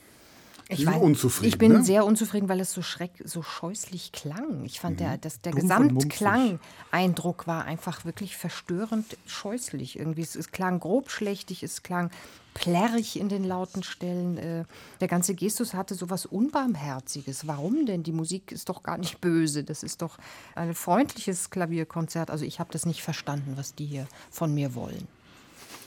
Ich, 0.72 0.86
war, 0.86 1.02
unzufrieden, 1.02 1.50
ich 1.50 1.58
bin 1.58 1.72
ne? 1.72 1.84
sehr 1.84 2.06
unzufrieden, 2.06 2.48
weil 2.48 2.60
es 2.60 2.72
so 2.72 2.84
schreck, 2.84 3.12
so 3.26 3.42
scheußlich 3.42 4.12
klang. 4.12 4.64
Ich 4.66 4.80
fand, 4.80 4.98
mhm. 4.98 5.04
der, 5.04 5.18
das, 5.18 5.42
der 5.42 5.52
Gesamtklang-Eindruck 5.54 7.48
war 7.48 7.66
einfach 7.66 8.06
wirklich 8.06 8.38
verstörend 8.38 9.18
scheußlich. 9.26 9.98
Irgendwie. 9.98 10.22
Es, 10.22 10.36
es, 10.36 10.52
klang 10.52 10.80
grobschlächtig, 10.80 11.64
es 11.64 11.82
klang 11.82 12.12
plärrig 12.60 13.20
in 13.20 13.30
den 13.30 13.46
lauten 13.46 13.84
Stellen. 13.84 14.38
Äh, 14.38 14.66
der 15.00 15.08
ganze 15.08 15.34
Gestus 15.34 15.74
hatte 15.74 15.96
so 15.96 16.10
was 16.10 16.26
Unbarmherziges. 16.26 17.48
Warum 17.48 17.86
denn? 17.86 18.04
Die 18.04 18.12
Musik 18.12 18.52
ist 18.52 18.68
doch 18.68 18.84
gar 18.84 18.98
nicht 18.98 19.22
böse. 19.22 19.64
Das 19.64 19.82
ist 19.82 20.02
doch 20.02 20.18
ein 20.56 20.74
freundliches 20.74 21.50
Klavierkonzert. 21.50 22.30
Also 22.30 22.44
ich 22.46 22.60
habe 22.60 22.72
das 22.74 22.86
nicht 22.86 23.02
verstanden, 23.02 23.54
was 23.56 23.76
die 23.76 23.86
hier 23.86 24.08
von 24.30 24.54
mir 24.54 24.76
wollen. 24.76 25.08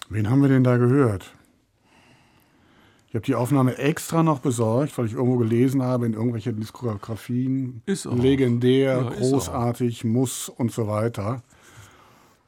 Wen 0.09 0.31
haben 0.31 0.41
wir 0.41 0.49
denn 0.49 0.65
da 0.65 0.79
gehört? 0.79 1.31
Ich 3.09 3.15
habe 3.15 3.27
die 3.27 3.35
Aufnahme 3.35 3.77
extra 3.77 4.23
noch 4.23 4.39
besorgt, 4.39 4.97
weil 4.97 5.05
ich 5.05 5.13
irgendwo 5.13 5.37
gelesen 5.37 5.83
habe 5.83 6.07
in 6.07 6.15
irgendwelchen 6.15 6.59
Diskografien. 6.59 7.83
Ist 7.85 8.07
auch. 8.07 8.17
Legendär, 8.17 9.03
ja, 9.03 9.11
großartig, 9.11 10.05
muss 10.05 10.49
und 10.49 10.73
so 10.73 10.87
weiter. 10.87 11.43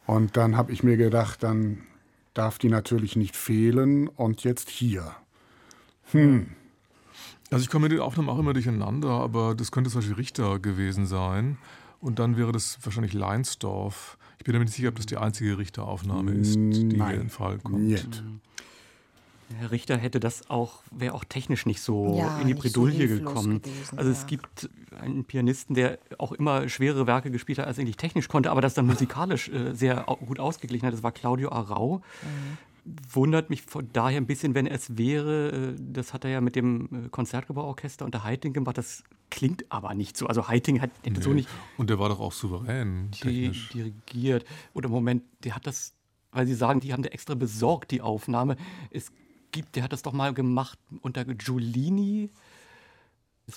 Und 0.07 0.39
dann 0.39 0.57
habe 0.57 0.72
ich 0.72 0.83
mir 0.83 0.97
gedacht, 0.97 1.43
dann 1.43 1.83
darf 2.35 2.59
die 2.59 2.68
natürlich 2.68 3.16
nicht 3.16 3.37
fehlen. 3.37 4.09
Und 4.09 4.45
jetzt 4.45 4.68
hier. 4.68 5.14
Hm. 6.11 6.49
Also 7.51 7.62
ich 7.62 7.70
komme 7.70 7.85
mit 7.85 7.93
den 7.93 8.01
Aufnahmen 8.01 8.28
auch 8.28 8.39
immer 8.39 8.53
durcheinander, 8.53 9.11
aber 9.11 9.55
das 9.55 9.70
könnte 9.70 9.91
zum 9.91 10.01
Beispiel 10.01 10.16
Richter 10.16 10.59
gewesen 10.59 11.07
sein. 11.07 11.59
Und 12.01 12.18
dann 12.18 12.37
wäre 12.37 12.53
das 12.53 12.78
wahrscheinlich 12.82 13.12
Leinsdorf. 13.12 14.18
Ich 14.39 14.45
bin 14.45 14.55
mir 14.55 14.64
nicht 14.64 14.74
sicher, 14.74 14.89
ob 14.89 14.97
das 14.97 15.07
die 15.07 15.16
einzige 15.16 15.57
Richteraufnahme 15.57 16.32
ist, 16.32 16.57
die 16.57 16.97
Nein. 16.97 17.11
hier 17.11 17.20
in 17.20 17.30
Fall 17.30 17.59
kommt. 17.59 17.80
Nicht. 17.80 18.22
Herr 19.59 19.71
Richter 19.71 19.97
hätte 19.97 20.21
das 20.21 20.51
auch, 20.51 20.83
wäre 20.91 21.15
auch 21.15 21.25
technisch 21.25 21.67
nicht 21.67 21.81
so 21.81 22.17
ja, 22.19 22.39
in 22.41 22.49
die 22.49 22.55
Bredouille 22.55 23.09
so 23.09 23.15
gekommen. 23.17 23.63
Gewesen, 23.63 23.99
also 23.99 24.11
ja. 24.11 24.17
es 24.17 24.27
gibt 24.27 24.71
einen 24.99 25.25
Pianisten, 25.25 25.75
der 25.75 25.99
auch 26.19 26.33
immer 26.33 26.69
schwere 26.69 27.07
Werke 27.07 27.31
gespielt 27.31 27.59
hat, 27.59 27.67
als 27.67 27.79
er 27.79 27.83
eigentlich 27.83 27.97
technisch 27.97 28.29
konnte, 28.29 28.51
aber 28.51 28.61
das 28.61 28.75
dann 28.75 28.87
musikalisch 28.87 29.49
äh, 29.49 29.75
sehr 29.75 30.07
gut 30.27 30.41
ausgeglichen 30.41 30.87
hat. 30.87 30.95
Das 30.95 31.03
war 31.03 31.13
Claudio 31.13 31.51
Arau. 31.51 31.99
Mhm. 32.23 32.59
Wundert 33.11 33.49
mich 33.49 33.63
von 33.63 33.89
daher 33.93 34.19
ein 34.19 34.27
bisschen, 34.27 34.55
wenn 34.55 34.67
es 34.67 34.99
wäre, 34.99 35.75
äh, 35.75 35.77
das 35.79 36.13
hat 36.13 36.25
er 36.25 36.31
ja 36.31 36.41
mit 36.41 36.57
dem 36.57 37.07
äh, 37.07 37.09
Konzertgebauorchester 37.11 38.05
unter 38.05 38.25
Heiting 38.25 38.53
gemacht, 38.53 38.79
das 38.79 39.05
klingt 39.31 39.65
aber 39.71 39.95
nicht 39.95 40.17
so. 40.17 40.27
Also 40.27 40.49
Heiting 40.49 40.81
hat 40.81 40.91
nee. 41.05 41.21
so 41.21 41.33
nicht. 41.33 41.49
Und 41.77 41.91
der 41.91 41.99
war 41.99 42.09
doch 42.09 42.21
auch 42.21 42.33
souverän. 42.33 43.11
Technisch. 43.11 43.71
dirigiert. 43.71 44.45
Oder 44.75 44.89
Moment, 44.89 45.23
der 45.43 45.57
hat 45.57 45.67
das 45.67 45.95
weil 46.35 46.47
Sie 46.47 46.55
sagen, 46.55 46.81
die 46.81 46.93
haben 46.93 47.03
da 47.03 47.11
extra 47.11 47.35
besorgt, 47.35 47.93
die 47.93 48.03
Aufnahme. 48.03 48.57
Es 48.91 49.13
gibt, 49.55 49.77
der 49.77 49.85
hat 49.85 49.93
das 49.93 50.03
doch 50.03 50.13
mal 50.13 50.35
gemacht 50.35 50.79
unter 51.01 51.25
Giulini. 51.25 52.31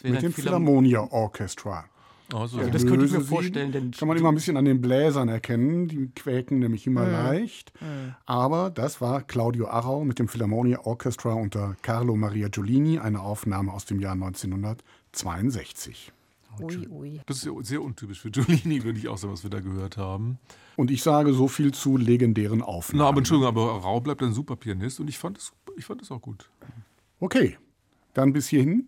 Mit 0.03 0.21
dem 0.21 0.31
Philharmonia 0.31 1.01
Orchestra. 1.01 1.85
Also, 2.33 2.59
ja, 2.59 2.67
das 2.67 2.85
könnte 2.85 3.05
ich 3.05 3.11
mir 3.11 3.21
vorstellen. 3.21 3.71
Denn 3.71 3.91
kann 3.91 4.07
man 4.07 4.17
immer 4.17 4.29
ein 4.29 4.35
bisschen 4.35 4.57
an 4.57 4.65
den 4.65 4.81
Bläsern 4.81 5.29
erkennen. 5.29 5.87
Die 5.87 6.09
quäken 6.13 6.59
nämlich 6.59 6.85
immer 6.85 7.05
mhm. 7.05 7.11
leicht. 7.11 7.71
Mhm. 7.81 8.15
Aber 8.25 8.69
das 8.69 9.01
war 9.01 9.21
Claudio 9.23 9.69
Arrau 9.69 10.03
mit 10.03 10.19
dem 10.19 10.27
Philharmonia 10.27 10.81
Orchestra 10.81 11.33
unter 11.33 11.77
Carlo 11.81 12.15
Maria 12.15 12.49
Giulini, 12.49 12.99
eine 12.99 13.21
Aufnahme 13.21 13.71
aus 13.71 13.85
dem 13.85 13.99
Jahr 13.99 14.13
1962. 14.13 16.11
Ui, 16.61 16.87
ui. 16.87 17.21
Das 17.25 17.43
ist 17.43 17.49
sehr 17.67 17.81
untypisch 17.81 18.21
für 18.21 18.31
Giulini, 18.31 18.83
würde 18.83 18.99
ich 18.99 19.07
auch 19.07 19.17
sagen, 19.17 19.33
was 19.33 19.43
wir 19.43 19.49
da 19.49 19.59
gehört 19.59 19.97
haben. 19.97 20.39
Und 20.75 20.91
ich 20.91 21.03
sage 21.03 21.33
so 21.33 21.47
viel 21.47 21.73
zu 21.73 21.97
legendären 21.97 22.61
Aufnahmen. 22.61 22.99
Na, 22.99 23.07
aber 23.07 23.19
Entschuldigung, 23.19 23.47
aber 23.47 23.81
Rau 23.81 23.99
bleibt 23.99 24.21
ein 24.23 24.33
super 24.33 24.55
Pianist 24.55 24.99
und 24.99 25.07
ich 25.07 25.17
fand 25.17 25.37
es, 25.37 25.51
ich 25.75 25.85
fand 25.85 26.01
es 26.01 26.11
auch 26.11 26.21
gut. 26.21 26.49
Okay, 27.19 27.57
dann 28.13 28.33
bis 28.33 28.47
hierhin. 28.47 28.87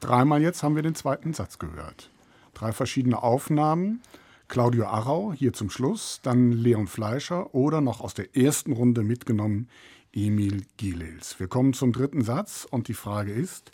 Dreimal 0.00 0.42
jetzt 0.42 0.62
haben 0.62 0.74
wir 0.74 0.82
den 0.82 0.94
zweiten 0.94 1.32
Satz 1.32 1.58
gehört. 1.58 2.10
Drei 2.54 2.72
verschiedene 2.72 3.22
Aufnahmen. 3.22 4.00
Claudio 4.48 4.86
Arrau 4.86 5.32
hier 5.32 5.54
zum 5.54 5.70
Schluss, 5.70 6.20
dann 6.22 6.52
Leon 6.52 6.86
Fleischer 6.86 7.54
oder 7.54 7.80
noch 7.80 8.00
aus 8.00 8.12
der 8.12 8.36
ersten 8.36 8.72
Runde 8.72 9.02
mitgenommen 9.02 9.68
Emil 10.12 10.64
Gilels. 10.76 11.40
Wir 11.40 11.48
kommen 11.48 11.72
zum 11.72 11.92
dritten 11.92 12.22
Satz 12.22 12.66
und 12.70 12.88
die 12.88 12.94
Frage 12.94 13.32
ist, 13.32 13.72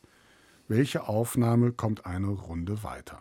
welche 0.68 1.08
Aufnahme 1.08 1.72
kommt 1.72 2.06
eine 2.06 2.28
Runde 2.28 2.82
weiter? 2.82 3.18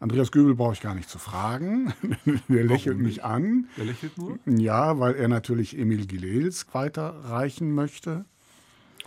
Andreas 0.00 0.32
Göbel 0.32 0.56
brauche 0.56 0.72
ich 0.72 0.80
gar 0.80 0.96
nicht 0.96 1.08
zu 1.08 1.18
fragen. 1.18 1.92
Der 2.48 2.64
lächelt 2.64 2.98
mich 2.98 3.22
an. 3.22 3.68
Der 3.76 3.84
lächelt 3.84 4.18
nur? 4.18 4.38
Ja, 4.46 4.98
weil 4.98 5.14
er 5.14 5.28
natürlich 5.28 5.78
Emil 5.78 6.06
Gilels 6.06 6.66
weiterreichen 6.72 7.72
möchte. 7.72 8.24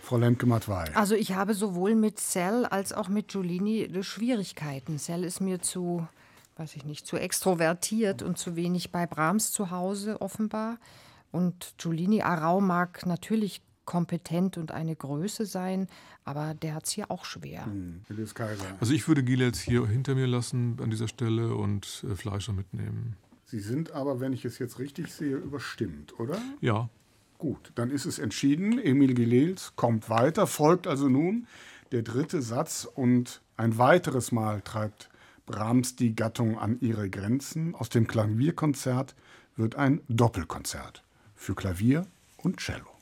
Frau 0.00 0.16
Lemke-Matwei. 0.16 0.94
Also 0.94 1.14
ich 1.14 1.34
habe 1.34 1.52
sowohl 1.52 1.96
mit 1.96 2.18
Cell 2.18 2.64
als 2.64 2.92
auch 2.92 3.08
mit 3.08 3.28
Giulini 3.28 3.90
Schwierigkeiten. 4.02 4.98
Cell 4.98 5.24
ist 5.24 5.40
mir 5.40 5.60
zu, 5.60 6.06
weiß 6.56 6.76
ich 6.76 6.84
nicht, 6.84 7.06
zu 7.06 7.16
extrovertiert 7.16 8.22
und 8.22 8.38
zu 8.38 8.56
wenig 8.56 8.90
bei 8.90 9.04
Brahms 9.06 9.52
zu 9.52 9.70
Hause 9.70 10.20
offenbar. 10.22 10.78
Und 11.30 11.74
Giulini 11.76 12.22
Arau 12.22 12.60
mag 12.60 13.04
natürlich 13.04 13.60
kompetent 13.84 14.56
und 14.56 14.72
eine 14.72 14.96
Größe 14.96 15.44
sein, 15.44 15.88
aber 16.26 16.54
der 16.54 16.74
hat 16.74 16.86
es 16.86 16.90
hier 16.90 17.10
auch 17.10 17.24
schwer. 17.24 17.64
Hm, 17.64 18.02
also 18.80 18.92
ich 18.92 19.08
würde 19.08 19.22
Gilels 19.22 19.60
hier 19.60 19.86
hinter 19.86 20.14
mir 20.14 20.26
lassen 20.26 20.76
an 20.82 20.90
dieser 20.90 21.08
Stelle 21.08 21.54
und 21.54 22.04
äh, 22.10 22.14
Fleischer 22.14 22.52
mitnehmen. 22.52 23.16
Sie 23.44 23.60
sind 23.60 23.92
aber, 23.92 24.18
wenn 24.20 24.32
ich 24.32 24.44
es 24.44 24.58
jetzt 24.58 24.80
richtig 24.80 25.12
sehe, 25.12 25.36
überstimmt, 25.36 26.18
oder? 26.18 26.36
Ja. 26.60 26.90
Gut, 27.38 27.70
dann 27.76 27.90
ist 27.90 28.06
es 28.06 28.18
entschieden. 28.18 28.78
Emil 28.78 29.14
Gilels 29.14 29.72
kommt 29.76 30.10
weiter, 30.10 30.46
folgt 30.46 30.86
also 30.86 31.08
nun 31.08 31.46
der 31.92 32.02
dritte 32.02 32.42
Satz 32.42 32.88
und 32.92 33.40
ein 33.56 33.78
weiteres 33.78 34.32
Mal 34.32 34.62
treibt 34.62 35.08
Brahms 35.46 35.94
die 35.94 36.16
Gattung 36.16 36.58
an 36.58 36.80
ihre 36.80 37.08
Grenzen. 37.08 37.76
Aus 37.76 37.88
dem 37.88 38.08
Klavierkonzert 38.08 39.14
wird 39.54 39.76
ein 39.76 40.00
Doppelkonzert 40.08 41.04
für 41.36 41.54
Klavier 41.54 42.06
und 42.38 42.58
Cello. 42.58 42.95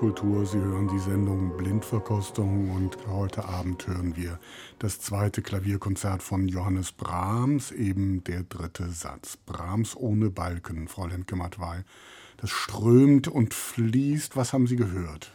RBB 0.00 0.14
Kultur, 0.14 0.46
Sie 0.46 0.58
hören 0.58 0.88
die 0.88 0.98
Sendung 0.98 1.56
Blindverkostung 1.58 2.70
und 2.70 2.96
heute 3.06 3.44
Abend 3.44 3.86
hören 3.86 4.16
wir 4.16 4.38
das 4.78 4.98
zweite 4.98 5.42
Klavierkonzert 5.42 6.22
von 6.22 6.48
Johannes 6.48 6.92
Brahms, 6.92 7.70
eben 7.70 8.24
der 8.24 8.42
dritte 8.44 8.88
Satz. 8.88 9.36
Brahms 9.36 9.94
ohne 9.94 10.30
Balken, 10.30 10.88
Fräulein 10.88 11.24
Gemmatwei. 11.26 11.84
Das 12.38 12.48
strömt 12.48 13.28
und 13.28 13.52
fließt. 13.52 14.36
Was 14.36 14.54
haben 14.54 14.66
Sie 14.66 14.76
gehört? 14.76 15.32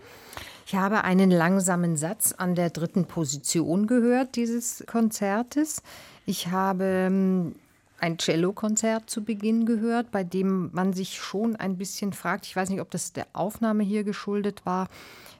Ich 0.66 0.74
habe 0.74 1.04
einen 1.04 1.30
langsamen 1.30 1.96
Satz 1.96 2.32
an 2.32 2.56
der 2.56 2.72
dritten 2.72 3.06
Position 3.06 3.86
gehört 3.86 4.36
dieses 4.36 4.84
Konzertes. 4.88 5.84
Ich 6.26 6.48
habe 6.48 6.86
ähm, 6.86 7.56
ein 8.00 8.20
Cellokonzert 8.20 9.10
zu 9.10 9.24
Beginn 9.24 9.66
gehört, 9.66 10.12
bei 10.12 10.24
dem 10.24 10.70
man 10.74 10.94
sich 10.94 11.18
schon 11.18 11.56
ein 11.56 11.78
bisschen 11.78 12.14
fragt, 12.14 12.46
ich 12.46 12.56
weiß 12.56 12.70
nicht, 12.70 12.82
ob 12.82 12.92
das 12.92 13.14
der 13.14 13.28
Aufnahme 13.34 13.84
hier 13.84 14.04
geschuldet 14.04 14.66
war, 14.66 14.90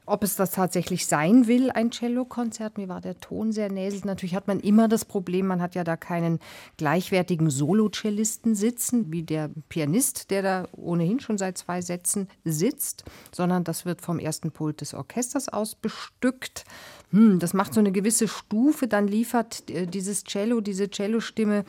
ob 0.06 0.24
es 0.24 0.36
das 0.36 0.52
tatsächlich 0.52 1.08
sein 1.08 1.48
will, 1.48 1.72
ein 1.72 1.92
Cellokonzert. 1.92 2.78
Mir 2.78 2.88
war 2.88 3.02
der 3.02 3.20
Ton 3.20 3.52
sehr 3.52 3.72
näselig. 3.72 4.06
Natürlich 4.06 4.36
hat 4.36 4.48
man 4.48 4.60
immer 4.60 4.88
das 4.88 5.04
Problem, 5.04 5.48
man 5.48 5.62
hat 5.62 5.74
ja 5.74 5.84
da 5.84 5.98
keinen 5.98 6.40
gleichwertigen 6.78 7.50
Solo-Cellisten 7.50 8.54
sitzen, 8.56 9.12
wie 9.12 9.24
der 9.24 9.50
Pianist, 9.68 10.30
der 10.30 10.42
da 10.44 10.68
ohnehin 10.74 11.20
schon 11.20 11.38
seit 11.38 11.58
zwei 11.58 11.82
Sätzen 11.82 12.28
sitzt, 12.44 13.04
sondern 13.32 13.64
das 13.64 13.86
wird 13.86 14.02
vom 14.02 14.20
ersten 14.20 14.52
Pult 14.52 14.82
des 14.82 14.94
Orchesters 14.94 15.50
aus 15.50 15.74
bestückt. 15.74 16.66
Hm, 17.12 17.40
das 17.40 17.54
macht 17.54 17.74
so 17.74 17.80
eine 17.80 17.92
gewisse 17.92 18.28
Stufe, 18.28 18.88
dann 18.88 19.08
liefert 19.08 19.70
äh, 19.70 19.88
dieses 19.88 20.24
Cello, 20.24 20.62
diese 20.62 20.90
Cellostimme 20.90 21.66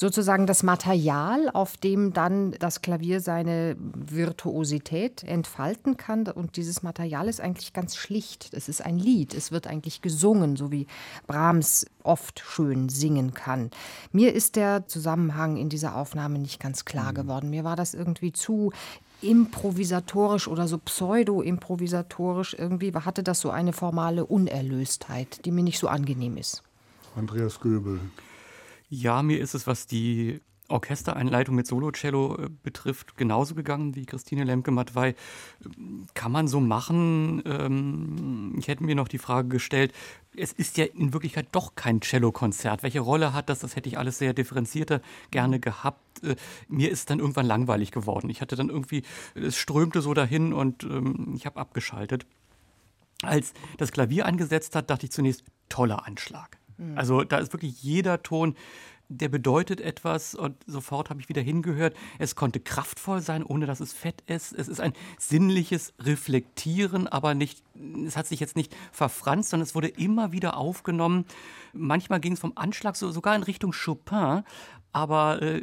sozusagen 0.00 0.46
das 0.46 0.62
Material, 0.62 1.50
auf 1.52 1.76
dem 1.76 2.14
dann 2.14 2.52
das 2.52 2.80
Klavier 2.80 3.20
seine 3.20 3.76
Virtuosität 3.78 5.22
entfalten 5.24 5.98
kann. 5.98 6.26
Und 6.26 6.56
dieses 6.56 6.82
Material 6.82 7.28
ist 7.28 7.38
eigentlich 7.38 7.74
ganz 7.74 7.96
schlicht. 7.96 8.48
Es 8.54 8.70
ist 8.70 8.82
ein 8.82 8.98
Lied. 8.98 9.34
Es 9.34 9.52
wird 9.52 9.66
eigentlich 9.66 10.00
gesungen, 10.00 10.56
so 10.56 10.72
wie 10.72 10.86
Brahms 11.26 11.84
oft 12.02 12.40
schön 12.40 12.88
singen 12.88 13.34
kann. 13.34 13.70
Mir 14.10 14.32
ist 14.32 14.56
der 14.56 14.88
Zusammenhang 14.88 15.58
in 15.58 15.68
dieser 15.68 15.96
Aufnahme 15.96 16.38
nicht 16.38 16.60
ganz 16.60 16.86
klar 16.86 17.10
mhm. 17.10 17.16
geworden. 17.16 17.50
Mir 17.50 17.64
war 17.64 17.76
das 17.76 17.92
irgendwie 17.92 18.32
zu 18.32 18.72
improvisatorisch 19.20 20.48
oder 20.48 20.66
so 20.66 20.78
pseudo-improvisatorisch. 20.78 22.56
Irgendwie 22.58 22.94
hatte 22.94 23.22
das 23.22 23.40
so 23.40 23.50
eine 23.50 23.74
formale 23.74 24.24
Unerlöstheit, 24.24 25.44
die 25.44 25.50
mir 25.50 25.62
nicht 25.62 25.78
so 25.78 25.88
angenehm 25.88 26.38
ist. 26.38 26.62
Andreas 27.16 27.60
Göbel. 27.60 28.00
Ja, 28.90 29.22
mir 29.22 29.40
ist 29.40 29.54
es, 29.54 29.68
was 29.68 29.86
die 29.86 30.40
Orchestereinleitung 30.68 31.54
mit 31.54 31.66
Solo-Cello 31.66 32.36
äh, 32.36 32.48
betrifft, 32.62 33.16
genauso 33.16 33.54
gegangen 33.54 33.94
wie 33.94 34.04
Christine 34.04 34.42
Lemke-Matwei. 34.42 35.14
Kann 36.14 36.32
man 36.32 36.48
so 36.48 36.60
machen? 36.60 37.40
Ähm, 37.44 38.54
ich 38.58 38.66
hätte 38.66 38.82
mir 38.82 38.96
noch 38.96 39.06
die 39.06 39.18
Frage 39.18 39.48
gestellt, 39.48 39.92
es 40.36 40.52
ist 40.52 40.76
ja 40.76 40.86
in 40.86 41.12
Wirklichkeit 41.12 41.46
doch 41.52 41.76
kein 41.76 42.00
Cello-Konzert. 42.00 42.82
Welche 42.82 43.00
Rolle 43.00 43.32
hat 43.32 43.48
das? 43.48 43.60
Das 43.60 43.76
hätte 43.76 43.88
ich 43.88 43.96
alles 43.96 44.18
sehr 44.18 44.32
differenzierter 44.32 45.00
gerne 45.30 45.60
gehabt. 45.60 46.24
Äh, 46.24 46.34
mir 46.68 46.90
ist 46.90 47.10
dann 47.10 47.20
irgendwann 47.20 47.46
langweilig 47.46 47.92
geworden. 47.92 48.28
Ich 48.28 48.40
hatte 48.40 48.56
dann 48.56 48.70
irgendwie, 48.70 49.02
es 49.34 49.56
strömte 49.56 50.02
so 50.02 50.14
dahin 50.14 50.52
und 50.52 50.82
ähm, 50.82 51.32
ich 51.36 51.46
habe 51.46 51.60
abgeschaltet. 51.60 52.26
Als 53.22 53.52
das 53.76 53.92
Klavier 53.92 54.26
angesetzt 54.26 54.74
hat, 54.74 54.90
dachte 54.90 55.06
ich 55.06 55.12
zunächst, 55.12 55.44
toller 55.68 56.06
Anschlag. 56.06 56.59
Mhm. 56.80 56.98
Also 56.98 57.24
da 57.24 57.38
ist 57.38 57.52
wirklich 57.52 57.82
jeder 57.82 58.22
Ton, 58.22 58.56
der 59.10 59.28
bedeutet 59.28 59.80
etwas 59.80 60.36
und 60.36 60.54
sofort 60.66 61.10
habe 61.10 61.20
ich 61.20 61.28
wieder 61.28 61.42
hingehört. 61.42 61.96
Es 62.18 62.36
konnte 62.36 62.60
kraftvoll 62.60 63.20
sein, 63.20 63.42
ohne 63.42 63.66
dass 63.66 63.80
es 63.80 63.92
fett 63.92 64.22
ist. 64.26 64.52
Es 64.52 64.68
ist 64.68 64.80
ein 64.80 64.92
sinnliches 65.18 65.92
Reflektieren, 65.98 67.08
aber 67.08 67.34
nicht, 67.34 67.64
es 68.06 68.16
hat 68.16 68.28
sich 68.28 68.38
jetzt 68.38 68.54
nicht 68.54 68.74
verfranst, 68.92 69.50
sondern 69.50 69.64
es 69.64 69.74
wurde 69.74 69.88
immer 69.88 70.30
wieder 70.30 70.56
aufgenommen. 70.56 71.24
Manchmal 71.72 72.20
ging 72.20 72.34
es 72.34 72.38
vom 72.38 72.52
Anschlag 72.54 72.94
so, 72.94 73.10
sogar 73.10 73.34
in 73.34 73.42
Richtung 73.42 73.72
Chopin, 73.72 74.44
aber 74.92 75.42
äh, 75.42 75.62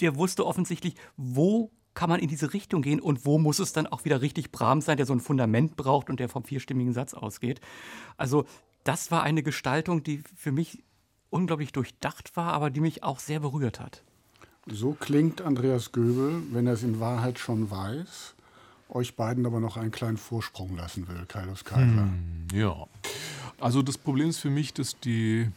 der 0.00 0.16
wusste 0.16 0.46
offensichtlich, 0.46 0.94
wo 1.18 1.70
kann 1.92 2.08
man 2.08 2.18
in 2.18 2.28
diese 2.28 2.54
Richtung 2.54 2.82
gehen 2.82 3.00
und 3.00 3.24
wo 3.24 3.38
muss 3.38 3.58
es 3.58 3.72
dann 3.72 3.86
auch 3.86 4.04
wieder 4.04 4.20
richtig 4.22 4.50
Brahms 4.52 4.86
sein, 4.86 4.96
der 4.96 5.06
so 5.06 5.12
ein 5.12 5.20
Fundament 5.20 5.76
braucht 5.76 6.10
und 6.10 6.18
der 6.18 6.28
vom 6.28 6.44
vierstimmigen 6.44 6.92
Satz 6.92 7.14
ausgeht. 7.14 7.60
Also 8.16 8.46
das 8.84 9.10
war 9.10 9.22
eine 9.22 9.42
Gestaltung, 9.42 10.02
die 10.02 10.22
für 10.36 10.52
mich 10.52 10.82
unglaublich 11.30 11.72
durchdacht 11.72 12.36
war, 12.36 12.52
aber 12.52 12.70
die 12.70 12.80
mich 12.80 13.02
auch 13.02 13.18
sehr 13.18 13.40
berührt 13.40 13.80
hat. 13.80 14.02
So 14.66 14.92
klingt 14.92 15.42
Andreas 15.42 15.92
Göbel, 15.92 16.42
wenn 16.52 16.66
er 16.66 16.74
es 16.74 16.82
in 16.82 17.00
Wahrheit 17.00 17.38
schon 17.38 17.70
weiß, 17.70 18.34
euch 18.88 19.16
beiden 19.16 19.44
aber 19.44 19.60
noch 19.60 19.76
einen 19.76 19.90
kleinen 19.90 20.16
Vorsprung 20.16 20.76
lassen 20.76 21.08
will, 21.08 21.26
Kaius 21.26 21.64
Kaiser. 21.64 21.82
Hm, 21.82 22.46
ja. 22.52 22.86
Also 23.60 23.82
das 23.82 23.98
Problem 23.98 24.30
ist 24.30 24.38
für 24.38 24.50
mich, 24.50 24.72
dass 24.72 24.98
die 25.00 25.50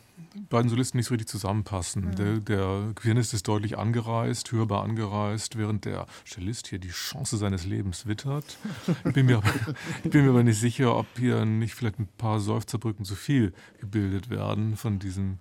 beiden 0.49 0.69
Solisten 0.69 0.97
nicht 0.97 1.07
so 1.07 1.13
richtig 1.13 1.27
zusammenpassen. 1.27 2.05
Mhm. 2.05 2.15
Der, 2.15 2.39
der 2.39 2.93
Pianist 2.95 3.33
ist 3.33 3.47
deutlich 3.47 3.77
angereist, 3.77 4.51
hörbar 4.51 4.83
angereist, 4.83 5.57
während 5.57 5.85
der 5.85 6.05
Cellist 6.25 6.67
hier 6.67 6.79
die 6.79 6.89
Chance 6.89 7.37
seines 7.37 7.65
Lebens 7.65 8.07
wittert. 8.07 8.57
Ich 9.05 9.13
bin 9.13 9.25
mir 9.25 9.37
aber, 9.37 9.53
ich 10.03 10.11
bin 10.11 10.23
mir 10.23 10.31
aber 10.31 10.43
nicht 10.43 10.59
sicher, 10.59 10.95
ob 10.95 11.07
hier 11.17 11.45
nicht 11.45 11.75
vielleicht 11.75 11.99
ein 11.99 12.07
paar 12.17 12.39
Seufzerbrücken 12.39 13.05
zu 13.05 13.15
viel 13.15 13.53
gebildet 13.79 14.29
werden 14.29 14.75
von 14.75 14.99
diesem 14.99 15.39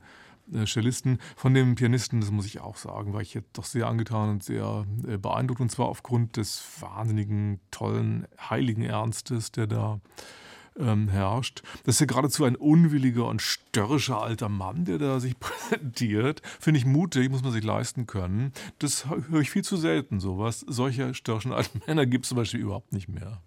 äh, 0.53 0.65
Cellisten. 0.67 1.19
Von 1.37 1.55
dem 1.55 1.75
Pianisten, 1.75 2.21
das 2.21 2.31
muss 2.31 2.47
ich 2.47 2.61
auch 2.61 2.77
sagen, 2.77 3.13
war 3.13 3.21
ich 3.21 3.35
jetzt 3.35 3.57
doch 3.59 3.65
sehr 3.65 3.87
angetan 3.87 4.31
und 4.31 4.43
sehr 4.43 4.87
äh, 5.07 5.19
beeindruckt. 5.19 5.61
Und 5.61 5.71
zwar 5.71 5.87
aufgrund 5.87 6.37
des 6.37 6.63
wahnsinnigen, 6.81 7.61
tollen, 7.71 8.27
heiligen 8.39 8.83
Ernstes, 8.83 9.53
der 9.53 9.67
da 9.67 10.01
ähm, 10.79 11.09
herrscht. 11.09 11.63
Das 11.85 11.97
ist 11.97 12.01
ja 12.01 12.07
geradezu 12.07 12.45
ein 12.45 12.57
unwilliger 12.57 13.27
und 13.27 13.43
störrischer 13.43 14.21
alter 14.23 14.49
Mann, 14.49 14.85
der 14.85 14.99
da 14.99 15.21
sich 15.21 15.39
präsentiert. 15.41 16.43
Finde 16.61 16.79
ich 16.79 16.87
mutig, 16.87 17.31
muss 17.31 17.43
man 17.43 17.53
sich 17.53 17.65
leisten 17.65 18.07
können. 18.07 18.53
Das 18.79 19.07
höre 19.07 19.41
ich 19.41 19.51
viel 19.51 19.65
zu 19.65 19.77
selten, 19.77 20.21
sowas. 20.21 20.65
Solche 20.67 21.15
störrischen 21.15 21.53
alten 21.53 21.81
Männer 21.87 22.07
gibt 22.07 22.25
es 22.25 22.31
zum 22.31 22.37
Beispiel 22.37 22.61
überhaupt 22.61 22.93
nicht 22.93 23.09
mehr. 23.09 23.43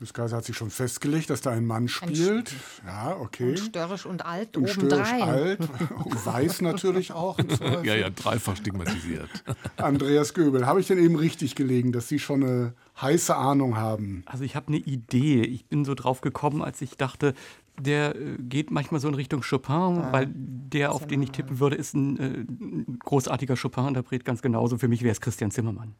Miss 0.00 0.14
Kaiser 0.14 0.36
hat 0.36 0.44
sich 0.44 0.56
schon 0.56 0.70
festgelegt, 0.70 1.28
dass 1.28 1.40
da 1.40 1.50
ein 1.50 1.66
Mann 1.66 1.88
spielt. 1.88 2.52
Ein 2.82 2.86
ja, 2.86 3.16
okay. 3.16 3.50
Und 3.50 3.58
störrisch 3.58 4.06
und 4.06 4.24
alt 4.24 4.56
und 4.56 4.70
obendrein. 4.70 5.22
alt 5.22 5.58
und 5.60 6.26
weiß 6.26 6.60
natürlich 6.60 7.10
auch. 7.12 7.36
ja, 7.82 7.96
ja, 7.96 8.08
dreifach 8.08 8.56
stigmatisiert. 8.56 9.28
Andreas 9.76 10.34
Göbel, 10.34 10.66
habe 10.66 10.80
ich 10.80 10.86
denn 10.86 10.98
eben 10.98 11.16
richtig 11.16 11.56
gelegen, 11.56 11.90
dass 11.90 12.06
Sie 12.06 12.20
schon 12.20 12.44
eine 12.44 12.74
heiße 13.00 13.34
Ahnung 13.34 13.76
haben? 13.76 14.22
Also 14.26 14.44
ich 14.44 14.54
habe 14.54 14.68
eine 14.68 14.76
Idee. 14.76 15.42
Ich 15.42 15.66
bin 15.66 15.84
so 15.84 15.94
drauf 15.94 16.20
gekommen, 16.20 16.62
als 16.62 16.80
ich 16.80 16.96
dachte, 16.96 17.34
der 17.80 18.14
äh, 18.14 18.36
geht 18.38 18.70
manchmal 18.70 19.00
so 19.00 19.08
in 19.08 19.14
Richtung 19.14 19.42
Chopin, 19.42 19.74
ah, 19.74 20.12
weil 20.12 20.28
der, 20.32 20.92
auf 20.92 21.08
den 21.08 21.22
ich 21.22 21.32
tippen 21.32 21.58
würde, 21.58 21.74
ist 21.74 21.94
ein, 21.94 22.18
äh, 22.18 22.86
großartiger 23.00 23.56
Chopin-Interpret, 23.56 24.24
ganz 24.24 24.42
genauso. 24.42 24.78
Für 24.78 24.88
mich 24.88 25.02
wäre 25.02 25.12
es 25.12 25.20
Christian 25.20 25.50
Zimmermann. 25.50 25.94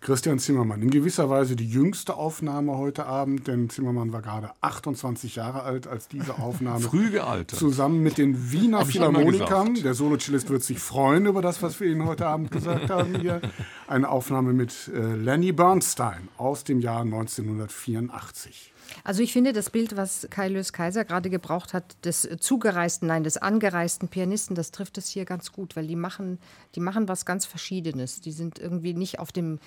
Christian 0.00 0.38
Zimmermann. 0.38 0.80
In 0.80 0.90
gewisser 0.90 1.28
Weise 1.28 1.56
die 1.56 1.68
jüngste 1.68 2.16
Aufnahme 2.16 2.76
heute 2.78 3.06
Abend, 3.06 3.46
denn 3.48 3.68
Zimmermann 3.68 4.12
war 4.12 4.22
gerade 4.22 4.50
28 4.60 5.36
Jahre 5.36 5.62
alt, 5.62 5.86
als 5.86 6.08
diese 6.08 6.38
Aufnahme 6.38 6.80
Früh 6.88 7.10
gealtert. 7.10 7.58
zusammen 7.58 8.02
mit 8.02 8.16
den 8.16 8.52
Wiener 8.52 8.86
Philharmonikern, 8.86 9.74
der 9.74 9.94
Solocellist 9.94 10.50
wird 10.50 10.62
sich 10.62 10.78
freuen 10.78 11.26
über 11.26 11.42
das, 11.42 11.62
was 11.62 11.80
wir 11.80 11.88
Ihnen 11.88 12.06
heute 12.06 12.26
Abend 12.26 12.50
gesagt 12.50 12.90
haben 12.90 13.20
hier, 13.20 13.40
eine 13.86 14.08
Aufnahme 14.08 14.52
mit 14.52 14.90
äh, 14.94 15.14
Lenny 15.14 15.52
Bernstein 15.52 16.28
aus 16.36 16.64
dem 16.64 16.80
Jahr 16.80 17.02
1984. 17.02 18.72
Also 19.04 19.22
ich 19.22 19.32
finde 19.32 19.52
das 19.52 19.70
Bild, 19.70 19.96
was 19.96 20.26
Kai 20.30 20.48
Lös 20.48 20.72
Kaiser 20.72 21.04
gerade 21.04 21.30
gebraucht 21.30 21.74
hat, 21.74 21.96
des 22.04 22.28
zugereisten, 22.40 23.08
nein, 23.08 23.24
des 23.24 23.36
angereisten 23.36 24.08
Pianisten, 24.08 24.54
das 24.54 24.70
trifft 24.70 24.98
es 24.98 25.08
hier 25.08 25.24
ganz 25.24 25.52
gut, 25.52 25.76
weil 25.76 25.86
die 25.86 25.96
machen, 25.96 26.38
die 26.74 26.80
machen 26.80 27.08
was 27.08 27.24
ganz 27.26 27.46
Verschiedenes. 27.46 28.20
Die 28.20 28.32
sind 28.32 28.58
irgendwie 28.58 28.94
nicht 28.94 29.18
auf 29.18 29.32
dem 29.32 29.58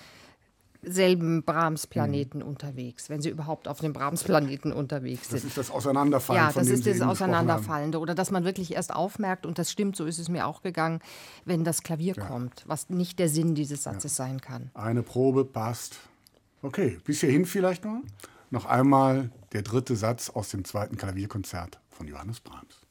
selben 0.84 1.44
Brahms-Planeten 1.44 2.38
mhm. 2.38 2.46
unterwegs, 2.46 3.08
wenn 3.08 3.22
sie 3.22 3.30
überhaupt 3.30 3.68
auf 3.68 3.80
dem 3.80 3.92
Brahms-Planeten 3.92 4.72
unterwegs 4.72 5.28
sind. 5.28 5.38
Das 5.38 5.44
ist 5.44 5.56
das 5.56 5.70
Auseinanderfallen. 5.70 6.42
Ja, 6.42 6.52
das 6.52 6.68
ist 6.68 6.86
das 6.86 7.00
Auseinanderfallende. 7.00 7.98
Oder 8.00 8.14
dass 8.14 8.30
man 8.30 8.44
wirklich 8.44 8.74
erst 8.74 8.92
aufmerkt, 8.92 9.46
und 9.46 9.58
das 9.58 9.70
stimmt, 9.70 9.96
so 9.96 10.04
ist 10.04 10.18
es 10.18 10.28
mir 10.28 10.46
auch 10.46 10.62
gegangen, 10.62 11.00
wenn 11.44 11.62
das 11.62 11.82
Klavier 11.82 12.14
ja. 12.16 12.24
kommt, 12.24 12.64
was 12.66 12.90
nicht 12.90 13.18
der 13.20 13.28
Sinn 13.28 13.54
dieses 13.54 13.84
Satzes 13.84 14.18
ja. 14.18 14.24
sein 14.24 14.40
kann. 14.40 14.70
Eine 14.74 15.02
Probe 15.02 15.44
passt. 15.44 15.98
Okay, 16.62 16.98
bis 17.04 17.20
hierhin 17.20 17.46
vielleicht 17.46 17.84
noch? 17.84 18.00
Noch 18.52 18.66
einmal 18.66 19.30
der 19.54 19.62
dritte 19.62 19.96
Satz 19.96 20.28
aus 20.28 20.50
dem 20.50 20.66
zweiten 20.66 20.98
Klavierkonzert 20.98 21.80
von 21.88 22.06
Johannes 22.06 22.40
Brahms. 22.40 22.81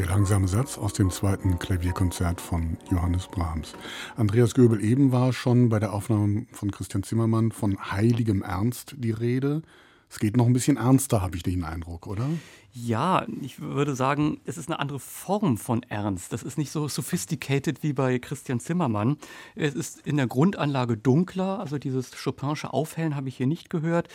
Der 0.00 0.08
langsame 0.08 0.48
Satz 0.48 0.78
aus 0.78 0.94
dem 0.94 1.10
zweiten 1.10 1.58
Klavierkonzert 1.58 2.40
von 2.40 2.78
Johannes 2.90 3.28
Brahms. 3.28 3.74
Andreas 4.16 4.54
Göbel 4.54 4.82
eben 4.82 5.12
war 5.12 5.34
schon 5.34 5.68
bei 5.68 5.78
der 5.78 5.92
Aufnahme 5.92 6.46
von 6.52 6.70
Christian 6.70 7.02
Zimmermann 7.02 7.52
von 7.52 7.76
heiligem 7.92 8.40
Ernst 8.40 8.94
die 8.96 9.10
Rede. 9.10 9.60
Es 10.08 10.18
geht 10.18 10.38
noch 10.38 10.46
ein 10.46 10.54
bisschen 10.54 10.78
ernster, 10.78 11.20
habe 11.20 11.36
ich 11.36 11.42
den 11.42 11.64
Eindruck, 11.64 12.06
oder? 12.06 12.30
Ja, 12.72 13.26
ich 13.40 13.60
würde 13.60 13.96
sagen, 13.96 14.40
es 14.44 14.56
ist 14.56 14.68
eine 14.68 14.78
andere 14.78 15.00
Form 15.00 15.58
von 15.58 15.82
Ernst. 15.82 16.32
Das 16.32 16.44
ist 16.44 16.56
nicht 16.56 16.70
so 16.70 16.86
sophisticated 16.86 17.82
wie 17.82 17.92
bei 17.92 18.20
Christian 18.20 18.60
Zimmermann. 18.60 19.16
Es 19.56 19.74
ist 19.74 20.06
in 20.06 20.16
der 20.16 20.28
Grundanlage 20.28 20.96
dunkler, 20.96 21.58
also 21.58 21.78
dieses 21.78 22.12
Chopinsche 22.12 22.72
Aufhellen 22.72 23.16
habe 23.16 23.28
ich 23.28 23.36
hier 23.36 23.48
nicht 23.48 23.70
gehört. 23.70 24.06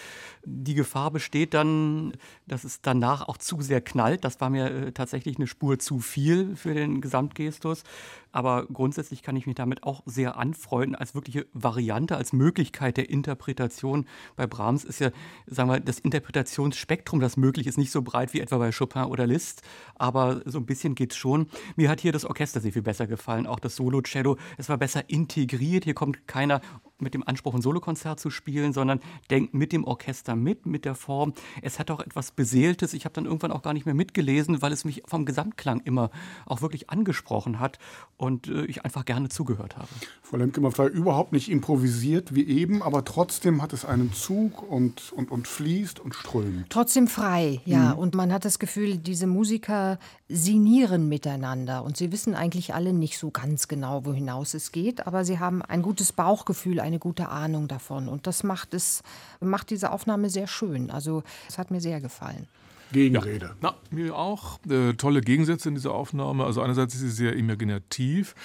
Die 0.46 0.74
Gefahr 0.74 1.12
besteht 1.12 1.54
dann, 1.54 2.14
dass 2.48 2.64
es 2.64 2.80
danach 2.82 3.28
auch 3.28 3.38
zu 3.38 3.60
sehr 3.60 3.82
knallt. 3.82 4.24
Das 4.24 4.40
war 4.40 4.50
mir 4.50 4.72
äh, 4.72 4.92
tatsächlich 4.94 5.36
eine 5.36 5.48
Spur 5.48 5.78
zu 5.78 6.00
viel 6.00 6.56
für 6.56 6.74
den 6.74 7.02
Gesamtgestus. 7.02 7.84
Aber 8.32 8.66
grundsätzlich 8.68 9.22
kann 9.22 9.38
ich 9.38 9.48
mich 9.48 9.56
damit 9.56 9.84
auch 9.84 10.04
sehr 10.06 10.38
anfreunden 10.38 10.96
als 10.96 11.16
wirkliche 11.16 11.46
Variante, 11.54 12.18
als 12.18 12.34
Möglichkeit 12.34 12.98
der 12.98 13.10
Interpretation. 13.10 14.06
Bei 14.36 14.46
Brahms 14.46 14.84
ist 14.84 15.00
ja, 15.00 15.12
sagen 15.46 15.70
wir, 15.70 15.80
das 15.80 16.00
Interpretationsspektrum, 16.00 17.22
das 17.22 17.38
möglich 17.38 17.66
ist, 17.66 17.78
nicht 17.78 17.92
so 17.92 18.02
breit 18.02 18.34
wie 18.34 18.45
etwa 18.46 18.58
bei 18.58 18.72
Chopin 18.72 19.04
oder 19.04 19.28
Liszt, 19.28 19.62
aber 19.96 20.42
so 20.46 20.60
ein 20.60 20.66
bisschen 20.66 20.96
geht's 20.96 21.16
schon. 21.16 21.48
Mir 21.76 21.90
hat 21.90 22.02
hier 22.02 22.12
das 22.12 22.26
Orchester 22.26 22.60
sehr 22.60 22.74
viel 22.74 22.82
besser 22.82 23.08
gefallen, 23.08 23.48
auch 23.48 23.60
das 23.60 23.76
Solo-Cello. 23.76 24.38
Es 24.58 24.70
war 24.70 24.78
besser 24.78 25.10
integriert. 25.10 25.84
Hier 25.84 25.94
kommt 25.94 26.28
keiner 26.28 26.62
mit 27.00 27.14
dem 27.14 27.28
Anspruch, 27.28 27.54
ein 27.54 27.62
Solokonzert 27.62 28.20
zu 28.20 28.30
spielen, 28.30 28.74
sondern 28.74 29.02
denkt 29.30 29.54
mit 29.54 29.74
dem 29.74 29.84
Orchester 29.84 30.36
mit, 30.36 30.66
mit 30.66 30.86
der 30.86 30.96
Form. 30.96 31.34
Es 31.62 31.80
hat 31.80 31.92
auch 31.92 32.00
etwas 32.00 32.32
Beseeltes. 32.32 32.94
Ich 32.94 33.06
habe 33.06 33.14
dann 33.14 33.26
irgendwann 33.26 33.52
auch 33.52 33.62
gar 33.62 33.74
nicht 33.74 33.86
mehr 33.86 33.96
mitgelesen, 33.96 34.62
weil 34.62 34.72
es 34.72 34.86
mich 34.86 35.04
vom 35.06 35.26
Gesamtklang 35.26 35.82
immer 35.82 36.10
auch 36.46 36.62
wirklich 36.62 36.90
angesprochen 36.90 37.60
hat 37.60 37.80
und 38.18 38.48
äh, 38.48 38.66
ich 38.66 38.86
einfach 38.86 39.06
gerne 39.06 39.30
zugehört 39.30 39.76
habe. 39.78 39.90
Frau 40.22 40.38
Lemke, 40.38 40.62
man 40.62 40.78
war 40.78 40.88
überhaupt 40.88 41.34
nicht 41.34 41.50
improvisiert 41.50 42.34
wie 42.34 42.48
eben, 42.48 42.82
aber 42.82 43.04
trotzdem 43.04 43.62
hat 43.62 43.74
es 43.74 43.84
einen 43.84 44.14
Zug 44.14 44.64
und, 44.70 45.12
und, 45.12 45.32
und 45.32 45.48
fließt 45.48 46.00
und 46.00 46.16
strömt. 46.16 46.70
Trotzdem 46.70 47.08
frei, 47.08 47.62
ja. 47.66 47.94
Mhm. 47.94 48.00
Und 48.00 48.16
man 48.16 48.32
hat 48.36 48.46
das 48.46 48.60
Gefühl, 48.60 48.98
diese 48.98 49.26
Musiker 49.26 49.98
sinieren 50.30 51.10
miteinander 51.10 51.84
und 51.84 51.98
sie 51.98 52.12
wissen 52.12 52.36
eigentlich 52.36 52.74
alle 52.76 52.94
nicht 52.94 53.18
so 53.18 53.32
ganz 53.32 53.68
genau, 53.68 54.06
wohin 54.06 54.28
es 54.28 54.72
geht, 54.72 55.08
aber 55.08 55.24
sie 55.26 55.40
haben 55.40 55.62
ein 55.62 55.82
gutes 55.82 56.12
Bauchgefühl, 56.12 56.80
eine 56.80 57.00
gute 57.00 57.30
Ahnung 57.30 57.68
davon. 57.68 58.08
Und 58.08 58.28
das 58.28 58.44
macht 58.44 58.74
es, 58.74 59.02
macht 59.40 59.70
diese 59.70 59.92
Aufnahme 59.92 60.30
sehr 60.30 60.48
schön. 60.48 60.92
Also 60.92 61.24
es 61.48 61.58
hat 61.58 61.72
mir 61.72 61.80
sehr 61.82 62.02
gefallen. 62.02 62.48
Gegenrede. 62.92 63.48
Ja, 63.48 63.56
na, 63.62 63.76
mir 63.92 64.16
auch. 64.16 64.60
Äh, 64.70 64.94
tolle 64.94 65.22
Gegensätze 65.22 65.70
in 65.70 65.76
dieser 65.76 65.94
Aufnahme. 65.94 66.46
Also 66.46 66.62
einerseits 66.62 66.94
ist 66.96 67.02
sie 67.02 67.10
sehr 67.10 67.36
imaginativ. 67.36 68.36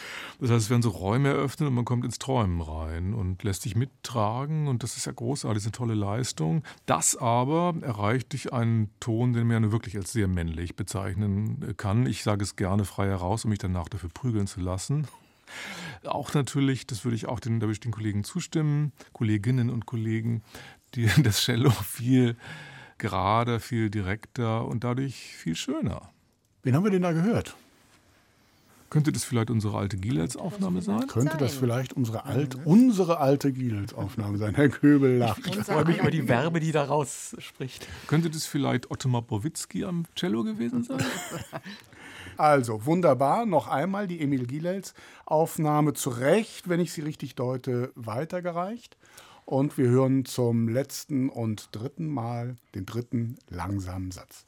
Das 0.40 0.50
heißt, 0.50 0.64
es 0.64 0.70
werden 0.70 0.82
so 0.82 0.90
Räume 0.90 1.28
eröffnet 1.28 1.68
und 1.68 1.74
man 1.74 1.84
kommt 1.84 2.04
ins 2.04 2.18
Träumen 2.18 2.60
rein 2.60 3.14
und 3.14 3.42
lässt 3.42 3.62
sich 3.62 3.76
mittragen. 3.76 4.68
Und 4.68 4.82
das 4.82 4.96
ist 4.96 5.06
ja 5.06 5.12
großartig, 5.12 5.64
eine 5.64 5.72
tolle 5.72 5.94
Leistung. 5.94 6.62
Das 6.86 7.16
aber 7.16 7.74
erreicht 7.82 8.32
durch 8.32 8.52
einen 8.52 8.90
Ton, 9.00 9.32
den 9.32 9.46
man 9.46 9.64
ja 9.64 9.72
wirklich 9.72 9.96
als 9.96 10.12
sehr 10.12 10.28
männlich 10.28 10.76
bezeichnen 10.76 11.74
kann. 11.76 12.06
Ich 12.06 12.22
sage 12.22 12.42
es 12.42 12.56
gerne 12.56 12.84
frei 12.84 13.06
heraus, 13.06 13.44
um 13.44 13.50
mich 13.50 13.58
danach 13.58 13.88
dafür 13.88 14.10
prügeln 14.10 14.46
zu 14.46 14.60
lassen. 14.60 15.06
Auch 16.04 16.32
natürlich, 16.32 16.86
das 16.86 17.04
würde 17.04 17.16
ich 17.16 17.26
auch 17.26 17.40
den, 17.40 17.60
da 17.60 17.66
würde 17.66 17.72
ich 17.72 17.80
den 17.80 17.92
Kollegen 17.92 18.24
zustimmen, 18.24 18.92
Kolleginnen 19.12 19.68
und 19.68 19.84
Kollegen, 19.84 20.42
die 20.94 21.06
das 21.22 21.42
Cello 21.42 21.70
viel 21.70 22.36
gerader, 23.00 23.58
viel 23.58 23.90
direkter 23.90 24.64
und 24.66 24.84
dadurch 24.84 25.16
viel 25.16 25.56
schöner. 25.56 26.10
Wen 26.62 26.76
haben 26.76 26.84
wir 26.84 26.90
denn 26.90 27.02
da 27.02 27.12
gehört? 27.12 27.56
Könnte 28.90 29.12
das 29.12 29.22
vielleicht 29.22 29.50
unsere 29.50 29.78
alte 29.78 29.96
Gielels-Aufnahme 29.96 30.82
sein? 30.82 31.06
Könnte 31.06 31.36
das 31.36 31.54
vielleicht 31.54 31.92
unsere, 31.92 32.24
alt, 32.24 32.56
unsere 32.64 33.18
alte 33.18 33.52
Gielels-Aufnahme 33.52 34.36
sein? 34.36 34.56
Herr 34.56 34.68
Köbel 34.68 35.16
lacht. 35.16 35.46
Ich 35.46 35.56
freue 35.58 35.84
mich 35.84 35.98
über 35.98 36.10
die 36.10 36.26
Werbe, 36.26 36.58
die 36.58 36.72
daraus 36.72 37.36
spricht. 37.38 37.86
Könnte 38.08 38.30
das 38.30 38.46
vielleicht 38.46 38.90
Ottomar 38.90 39.22
Bowitzki 39.22 39.84
am 39.84 40.06
Cello 40.16 40.44
gewesen 40.44 40.84
sein? 40.84 41.02
Also, 42.36 42.86
wunderbar. 42.86 43.44
Noch 43.44 43.68
einmal 43.68 44.06
die 44.06 44.18
Emil 44.22 44.46
Gilels 44.46 44.94
Aufnahme 45.26 45.92
zu 45.92 46.08
Recht, 46.08 46.70
wenn 46.70 46.80
ich 46.80 46.90
sie 46.90 47.02
richtig 47.02 47.34
deute, 47.34 47.92
weitergereicht. 47.96 48.96
Und 49.50 49.76
wir 49.78 49.88
hören 49.88 50.24
zum 50.26 50.68
letzten 50.68 51.28
und 51.28 51.74
dritten 51.74 52.06
Mal 52.06 52.54
den 52.76 52.86
dritten 52.86 53.36
langsamen 53.48 54.12
Satz. 54.12 54.46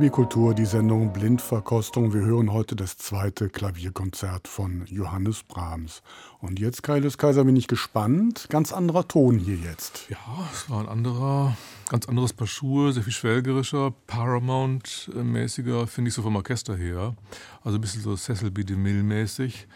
RBB 0.00 0.10
Kultur, 0.10 0.54
die 0.54 0.64
Sendung 0.64 1.12
Blindverkostung. 1.12 2.14
Wir 2.14 2.22
hören 2.22 2.54
heute 2.54 2.74
das 2.74 2.96
zweite 2.96 3.50
Klavierkonzert 3.50 4.48
von 4.48 4.86
Johannes 4.86 5.42
Brahms. 5.42 6.00
Und 6.38 6.58
jetzt, 6.58 6.82
Kaius 6.82 7.18
Kaiser, 7.18 7.44
bin 7.44 7.54
ich 7.54 7.68
gespannt. 7.68 8.46
Ganz 8.48 8.72
anderer 8.72 9.06
Ton 9.06 9.38
hier 9.38 9.56
jetzt. 9.56 10.06
Ja, 10.08 10.16
es 10.54 10.70
war 10.70 10.80
ein 10.80 10.88
anderer, 10.88 11.54
ganz 11.90 12.08
anderes 12.08 12.32
Paar 12.32 12.46
Schuhe, 12.46 12.94
sehr 12.94 13.02
viel 13.02 13.12
schwelgerischer, 13.12 13.92
Paramount-mäßiger, 14.06 15.86
finde 15.86 16.08
ich 16.08 16.14
so 16.14 16.22
vom 16.22 16.36
Orchester 16.36 16.76
her. 16.76 17.14
Also 17.62 17.76
ein 17.76 17.82
bisschen 17.82 18.00
so 18.00 18.16
Cecil 18.16 18.50
B. 18.50 18.62
DeMille-mäßig 18.62 19.66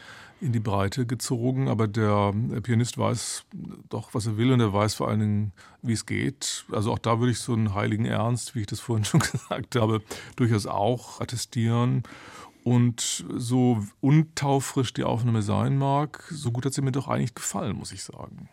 in 0.44 0.52
die 0.52 0.60
Breite 0.60 1.06
gezogen, 1.06 1.68
aber 1.68 1.88
der 1.88 2.34
Pianist 2.62 2.98
weiß 2.98 3.44
doch, 3.88 4.12
was 4.12 4.26
er 4.26 4.36
will 4.36 4.52
und 4.52 4.60
er 4.60 4.74
weiß 4.74 4.94
vor 4.94 5.08
allen 5.08 5.20
Dingen, 5.20 5.52
wie 5.80 5.94
es 5.94 6.04
geht. 6.04 6.66
Also 6.70 6.92
auch 6.92 6.98
da 6.98 7.18
würde 7.18 7.32
ich 7.32 7.38
so 7.38 7.54
einen 7.54 7.74
heiligen 7.74 8.04
Ernst, 8.04 8.54
wie 8.54 8.60
ich 8.60 8.66
das 8.66 8.80
vorhin 8.80 9.04
schon 9.06 9.20
gesagt 9.20 9.74
habe, 9.76 10.02
durchaus 10.36 10.66
auch 10.66 11.20
attestieren. 11.20 12.02
Und 12.62 13.24
so 13.34 13.84
untaufrisch 14.00 14.94
die 14.94 15.04
Aufnahme 15.04 15.42
sein 15.42 15.76
mag, 15.76 16.24
so 16.30 16.50
gut 16.50 16.64
hat 16.64 16.72
sie 16.72 16.82
mir 16.82 16.92
doch 16.92 17.08
eigentlich 17.08 17.34
gefallen, 17.34 17.76
muss 17.76 17.92
ich 17.92 18.02
sagen. 18.02 18.48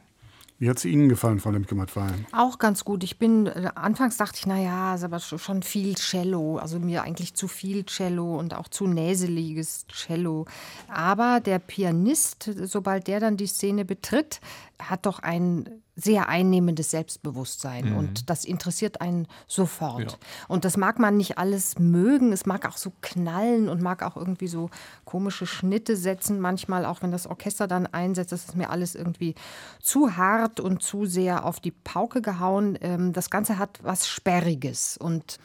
Wie 0.62 0.70
hat 0.70 0.78
sie 0.78 0.92
Ihnen 0.92 1.10
gefallen, 1.10 1.40
Frau 1.40 1.50
Lemke-Mattwein? 1.50 2.28
Auch 2.34 2.60
ganz 2.60 2.86
gut. 2.86 3.04
Ich 3.04 3.18
bin, 3.18 3.48
äh, 3.48 3.72
anfangs 3.74 4.18
dachte 4.18 4.38
ich, 4.38 4.46
naja, 4.46 4.94
ist 4.94 5.04
aber 5.04 5.18
schon 5.18 5.64
viel 5.64 5.96
Cello. 5.96 6.60
Also 6.60 6.78
mir 6.78 7.02
eigentlich 7.02 7.34
zu 7.34 7.48
viel 7.48 7.84
Cello 7.86 8.38
und 8.38 8.54
auch 8.54 8.68
zu 8.68 8.86
näseliges 8.86 9.88
Cello. 9.88 10.46
Aber 10.88 11.40
der 11.40 11.58
Pianist, 11.58 12.52
sobald 12.66 13.08
der 13.08 13.20
dann 13.20 13.38
die 13.38 13.48
Szene 13.48 13.86
betritt, 13.86 14.40
hat 14.80 15.08
doch 15.08 15.18
ein 15.18 15.68
sehr 15.96 16.30
einnehmendes 16.30 16.92
Selbstbewusstsein 16.92 17.92
mhm. 17.92 17.98
und 17.98 18.30
das 18.30 18.46
interessiert 18.46 19.02
einen 19.02 19.28
sofort. 19.48 20.12
Ja. 20.14 20.18
Und 20.48 20.64
das 20.64 20.78
mag 20.78 21.00
man 21.00 21.18
nicht 21.18 21.38
alles 21.38 21.78
mögen, 21.80 22.32
es 22.32 22.46
mag 22.46 22.68
auch 22.68 22.78
so 22.78 22.94
knallen 23.02 23.68
und 23.68 23.82
mag 23.82 24.02
auch 24.04 24.16
irgendwie 24.16 24.48
so 24.48 24.70
komische 25.06 25.46
Schnitte 25.46 25.98
setzen, 25.98 26.40
manchmal 26.40 26.86
auch 26.86 27.02
wenn 27.02 27.12
das 27.12 27.28
Orchester 27.28 27.68
dann 27.68 27.88
einsetzt, 27.88 28.32
das 28.32 28.46
ist 28.46 28.56
mir 28.56 28.70
alles 28.70 28.96
irgendwie 28.96 29.36
zu 29.82 30.16
hart 30.16 30.60
und 30.60 30.82
zu 30.82 31.06
sehr 31.06 31.46
auf 31.46 31.60
die 31.60 31.72
Pauke 31.72 32.22
gehauen. 32.22 32.78
Ähm, 32.82 33.12
das 33.14 33.30
Ganze 33.30 33.58
hat 33.58 33.80
was 33.84 34.08
Sperriges 34.08 34.98
und 34.98 35.40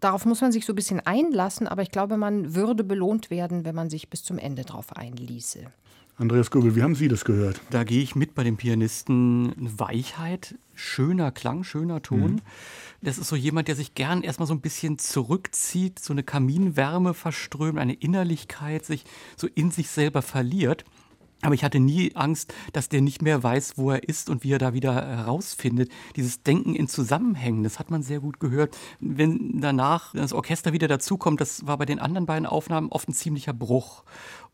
Darauf 0.00 0.26
muss 0.26 0.42
man 0.42 0.52
sich 0.52 0.66
so 0.66 0.72
ein 0.72 0.76
bisschen 0.76 1.00
einlassen, 1.00 1.66
aber 1.66 1.80
ich 1.80 1.90
glaube, 1.90 2.18
man 2.18 2.54
würde 2.54 2.84
belohnt 2.84 3.30
werden, 3.30 3.64
wenn 3.64 3.74
man 3.74 3.88
sich 3.88 4.10
bis 4.10 4.22
zum 4.22 4.38
Ende 4.38 4.62
darauf 4.62 4.94
einließe. 4.94 5.72
Andreas 6.18 6.50
Göbel, 6.50 6.74
wie 6.74 6.82
haben 6.82 6.94
Sie 6.94 7.08
das 7.08 7.26
gehört? 7.26 7.60
Da 7.68 7.84
gehe 7.84 8.02
ich 8.02 8.16
mit 8.16 8.34
bei 8.34 8.42
dem 8.42 8.56
Pianisten. 8.56 9.52
Weichheit, 9.78 10.54
schöner 10.74 11.30
Klang, 11.30 11.62
schöner 11.62 12.00
Ton. 12.00 12.32
Mhm. 12.32 12.40
Das 13.02 13.18
ist 13.18 13.28
so 13.28 13.36
jemand, 13.36 13.68
der 13.68 13.76
sich 13.76 13.94
gern 13.94 14.22
erstmal 14.22 14.46
so 14.46 14.54
ein 14.54 14.62
bisschen 14.62 14.98
zurückzieht, 14.98 15.98
so 15.98 16.14
eine 16.14 16.22
Kaminwärme 16.22 17.12
verströmt, 17.12 17.78
eine 17.78 17.92
Innerlichkeit, 17.92 18.86
sich 18.86 19.04
so 19.36 19.46
in 19.46 19.70
sich 19.70 19.90
selber 19.90 20.22
verliert. 20.22 20.84
Aber 21.42 21.54
ich 21.54 21.64
hatte 21.64 21.80
nie 21.80 22.16
Angst, 22.16 22.54
dass 22.72 22.88
der 22.88 23.02
nicht 23.02 23.20
mehr 23.20 23.42
weiß, 23.42 23.74
wo 23.76 23.90
er 23.90 24.08
ist 24.08 24.30
und 24.30 24.42
wie 24.42 24.52
er 24.52 24.58
da 24.58 24.72
wieder 24.72 24.94
herausfindet. 24.94 25.90
Dieses 26.16 26.42
Denken 26.42 26.74
in 26.74 26.88
Zusammenhängen, 26.88 27.62
das 27.62 27.78
hat 27.78 27.90
man 27.90 28.02
sehr 28.02 28.20
gut 28.20 28.40
gehört. 28.40 28.76
Wenn 29.00 29.60
danach 29.60 30.14
das 30.14 30.32
Orchester 30.32 30.72
wieder 30.72 30.88
dazukommt, 30.88 31.42
das 31.42 31.66
war 31.66 31.76
bei 31.76 31.84
den 31.84 31.98
anderen 31.98 32.24
beiden 32.24 32.46
Aufnahmen 32.46 32.88
oft 32.88 33.08
ein 33.08 33.12
ziemlicher 33.12 33.52
Bruch. 33.52 34.02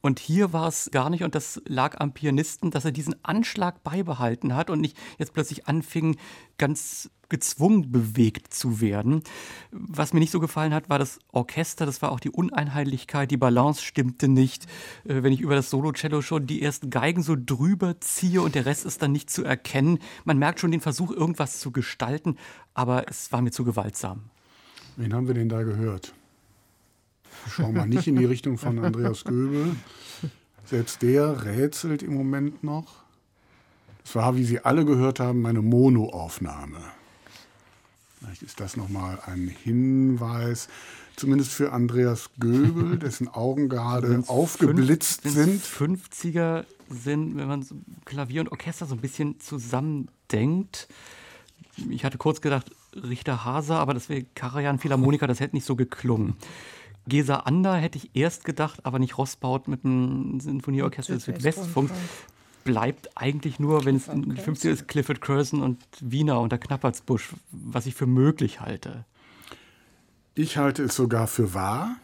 Und 0.03 0.19
hier 0.19 0.53
war 0.53 0.69
es 0.69 0.91
gar 0.91 1.09
nicht, 1.11 1.23
und 1.23 1.35
das 1.35 1.63
lag 1.65 2.01
am 2.01 2.13
Pianisten, 2.13 2.71
dass 2.71 2.85
er 2.85 2.93
diesen 2.93 3.15
Anschlag 3.25 3.83
beibehalten 3.85 4.55
hat 4.55 4.69
und 4.69 4.81
nicht 4.81 4.97
jetzt 5.19 5.33
plötzlich 5.33 5.69
anfing, 5.69 6.17
ganz 6.59 7.09
gezwungen 7.29 7.91
bewegt 7.91 8.53
zu 8.53 8.81
werden. 8.81 9.23
Was 9.71 10.13
mir 10.13 10.21
nicht 10.21 10.33
so 10.33 10.39
gefallen 10.39 10.75
hat, 10.75 10.91
war 10.91 10.99
das 10.99 11.19
Orchester, 11.33 11.87
das 11.87 12.03
war 12.03 12.13
auch 12.13 12.21
die 12.21 12.31
Uneinheitlichkeit, 12.31 13.31
die 13.31 13.39
Balance 13.39 13.83
stimmte 13.83 14.29
nicht. 14.29 14.67
Äh, 15.05 15.23
wenn 15.23 15.33
ich 15.33 15.41
über 15.41 15.55
das 15.55 15.71
Solo-Cello 15.71 16.21
schon 16.21 16.47
die 16.47 16.61
ersten 16.61 16.91
Geigen 16.91 17.23
so 17.23 17.35
drüber 17.35 18.01
ziehe 18.01 18.43
und 18.43 18.55
der 18.55 18.67
Rest 18.67 18.85
ist 18.85 19.03
dann 19.03 19.13
nicht 19.13 19.31
zu 19.31 19.45
erkennen. 19.45 19.99
Man 20.25 20.39
merkt 20.39 20.61
schon 20.61 20.73
den 20.73 20.83
Versuch, 20.83 21.11
irgendwas 21.11 21.59
zu 21.59 21.71
gestalten, 21.73 22.37
aber 22.75 23.09
es 23.09 23.33
war 23.33 23.41
mir 23.41 23.51
zu 23.51 23.65
gewaltsam. 23.65 24.25
Wen 24.97 25.15
haben 25.15 25.27
wir 25.27 25.35
denn 25.35 25.49
da 25.49 25.63
gehört? 25.63 26.13
Schauen 27.51 27.75
wir 27.75 27.87
nicht 27.87 28.07
in 28.07 28.17
die 28.17 28.25
Richtung 28.25 28.59
von 28.59 28.79
Andreas 28.79 29.25
Göbel. 29.25 29.77
Selbst 30.65 31.03
der 31.03 31.45
rätselt 31.45 32.03
im 32.03 32.15
Moment 32.15 32.63
noch. 32.65 33.03
Das 34.05 34.15
war, 34.15 34.37
wie 34.37 34.45
Sie 34.45 34.65
alle 34.65 34.85
gehört 34.85 35.21
haben, 35.21 35.43
meine 35.43 35.63
Monoaufnahme. 35.63 36.79
Vielleicht 38.19 38.43
ist 38.43 38.61
das 38.61 38.77
nochmal 38.77 39.19
ein 39.27 39.49
Hinweis, 39.49 40.69
zumindest 41.17 41.53
für 41.53 41.73
Andreas 41.73 42.31
Göbel, 42.39 42.99
dessen 42.99 43.29
Augen 43.29 43.69
gerade 43.69 44.11
wenn's 44.11 44.29
aufgeblitzt 44.29 45.23
fünf, 45.23 45.35
sind. 45.35 46.09
50er 46.11 46.65
sind, 46.89 47.37
wenn 47.37 47.49
man 47.49 47.63
so 47.63 47.75
Klavier 48.05 48.43
und 48.43 48.53
Orchester 48.53 48.87
so 48.87 48.95
ein 48.95 49.01
bisschen 49.01 49.41
zusammendenkt. 49.41 50.89
Ich 51.91 52.05
hatte 52.05 52.19
kurz 52.19 52.41
gedacht, 52.41 52.71
Richter 52.95 53.45
Haser, 53.45 53.79
aber 53.79 53.95
das 53.95 54.09
wäre 54.09 54.25
Karajan 54.35 54.79
Philharmoniker, 54.79 55.27
das 55.27 55.41
hätte 55.41 55.57
nicht 55.57 55.67
so 55.67 55.75
geklungen. 55.75 56.37
Gesa 57.07 57.37
Ander 57.37 57.77
hätte 57.77 57.99
ich 57.99 58.11
erst 58.15 58.45
gedacht, 58.45 58.85
aber 58.87 58.99
nicht 58.99 59.19
Rossbaut 59.19 59.69
mit 59.69 59.85
dem 59.85 60.41
Sinfonieorchester 60.41 61.15
des 61.15 61.25
Südwestfunks. 61.25 61.93
Bleibt 62.65 63.17
eigentlich 63.17 63.59
nur, 63.59 63.85
wenn 63.85 63.97
es 63.97 64.07
in 64.07 64.35
die 64.35 64.41
50er 64.41 64.71
ist, 64.71 64.89
Clifford 64.89 65.21
Curzon 65.21 65.63
und 65.63 65.85
Wiener 66.01 66.41
unter 66.41 66.59
Knappertsbusch, 66.59 67.31
was 67.51 67.87
ich 67.87 67.97
für 67.97 68.07
möglich 68.07 68.61
halte. 68.61 69.05
Ich 70.35 70.57
halte 70.57 70.85
es 70.85 70.95
sogar 70.95 71.27
für 71.27 71.55
wahr. 71.55 71.97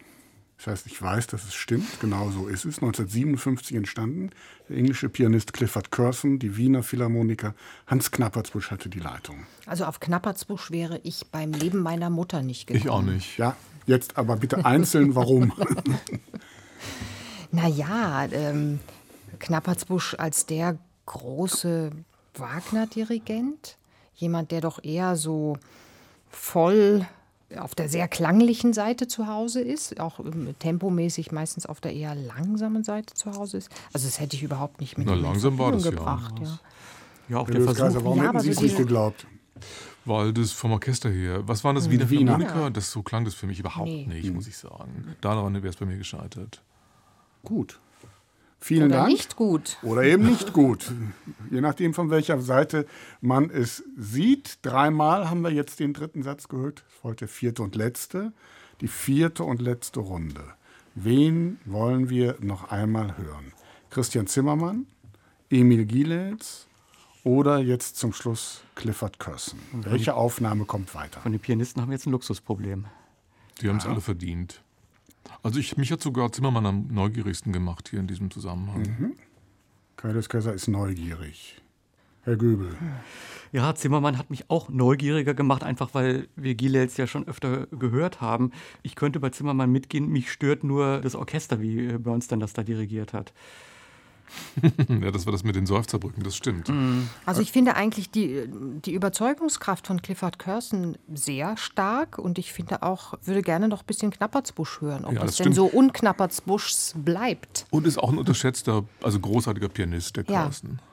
Das 0.58 0.66
heißt, 0.66 0.86
ich 0.88 1.00
weiß, 1.00 1.28
dass 1.28 1.44
es 1.44 1.54
stimmt. 1.54 2.00
Genau 2.00 2.30
so 2.30 2.48
ist 2.48 2.64
es. 2.64 2.78
1957 2.82 3.76
entstanden. 3.76 4.30
Der 4.68 4.76
englische 4.76 5.08
Pianist 5.08 5.52
Clifford 5.52 5.92
Curzon, 5.92 6.40
die 6.40 6.56
Wiener 6.56 6.82
Philharmoniker 6.82 7.54
Hans 7.86 8.10
Knappertsbusch 8.10 8.72
hatte 8.72 8.88
die 8.88 8.98
Leitung. 8.98 9.46
Also 9.66 9.84
auf 9.84 10.00
Knappertsbusch 10.00 10.72
wäre 10.72 10.98
ich 11.04 11.26
beim 11.30 11.52
Leben 11.52 11.80
meiner 11.80 12.10
Mutter 12.10 12.42
nicht 12.42 12.66
gekommen. 12.66 12.82
Ich 12.82 12.90
auch 12.90 13.02
nicht. 13.02 13.38
Ja, 13.38 13.56
Jetzt 13.88 14.18
aber 14.18 14.36
bitte 14.36 14.66
einzeln, 14.66 15.14
warum? 15.14 15.50
naja, 17.50 18.26
ähm, 18.30 18.80
Knappertsbusch 19.38 20.14
als 20.18 20.44
der 20.44 20.76
große 21.06 21.92
Wagner-Dirigent, 22.34 23.78
jemand, 24.14 24.50
der 24.50 24.60
doch 24.60 24.84
eher 24.84 25.16
so 25.16 25.56
voll 26.28 27.06
auf 27.56 27.74
der 27.74 27.88
sehr 27.88 28.08
klanglichen 28.08 28.74
Seite 28.74 29.08
zu 29.08 29.26
Hause 29.26 29.62
ist, 29.62 29.98
auch 30.00 30.20
tempomäßig 30.58 31.32
meistens 31.32 31.64
auf 31.64 31.80
der 31.80 31.94
eher 31.94 32.14
langsamen 32.14 32.84
Seite 32.84 33.14
zu 33.14 33.32
Hause 33.32 33.56
ist. 33.56 33.70
Also 33.94 34.06
das 34.06 34.20
hätte 34.20 34.36
ich 34.36 34.42
überhaupt 34.42 34.82
nicht 34.82 34.98
mit 34.98 35.06
Na, 35.06 35.14
langsam 35.14 35.58
war 35.58 35.72
das 35.72 35.84
gebracht. 35.84 36.34
Ja. 36.40 36.44
Ja. 36.44 36.58
ja, 37.30 37.36
auch 37.38 37.48
der 37.48 37.62
Versuch. 37.62 38.04
Warum 38.04 38.18
ja, 38.18 38.24
hätten 38.24 38.40
Sie 38.40 38.50
es 38.50 38.60
nicht 38.60 38.76
geglaubt? 38.76 39.26
Weil 40.08 40.32
das 40.32 40.52
vom 40.52 40.72
Orchester 40.72 41.10
her. 41.10 41.46
Was 41.46 41.64
waren 41.64 41.74
das? 41.74 41.84
Hm, 41.84 41.92
Wiener 41.92 42.10
Wiener. 42.10 42.38
Philharmoniker? 42.38 42.70
Das 42.70 42.90
so 42.90 43.02
klang 43.02 43.24
das 43.24 43.34
für 43.34 43.46
mich 43.46 43.60
überhaupt 43.60 43.88
nee. 43.88 44.06
nicht, 44.06 44.32
muss 44.32 44.46
ich 44.46 44.56
sagen. 44.56 45.14
Daran 45.20 45.54
wäre 45.54 45.68
es 45.68 45.76
bei 45.76 45.86
mir 45.86 45.98
gescheitert. 45.98 46.62
Gut. 47.44 47.78
Vielen 48.60 48.86
Oder 48.86 48.96
Dank. 48.96 49.08
nicht 49.10 49.36
gut. 49.36 49.76
Oder 49.82 50.02
eben 50.02 50.26
nicht 50.26 50.52
gut. 50.52 50.90
Je 51.50 51.60
nachdem, 51.60 51.94
von 51.94 52.10
welcher 52.10 52.40
Seite 52.40 52.86
man 53.20 53.50
es 53.50 53.84
sieht. 53.96 54.58
Dreimal 54.62 55.30
haben 55.30 55.42
wir 55.42 55.52
jetzt 55.52 55.78
den 55.78 55.92
dritten 55.92 56.22
Satz 56.22 56.48
gehört. 56.48 56.84
Heute 57.02 57.20
der 57.20 57.28
vierte 57.28 57.62
und 57.62 57.76
letzte. 57.76 58.32
Die 58.80 58.88
vierte 58.88 59.44
und 59.44 59.60
letzte 59.60 60.00
Runde. 60.00 60.42
Wen 60.94 61.58
wollen 61.64 62.10
wir 62.10 62.36
noch 62.40 62.70
einmal 62.70 63.16
hören? 63.16 63.52
Christian 63.90 64.26
Zimmermann, 64.26 64.86
Emil 65.50 65.84
Gielitz, 65.84 66.66
oder 67.28 67.58
jetzt 67.58 67.98
zum 67.98 68.14
Schluss 68.14 68.62
Clifford 68.74 69.18
Curzon. 69.18 69.58
Welche 69.72 70.14
Aufnahme 70.14 70.64
kommt 70.64 70.94
weiter? 70.94 71.20
Von 71.20 71.32
den 71.32 71.40
Pianisten 71.40 71.82
haben 71.82 71.90
wir 71.90 71.94
jetzt 71.94 72.06
ein 72.06 72.12
Luxusproblem. 72.12 72.86
Die 73.60 73.68
haben 73.68 73.76
es 73.76 73.84
alle 73.84 74.00
verdient. 74.00 74.62
Also 75.42 75.60
ich, 75.60 75.76
mich 75.76 75.92
hat 75.92 76.00
sogar 76.00 76.32
Zimmermann 76.32 76.64
am 76.64 76.86
neugierigsten 76.90 77.52
gemacht 77.52 77.90
hier 77.90 78.00
in 78.00 78.06
diesem 78.06 78.30
Zusammenhang. 78.30 78.80
Mhm. 78.80 79.12
Kaius 79.96 80.30
Kaiser 80.30 80.54
ist 80.54 80.68
neugierig. 80.68 81.60
Herr 82.22 82.36
Göbel. 82.36 82.74
Ja, 83.52 83.74
Zimmermann 83.74 84.16
hat 84.16 84.30
mich 84.30 84.48
auch 84.48 84.70
neugieriger 84.70 85.34
gemacht, 85.34 85.62
einfach 85.62 85.92
weil 85.92 86.28
wir 86.34 86.54
Gilels 86.54 86.96
ja 86.96 87.06
schon 87.06 87.28
öfter 87.28 87.66
gehört 87.66 88.22
haben. 88.22 88.52
Ich 88.82 88.94
könnte 88.94 89.20
bei 89.20 89.28
Zimmermann 89.28 89.70
mitgehen, 89.70 90.08
mich 90.08 90.32
stört 90.32 90.64
nur 90.64 91.02
das 91.02 91.14
Orchester, 91.14 91.60
wie 91.60 91.98
Bernstein 91.98 92.40
das 92.40 92.54
da 92.54 92.62
dirigiert 92.62 93.12
hat. 93.12 93.34
ja, 94.88 95.10
das 95.10 95.26
war 95.26 95.32
das 95.32 95.44
mit 95.44 95.56
den 95.56 95.66
Seufzerbrücken, 95.66 96.22
das 96.22 96.36
stimmt. 96.36 96.68
Mhm. 96.68 97.08
Also 97.26 97.40
ich 97.40 97.52
finde 97.52 97.76
eigentlich 97.76 98.10
die, 98.10 98.48
die 98.84 98.92
Überzeugungskraft 98.92 99.86
von 99.86 100.02
Clifford 100.02 100.38
Curson 100.38 100.96
sehr 101.12 101.56
stark 101.56 102.18
und 102.18 102.38
ich 102.38 102.52
finde 102.52 102.82
auch, 102.82 103.14
würde 103.24 103.42
gerne 103.42 103.68
noch 103.68 103.80
ein 103.80 103.86
bisschen 103.86 104.10
Knappertsbusch 104.10 104.80
hören, 104.80 105.04
ob 105.04 105.14
ja, 105.14 105.20
das, 105.20 105.36
das 105.36 105.44
denn 105.44 105.52
so 105.52 105.66
unknappertsbuschs 105.66 106.94
bleibt. 106.96 107.66
Und 107.70 107.86
ist 107.86 107.98
auch 107.98 108.10
ein 108.10 108.18
unterschätzter, 108.18 108.84
also 109.02 109.20
großartiger 109.20 109.68
Pianist, 109.68 110.16
der 110.16 110.24
Curson. 110.24 110.78
Ja. 110.80 110.88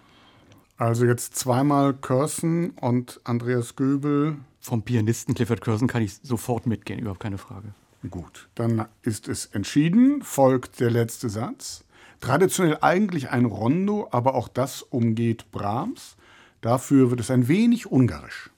Also 0.77 1.05
jetzt 1.05 1.35
zweimal 1.35 1.93
Curson 1.93 2.71
und 2.81 3.21
Andreas 3.23 3.75
Göbel. 3.75 4.37
Vom 4.59 4.81
Pianisten 4.81 5.33
Clifford 5.33 5.61
Curson 5.61 5.87
kann 5.87 6.01
ich 6.01 6.15
sofort 6.21 6.65
mitgehen, 6.65 6.99
überhaupt 6.99 7.21
keine 7.21 7.37
Frage. 7.37 7.73
Gut, 8.09 8.49
dann 8.55 8.85
ist 9.01 9.27
es 9.27 9.47
entschieden, 9.47 10.21
folgt 10.21 10.79
der 10.79 10.91
letzte 10.91 11.29
Satz. 11.29 11.84
Traditionell 12.19 12.77
eigentlich 12.81 13.29
ein 13.29 13.45
Rondo, 13.45 14.07
aber 14.11 14.35
auch 14.35 14.47
das 14.47 14.81
umgeht 14.81 15.51
Brahms. 15.51 16.15
Dafür 16.61 17.11
wird 17.11 17.19
es 17.19 17.29
ein 17.29 17.47
wenig 17.47 17.87
ungarisch. 17.87 18.49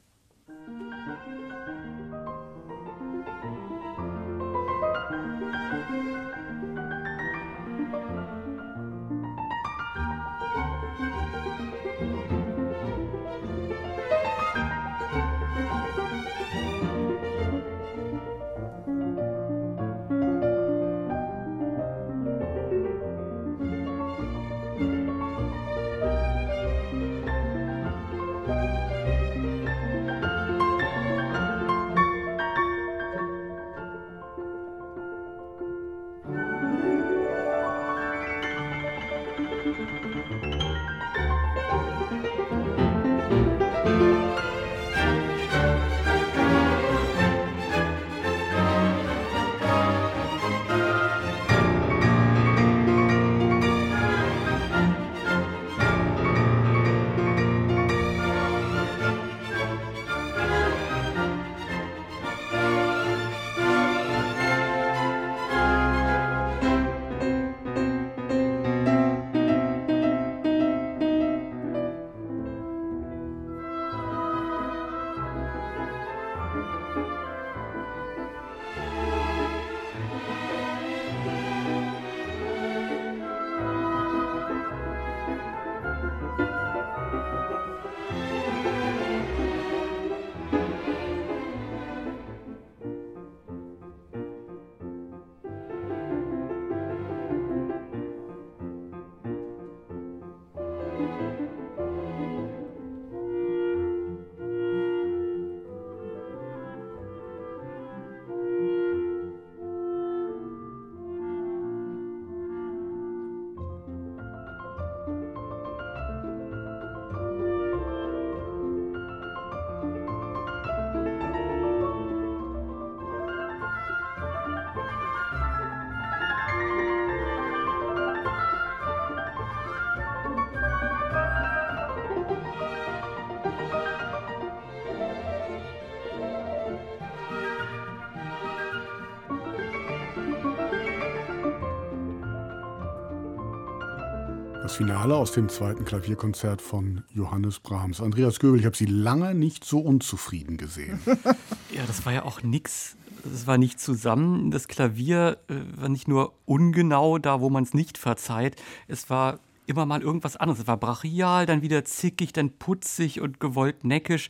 Das 144.68 144.76
Finale 144.76 145.15
aus 145.15 145.31
dem 145.31 145.48
zweiten 145.48 145.85
Klavierkonzert 145.85 146.61
von 146.61 147.06
Johannes 147.14 147.61
Brahms. 147.61 148.02
Andreas 148.02 148.38
Göbel, 148.38 148.60
ich 148.60 148.65
habe 148.65 148.76
Sie 148.76 148.85
lange 148.85 149.34
nicht 149.34 149.64
so 149.64 149.80
unzufrieden 149.80 150.57
gesehen. 150.57 150.99
ja, 151.72 151.85
das 151.88 152.06
war 152.06 152.11
ja 152.11 152.23
auch 152.23 152.44
nichts. 152.44 152.98
Es 153.34 153.48
war 153.48 153.57
nicht 153.57 153.80
zusammen. 153.80 154.52
Das 154.52 154.68
Klavier 154.68 155.38
äh, 155.48 155.53
war 155.80 155.88
nicht 155.88 156.10
nur 156.10 156.34
ungenau 156.44 157.18
da, 157.18 157.39
wo 157.39 157.49
man 157.49 157.64
es 157.64 157.73
nicht 157.73 157.98
verzeiht. 157.98 158.61
Es 158.89 159.10
war 159.10 159.39
immer 159.68 159.85
mal 159.85 160.02
irgendwas 160.02 160.35
anderes. 160.35 160.60
Es 160.60 160.68
war 160.68 160.76
brachial, 160.76 161.45
dann 161.45 161.61
wieder 161.61 161.85
zickig, 161.85 162.34
dann 162.34 162.52
putzig 162.52 163.22
und 163.22 163.39
gewollt 163.39 163.85
neckisch. 163.85 164.27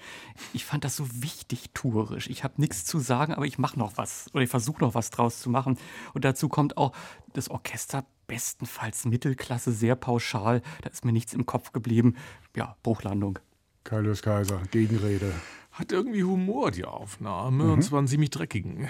Ich 0.53 0.65
fand 0.65 0.83
das 0.83 0.95
so 0.95 1.07
wichtig 1.15 1.71
tourisch. 1.73 2.29
Ich 2.29 2.43
habe 2.43 2.61
nichts 2.61 2.85
zu 2.85 2.99
sagen, 2.99 3.33
aber 3.33 3.47
ich 3.47 3.57
mache 3.57 3.79
noch 3.79 3.93
was 3.95 4.29
oder 4.35 4.43
ich 4.43 4.51
versuche 4.51 4.83
noch 4.83 4.93
was 4.93 5.09
draus 5.09 5.39
zu 5.39 5.49
machen. 5.49 5.79
Und 6.13 6.25
dazu 6.25 6.47
kommt 6.47 6.77
auch 6.77 6.91
das 7.33 7.49
Orchester 7.49 8.05
bestenfalls 8.27 9.05
Mittelklasse, 9.05 9.71
sehr 9.71 9.95
pauschal. 9.95 10.61
Da 10.81 10.89
ist 10.89 11.05
mir 11.05 11.13
nichts 11.13 11.33
im 11.33 11.45
Kopf 11.45 11.71
geblieben. 11.71 12.15
Ja, 12.55 12.75
Bruchlandung. 12.83 13.39
Kaius 13.83 14.21
Kaiser, 14.21 14.61
Gegenrede. 14.71 15.33
Hat 15.71 15.91
irgendwie 15.91 16.23
Humor, 16.23 16.71
die 16.71 16.85
Aufnahme, 16.85 17.65
mhm. 17.65 17.71
und 17.73 17.81
zwar 17.83 17.99
einen 17.99 18.07
ziemlich 18.07 18.31
dreckigen. 18.31 18.89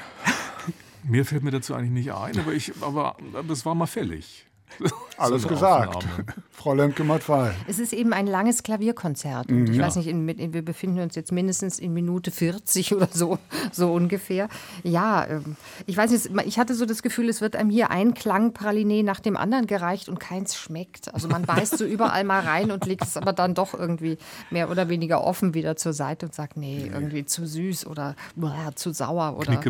Mehr 1.04 1.26
fällt 1.26 1.44
mir 1.44 1.52
dazu 1.52 1.76
eigentlich 1.76 1.92
nicht 1.92 2.14
ein, 2.14 2.40
aber, 2.40 2.54
ich, 2.54 2.72
aber 2.82 3.16
das 3.48 3.66
war 3.66 3.76
mal 3.76 3.86
fällig. 3.86 4.47
Alles 5.18 5.48
gesagt. 5.48 6.06
Frau 6.52 6.74
Lemke-Mattfall. 6.74 7.54
Es 7.68 7.80
ist 7.80 7.94
eben 7.94 8.14
ein 8.14 8.26
langes 8.26 8.64
Klavierkonzert. 8.64 9.50
Mhm. 9.50 9.72
Ich 9.72 9.80
weiß 9.80 9.96
nicht, 9.96 10.08
in, 10.08 10.28
in, 10.28 10.54
wir 10.54 10.64
befinden 10.66 11.00
uns 11.00 11.16
jetzt 11.16 11.32
mindestens 11.32 11.80
in 11.80 11.94
Minute 11.94 12.32
40 12.32 12.96
oder 12.96 13.08
so, 13.12 13.38
so 13.72 13.94
ungefähr. 13.94 14.50
Ja, 14.84 15.26
ähm, 15.28 15.56
ich 15.86 15.96
weiß 15.96 16.12
nicht, 16.12 16.48
ich 16.48 16.60
hatte 16.60 16.74
so 16.74 16.86
das 16.86 17.04
Gefühl, 17.04 17.30
es 17.30 17.42
wird 17.42 17.56
einem 17.56 17.70
hier 17.70 17.92
ein 17.92 18.16
Klangpraline 18.16 19.04
nach 19.04 19.20
dem 19.20 19.38
anderen 19.38 19.68
gereicht 19.68 20.10
und 20.10 20.20
keins 20.20 20.56
schmeckt. 20.56 21.14
Also 21.14 21.28
man 21.28 21.44
beißt 21.44 21.78
so 21.78 21.86
überall 21.86 22.24
mal 22.24 22.42
rein 22.42 22.72
und 22.72 22.86
legt 22.86 23.04
es 23.04 23.18
aber 23.18 23.34
dann 23.34 23.54
doch 23.54 23.74
irgendwie 23.74 24.18
mehr 24.50 24.70
oder 24.72 24.90
weniger 24.90 25.24
offen 25.24 25.54
wieder 25.54 25.76
zur 25.76 25.94
Seite 25.94 26.26
und 26.26 26.36
sagt, 26.36 26.58
nee, 26.58 26.90
irgendwie 26.92 27.26
zu 27.26 27.46
süß 27.46 27.86
oder 27.86 28.16
boah, 28.36 28.72
zu 28.76 28.94
sauer 28.94 29.38
oder 29.38 29.62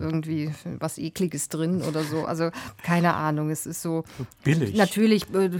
irgendwie 0.00 0.52
was 0.78 0.98
Ekliges 0.98 1.48
drin 1.48 1.82
oder 1.82 2.04
so. 2.04 2.24
Also 2.24 2.50
keine 2.82 3.14
Ahnung, 3.14 3.50
es 3.50 3.66
ist 3.66 3.82
so 3.82 4.04
billig. 4.46 4.76
Natürlich 4.76 5.24
äh, 5.34 5.50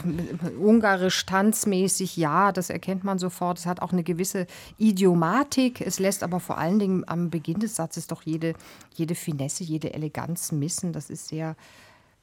ungarisch 0.59 1.27
tanzmäßig, 1.27 2.17
ja, 2.17 2.53
das 2.53 2.71
erkennt 2.71 3.05
man 3.05 3.19
sofort. 3.19 3.59
Es 3.59 3.67
hat 3.67 3.83
auch 3.83 3.93
eine 3.93 4.03
gewisse 4.03 4.47
Idiomatik. 4.79 5.81
Es 5.81 5.99
lässt 5.99 6.23
aber 6.23 6.41
vor 6.41 6.59
allen 6.59 6.79
Dingen 6.79 7.05
am 7.07 7.31
Beginn 7.31 7.61
des 7.61 7.77
Satzes 7.77 8.07
doch 8.07 8.23
jede, 8.23 8.55
jede 8.95 9.15
Finesse, 9.15 9.65
jede 9.65 9.93
Eleganz 9.93 10.53
missen. 10.53 10.93
Das 10.93 11.11
ist 11.11 11.29
sehr 11.29 11.57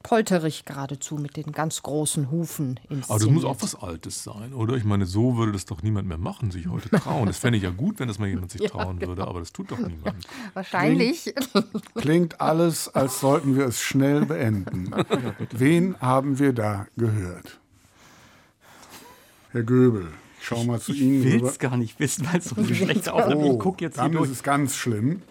polterig 0.04 0.66
geradezu 0.66 1.16
mit 1.16 1.38
den 1.38 1.52
ganz 1.54 1.82
großen 1.82 2.30
Hufen 2.30 2.80
inszeniert. 2.90 3.10
Aber 3.10 3.20
das 3.20 3.30
muss 3.30 3.46
auch 3.46 3.58
was 3.62 3.76
Altes 3.76 4.24
sein, 4.24 4.54
oder? 4.54 4.76
Ich 4.76 4.84
meine, 4.84 5.06
so 5.06 5.38
würde 5.38 5.54
das 5.54 5.66
doch 5.66 5.82
niemand 5.82 6.08
mehr 6.08 6.18
machen, 6.18 6.52
sich 6.52 6.68
heute 6.68 6.90
trauen. 6.90 7.26
Das 7.26 7.38
fände 7.38 7.58
ich 7.58 7.64
ja 7.64 7.72
gut, 7.72 8.00
wenn 8.00 8.08
das 8.08 8.20
mal 8.20 8.28
jemand 8.28 8.52
sich 8.52 8.62
ja, 8.62 8.70
trauen 8.70 9.00
genau. 9.00 9.10
würde, 9.12 9.28
aber 9.28 9.40
das 9.40 9.52
tut 9.52 9.72
doch 9.72 9.80
niemand. 9.80 10.28
Wahrscheinlich. 10.54 11.34
Klingt, 11.34 11.96
klingt 11.96 12.42
alles, 12.42 12.94
als 12.94 13.20
sollten 13.22 13.56
wir 13.56 13.66
es 13.66 13.82
schnell 13.82 14.26
beenden. 14.26 14.92
Wen 15.52 16.00
haben 16.00 16.38
wir 16.38 16.54
da 16.54 16.86
gehört? 16.98 17.60
Herr 19.52 19.64
Göbel. 19.64 20.08
Ich 20.40 20.48
schau 20.48 20.64
mal 20.66 20.80
zu 20.82 20.92
ich 20.92 21.02
Ihnen. 21.02 21.26
Ich 21.26 21.34
will 21.42 21.46
es 21.46 21.58
gar 21.58 21.78
nicht 21.78 22.00
wissen, 22.00 22.28
weil 22.30 22.40
es 22.40 22.46
so 22.46 22.58
eine 22.58 22.76
schlechte 22.76 23.14
Aufnahme 23.14 23.46
oh, 23.46 23.54
Ich 23.54 23.60
gucke 23.60 23.86
jetzt 23.86 23.98
Dann 23.98 24.12
hier 24.12 24.18
durch. 24.20 24.30
ist 24.30 24.38
es 24.38 24.44
ganz 24.44 24.76
schlimm. 24.76 25.22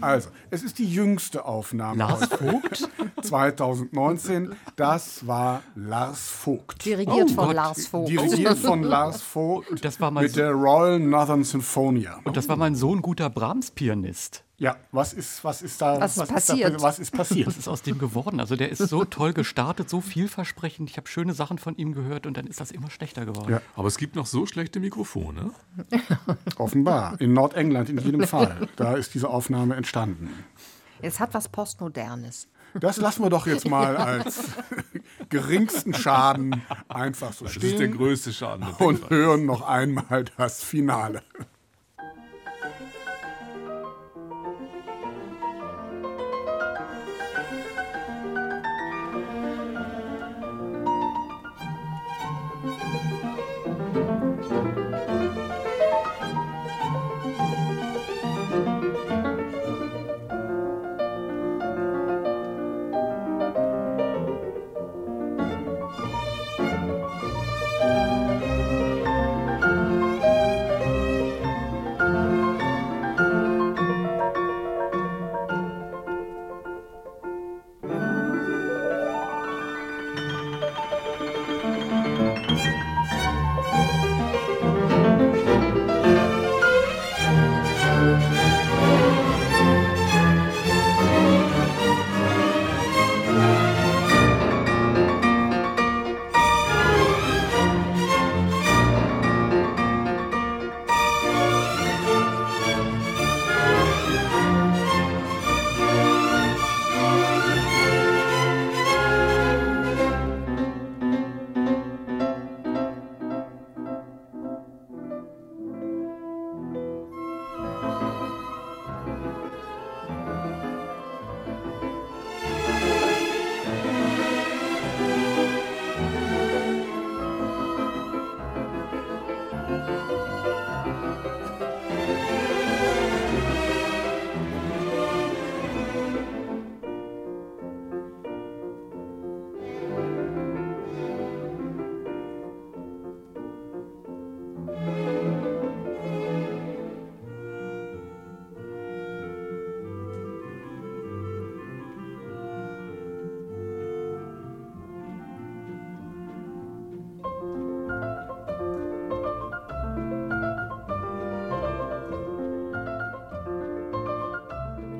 Also, 0.00 0.30
es 0.50 0.62
ist 0.62 0.78
die 0.78 0.90
jüngste 0.90 1.44
Aufnahme. 1.44 1.98
Lars 1.98 2.26
Vogt? 2.26 2.88
2019. 3.22 4.54
Das 4.76 5.26
war 5.26 5.62
Lars 5.76 6.28
Vogt. 6.28 6.84
Dirigiert 6.84 7.28
oh, 7.30 7.34
von 7.34 7.46
Gott. 7.46 7.54
Lars 7.54 7.86
Vogt. 7.86 8.08
Dirigiert 8.08 8.58
von 8.58 8.82
Lars 8.82 9.22
Vogt 9.22 9.84
das 9.84 10.00
war 10.00 10.10
mit 10.10 10.30
so 10.32 10.40
der 10.40 10.50
Royal 10.50 10.98
Northern 10.98 11.44
Sinfonia. 11.44 12.20
Und 12.24 12.36
das 12.36 12.48
war 12.48 12.56
mein 12.56 12.74
Sohn 12.74 13.02
guter 13.02 13.30
Brahms-Pianist. 13.30 14.43
Ja, 14.56 14.76
was 14.92 15.12
ist, 15.12 15.42
was 15.42 15.62
ist 15.62 15.82
da 15.82 16.00
was, 16.00 16.16
was 16.16 16.28
passiert? 16.28 16.70
Ist 16.70 16.80
da, 16.80 16.86
was 16.86 16.98
ist 17.00 17.10
passiert? 17.10 17.48
Was 17.48 17.56
ist 17.56 17.66
aus 17.66 17.82
dem 17.82 17.98
geworden? 17.98 18.38
Also 18.38 18.54
der 18.54 18.70
ist 18.70 18.78
so 18.78 19.04
toll 19.04 19.32
gestartet, 19.32 19.90
so 19.90 20.00
vielversprechend. 20.00 20.90
Ich 20.90 20.96
habe 20.96 21.08
schöne 21.08 21.34
Sachen 21.34 21.58
von 21.58 21.76
ihm 21.76 21.92
gehört 21.92 22.24
und 22.24 22.36
dann 22.36 22.46
ist 22.46 22.60
das 22.60 22.70
immer 22.70 22.88
schlechter 22.90 23.26
geworden. 23.26 23.50
Ja. 23.50 23.60
Aber 23.74 23.88
es 23.88 23.98
gibt 23.98 24.14
noch 24.14 24.26
so 24.26 24.46
schlechte 24.46 24.78
Mikrofone. 24.78 25.50
Offenbar. 26.56 27.20
In 27.20 27.32
Nordengland 27.32 27.88
in 27.88 27.98
jedem 27.98 28.26
Fall. 28.28 28.68
Da 28.76 28.94
ist 28.94 29.14
diese 29.14 29.28
Aufnahme 29.28 29.74
entstanden. 29.74 30.30
Es 31.02 31.18
hat 31.18 31.34
was 31.34 31.48
Postmodernes. 31.48 32.46
Das 32.74 32.96
lassen 32.96 33.22
wir 33.22 33.30
doch 33.30 33.46
jetzt 33.46 33.68
mal 33.68 33.96
als 33.96 34.50
geringsten 35.28 35.94
Schaden 35.94 36.62
einfach 36.88 37.32
so 37.32 37.46
stehen. 37.48 37.62
Das 37.62 37.70
ist 37.72 37.78
der 37.80 37.88
größte 37.88 38.32
Schaden. 38.32 38.66
Und 38.78 39.10
hören 39.10 39.46
noch 39.46 39.62
einmal 39.62 40.24
das 40.36 40.62
Finale. 40.62 41.22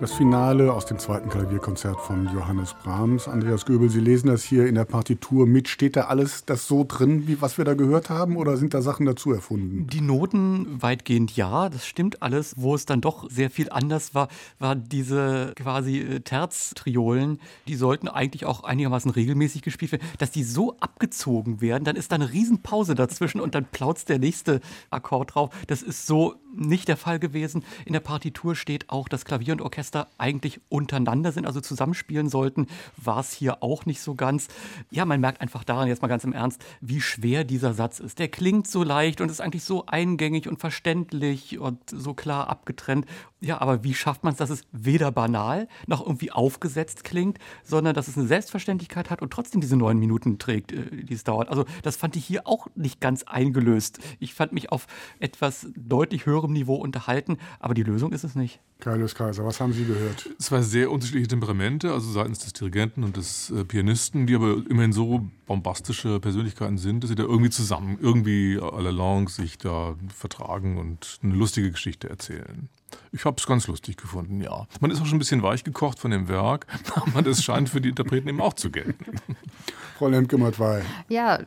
Das 0.04 0.12
Finale 0.12 0.70
aus 0.70 0.84
dem 0.84 0.98
zweiten 0.98 1.30
Klavierkonzert 1.30 1.98
von 1.98 2.26
Johannes 2.34 2.74
Brahms. 2.74 3.26
Andreas 3.26 3.64
Göbel, 3.64 3.88
Sie 3.88 4.00
lesen 4.00 4.26
das 4.26 4.44
hier 4.44 4.66
in 4.66 4.74
der 4.74 4.84
Partitur 4.84 5.46
mit. 5.46 5.66
Steht 5.66 5.96
da 5.96 6.02
alles 6.02 6.44
das 6.44 6.68
so 6.68 6.84
drin, 6.86 7.26
wie 7.26 7.40
was 7.40 7.56
wir 7.56 7.64
da 7.64 7.72
gehört 7.72 8.10
haben, 8.10 8.36
oder 8.36 8.58
sind 8.58 8.74
da 8.74 8.82
Sachen 8.82 9.06
dazu 9.06 9.32
erfunden? 9.32 9.86
Die 9.86 10.02
Noten 10.02 10.82
weitgehend 10.82 11.34
ja, 11.34 11.70
das 11.70 11.86
stimmt 11.86 12.20
alles. 12.20 12.52
Wo 12.58 12.74
es 12.74 12.84
dann 12.84 13.00
doch 13.00 13.30
sehr 13.30 13.48
viel 13.48 13.70
anders 13.70 14.14
war, 14.14 14.28
waren 14.58 14.86
diese 14.90 15.54
quasi 15.56 16.00
äh, 16.00 16.20
Terztriolen. 16.20 17.38
Die 17.66 17.76
sollten 17.76 18.08
eigentlich 18.08 18.44
auch 18.44 18.62
einigermaßen 18.62 19.10
regelmäßig 19.10 19.62
gespielt 19.62 19.92
werden. 19.92 20.06
Dass 20.18 20.30
die 20.30 20.44
so 20.44 20.76
abgezogen 20.80 21.62
werden, 21.62 21.84
dann 21.84 21.96
ist 21.96 22.12
da 22.12 22.16
eine 22.16 22.30
Riesenpause 22.30 22.94
dazwischen 22.94 23.40
und 23.40 23.54
dann 23.54 23.64
plautzt 23.64 24.10
der 24.10 24.18
nächste 24.18 24.60
Akkord 24.90 25.34
drauf. 25.34 25.48
Das 25.66 25.80
ist 25.80 26.06
so 26.06 26.34
nicht 26.56 26.88
der 26.88 26.96
Fall 26.96 27.18
gewesen. 27.18 27.64
In 27.84 27.94
der 27.94 28.00
Partitur 28.00 28.54
steht 28.54 28.90
auch, 28.90 29.08
dass 29.08 29.24
Klavier 29.24 29.54
und 29.54 29.62
Orchester 29.62 29.93
eigentlich 30.18 30.60
untereinander 30.68 31.32
sind, 31.32 31.46
also 31.46 31.60
zusammenspielen 31.60 32.28
sollten. 32.28 32.66
War 32.96 33.20
es 33.20 33.32
hier 33.32 33.62
auch 33.62 33.86
nicht 33.86 34.00
so 34.00 34.14
ganz. 34.14 34.48
Ja, 34.90 35.04
man 35.04 35.20
merkt 35.20 35.40
einfach 35.40 35.64
daran, 35.64 35.88
jetzt 35.88 36.02
mal 36.02 36.08
ganz 36.08 36.24
im 36.24 36.32
Ernst, 36.32 36.64
wie 36.80 37.00
schwer 37.00 37.44
dieser 37.44 37.74
Satz 37.74 38.00
ist. 38.00 38.18
Der 38.18 38.28
klingt 38.28 38.66
so 38.66 38.82
leicht 38.82 39.20
und 39.20 39.30
ist 39.30 39.40
eigentlich 39.40 39.64
so 39.64 39.86
eingängig 39.86 40.48
und 40.48 40.60
verständlich 40.60 41.58
und 41.58 41.78
so 41.90 42.14
klar 42.14 42.48
abgetrennt. 42.48 43.06
Ja, 43.44 43.60
aber 43.60 43.84
wie 43.84 43.92
schafft 43.92 44.24
man 44.24 44.32
es, 44.32 44.38
dass 44.38 44.48
es 44.48 44.62
weder 44.72 45.12
banal 45.12 45.68
noch 45.86 46.04
irgendwie 46.04 46.32
aufgesetzt 46.32 47.04
klingt, 47.04 47.38
sondern 47.62 47.94
dass 47.94 48.08
es 48.08 48.16
eine 48.16 48.26
Selbstverständlichkeit 48.26 49.10
hat 49.10 49.20
und 49.20 49.30
trotzdem 49.32 49.60
diese 49.60 49.76
neun 49.76 49.98
Minuten 49.98 50.38
trägt, 50.38 50.72
äh, 50.72 51.04
die 51.04 51.12
es 51.12 51.24
dauert. 51.24 51.50
Also 51.50 51.66
das 51.82 51.96
fand 51.96 52.16
ich 52.16 52.24
hier 52.24 52.46
auch 52.46 52.68
nicht 52.74 53.02
ganz 53.02 53.22
eingelöst. 53.24 53.98
Ich 54.18 54.32
fand 54.32 54.52
mich 54.52 54.72
auf 54.72 54.86
etwas 55.20 55.66
deutlich 55.76 56.24
höherem 56.24 56.54
Niveau 56.54 56.76
unterhalten, 56.76 57.36
aber 57.60 57.74
die 57.74 57.82
Lösung 57.82 58.12
ist 58.12 58.24
es 58.24 58.34
nicht. 58.34 58.60
Carlos 58.80 59.14
Kaiser, 59.14 59.44
was 59.44 59.60
haben 59.60 59.74
Sie 59.74 59.84
gehört? 59.84 60.28
Zwei 60.38 60.62
sehr 60.62 60.90
unterschiedliche 60.90 61.28
Temperamente, 61.28 61.92
also 61.92 62.10
seitens 62.10 62.38
des 62.38 62.54
Dirigenten 62.54 63.04
und 63.04 63.18
des 63.18 63.50
äh, 63.50 63.64
Pianisten, 63.64 64.26
die 64.26 64.34
aber 64.34 64.62
immerhin 64.70 64.92
so 64.92 65.28
bombastische 65.46 66.18
Persönlichkeiten 66.18 66.78
sind, 66.78 67.02
dass 67.02 67.10
sie 67.10 67.16
da 67.16 67.24
irgendwie 67.24 67.50
zusammen, 67.50 67.98
irgendwie 68.00 68.58
à 68.58 68.80
la 68.80 68.90
langue 68.90 69.28
sich 69.28 69.58
da 69.58 69.96
vertragen 70.08 70.78
und 70.78 71.18
eine 71.22 71.34
lustige 71.34 71.70
Geschichte 71.70 72.08
erzählen. 72.08 72.70
Ich 73.12 73.24
habe 73.24 73.36
es 73.38 73.46
ganz 73.46 73.66
lustig 73.66 73.96
gefunden, 73.96 74.40
ja. 74.40 74.66
Man 74.80 74.90
ist 74.90 75.00
auch 75.00 75.06
schon 75.06 75.16
ein 75.16 75.20
bisschen 75.20 75.42
weich 75.42 75.64
gekocht 75.64 75.98
von 75.98 76.10
dem 76.10 76.28
Werk, 76.28 76.66
aber 76.94 77.22
das 77.22 77.42
scheint 77.42 77.68
für 77.68 77.80
die 77.80 77.90
Interpreten 77.90 78.28
eben 78.28 78.40
auch 78.40 78.54
zu 78.54 78.70
gelten. 78.70 79.16
Frau 79.98 80.08
Lemke-Matwei. 80.08 80.82
Ja, 81.08 81.38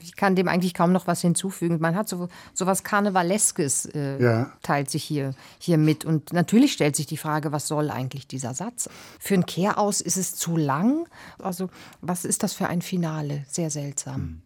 ich 0.00 0.16
kann 0.16 0.34
dem 0.34 0.48
eigentlich 0.48 0.72
kaum 0.72 0.92
noch 0.92 1.06
was 1.06 1.20
hinzufügen. 1.20 1.78
Man 1.80 1.94
hat 1.94 2.08
so, 2.08 2.28
so 2.54 2.66
was 2.66 2.82
Karnevaleskes, 2.82 3.86
äh, 3.86 4.22
ja. 4.22 4.52
teilt 4.62 4.90
sich 4.90 5.04
hier, 5.04 5.34
hier 5.58 5.76
mit. 5.76 6.04
Und 6.06 6.32
natürlich 6.32 6.72
stellt 6.72 6.96
sich 6.96 7.06
die 7.06 7.18
Frage, 7.18 7.52
was 7.52 7.68
soll 7.68 7.90
eigentlich 7.90 8.26
dieser 8.26 8.54
Satz? 8.54 8.88
Für 9.18 9.34
ein 9.34 9.44
Kehraus 9.44 10.00
ist 10.00 10.16
es 10.16 10.34
zu 10.34 10.56
lang. 10.56 11.06
Also, 11.38 11.68
was 12.00 12.24
ist 12.24 12.42
das 12.42 12.54
für 12.54 12.68
ein 12.68 12.80
Finale? 12.80 13.44
Sehr 13.48 13.70
seltsam. 13.70 14.14
Hm. 14.14 14.42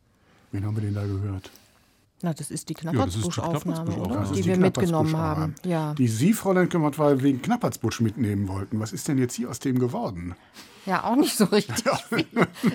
Wen 0.51 0.67
haben 0.67 0.77
wir 0.77 0.83
denn 0.83 0.95
da 0.95 1.05
gehört? 1.05 1.51
Na, 2.25 2.33
das 2.33 2.51
ist 2.51 2.71
die 2.71 2.75
Knappertsbusch-Aufnahme, 2.75 3.97
ja, 3.99 4.25
die, 4.25 4.41
die 4.41 4.45
wir 4.47 4.57
mitgenommen 4.57 5.15
haben. 5.15 5.55
Ja. 5.63 5.93
Die 5.93 6.09
Sie, 6.09 6.33
Fräulein 6.33 6.71
Kümmert, 6.71 6.99
weil 6.99 7.23
wegen 7.23 7.43
Knappertsbusch 7.43 8.01
mitnehmen 8.01 8.49
wollten. 8.49 8.81
Was 8.81 8.95
ist 8.95 9.07
denn 9.09 9.19
jetzt 9.19 9.35
hier 9.35 9.51
aus 9.51 9.59
dem 9.59 9.79
geworden? 9.79 10.35
Ja, 10.87 11.05
auch 11.05 11.17
nicht 11.17 11.37
so 11.37 11.45
richtig. 11.53 11.85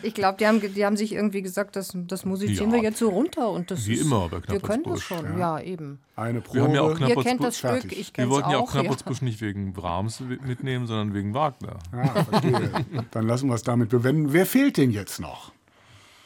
ich 0.04 0.14
glaube, 0.14 0.38
die 0.38 0.46
haben, 0.46 0.62
die 0.62 0.86
haben 0.86 0.98
sich 0.98 1.14
irgendwie 1.14 1.42
gesagt, 1.42 1.76
das, 1.76 1.94
das 1.96 2.26
musizieren 2.26 2.70
ja. 2.70 2.76
wir 2.76 2.84
jetzt 2.84 3.00
so 3.00 3.10
runter. 3.10 3.50
Und 3.50 3.72
das 3.72 3.88
Wie 3.88 3.96
ist, 3.96 4.02
immer 4.02 4.30
bei 4.30 4.40
Wir 4.48 4.60
können 4.60 4.84
das 4.84 5.02
schon, 5.02 5.26
ja, 5.40 5.58
ja 5.58 5.62
eben. 5.62 5.98
Eine 6.16 6.42
Probe. 6.42 6.60
Wir 6.60 6.64
haben 6.66 6.76
ja 6.76 6.82
auch 6.82 7.00
Ihr 7.00 7.16
kennt 7.16 7.44
das 7.44 7.58
Stück, 7.58 7.92
ich 7.92 8.16
Wir 8.16 8.30
wollten 8.30 8.52
ja 8.52 8.60
auch 8.60 8.72
Knappertsbusch 8.72 9.24
nicht 9.24 9.42
wegen 9.42 9.74
Brahms 9.74 10.20
mitnehmen, 10.20 10.86
sondern 10.86 11.16
wegen 11.16 11.34
Wagner. 11.34 11.80
Ah, 11.92 12.24
verstehe. 12.24 12.86
Dann 13.10 13.26
lassen 13.26 13.50
wir 13.50 13.56
es 13.56 13.64
damit 13.64 13.90
bewenden. 13.90 14.32
Wer 14.32 14.46
fehlt 14.46 14.78
denn 14.78 14.92
jetzt 14.92 15.20
noch? 15.20 15.54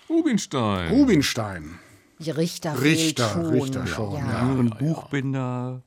Rubinstein. 0.10 0.90
Rubinstein. 0.90 1.80
Richter, 2.32 2.82
Richter, 2.82 3.30
schon. 3.30 3.46
Richter 3.46 3.88
schon. 3.88 4.14
Ja. 4.16 4.20
Ja, 4.20 4.64
ja, 4.64 4.76
Buchbinder. 4.80 5.82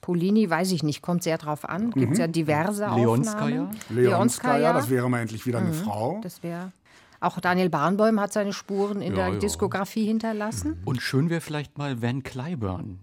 Polini 0.00 0.48
weiß 0.48 0.72
ich 0.72 0.82
nicht, 0.82 1.02
kommt 1.02 1.22
sehr 1.22 1.38
drauf 1.38 1.68
an. 1.68 1.90
Gibt 1.90 2.12
es 2.12 2.18
mhm. 2.18 2.22
ja 2.22 2.26
diverse 2.26 2.86
Leonskaya. 2.86 3.62
Aufnahmen. 3.64 3.76
Leonskaya, 3.90 4.72
das 4.72 4.88
wäre 4.88 5.10
mal 5.10 5.20
endlich 5.20 5.46
wieder 5.46 5.58
eine 5.58 5.68
mhm. 5.68 5.74
Frau. 5.74 6.20
Das 6.22 6.42
wäre. 6.42 6.72
Auch 7.20 7.38
Daniel 7.38 7.68
Barnbäum 7.68 8.18
hat 8.18 8.32
seine 8.32 8.54
Spuren 8.54 9.02
in 9.02 9.14
der 9.14 9.32
Diskografie 9.32 10.06
hinterlassen. 10.06 10.80
Und 10.86 11.02
schön 11.02 11.28
wäre 11.28 11.42
vielleicht 11.42 11.76
mal 11.76 12.00
Van 12.00 12.22
Cliburn. 12.22 13.00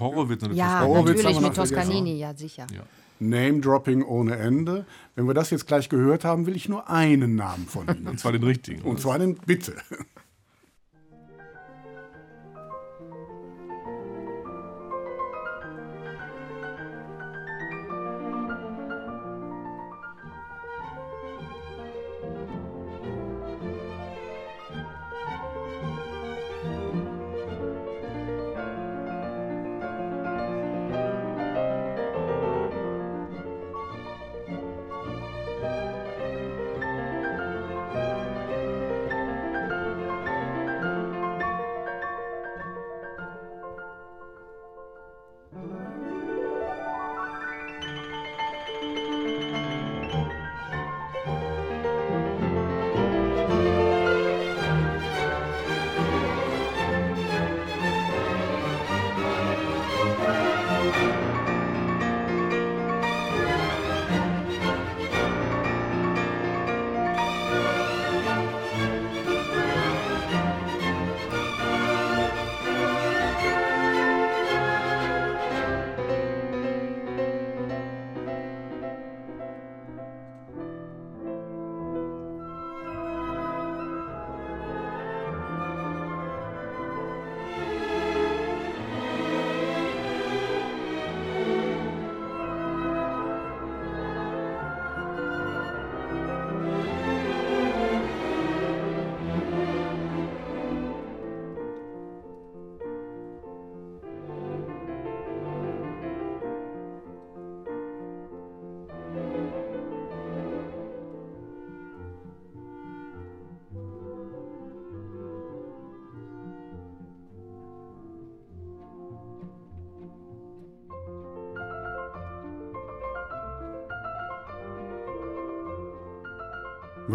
Horowitz 0.00 0.40
natürlich. 0.40 0.58
Ja, 0.58 0.80
Horowitz 0.80 1.16
natürlich 1.22 1.40
mit 1.40 1.54
Toscanini, 1.54 2.18
ja 2.18 2.34
sicher. 2.34 2.66
Name-Dropping 3.18 4.02
ohne 4.02 4.36
Ende. 4.36 4.86
Wenn 5.14 5.26
wir 5.26 5.34
das 5.34 5.50
jetzt 5.50 5.66
gleich 5.66 5.88
gehört 5.88 6.24
haben, 6.24 6.46
will 6.46 6.56
ich 6.56 6.68
nur 6.68 6.88
einen 6.90 7.34
Namen 7.34 7.66
von 7.66 7.86
Ihnen. 7.88 8.06
Und 8.08 8.20
zwar 8.20 8.32
den 8.32 8.42
richtigen. 8.42 8.82
Und 8.82 9.00
zwar 9.00 9.18
den, 9.18 9.36
bitte. 9.36 9.74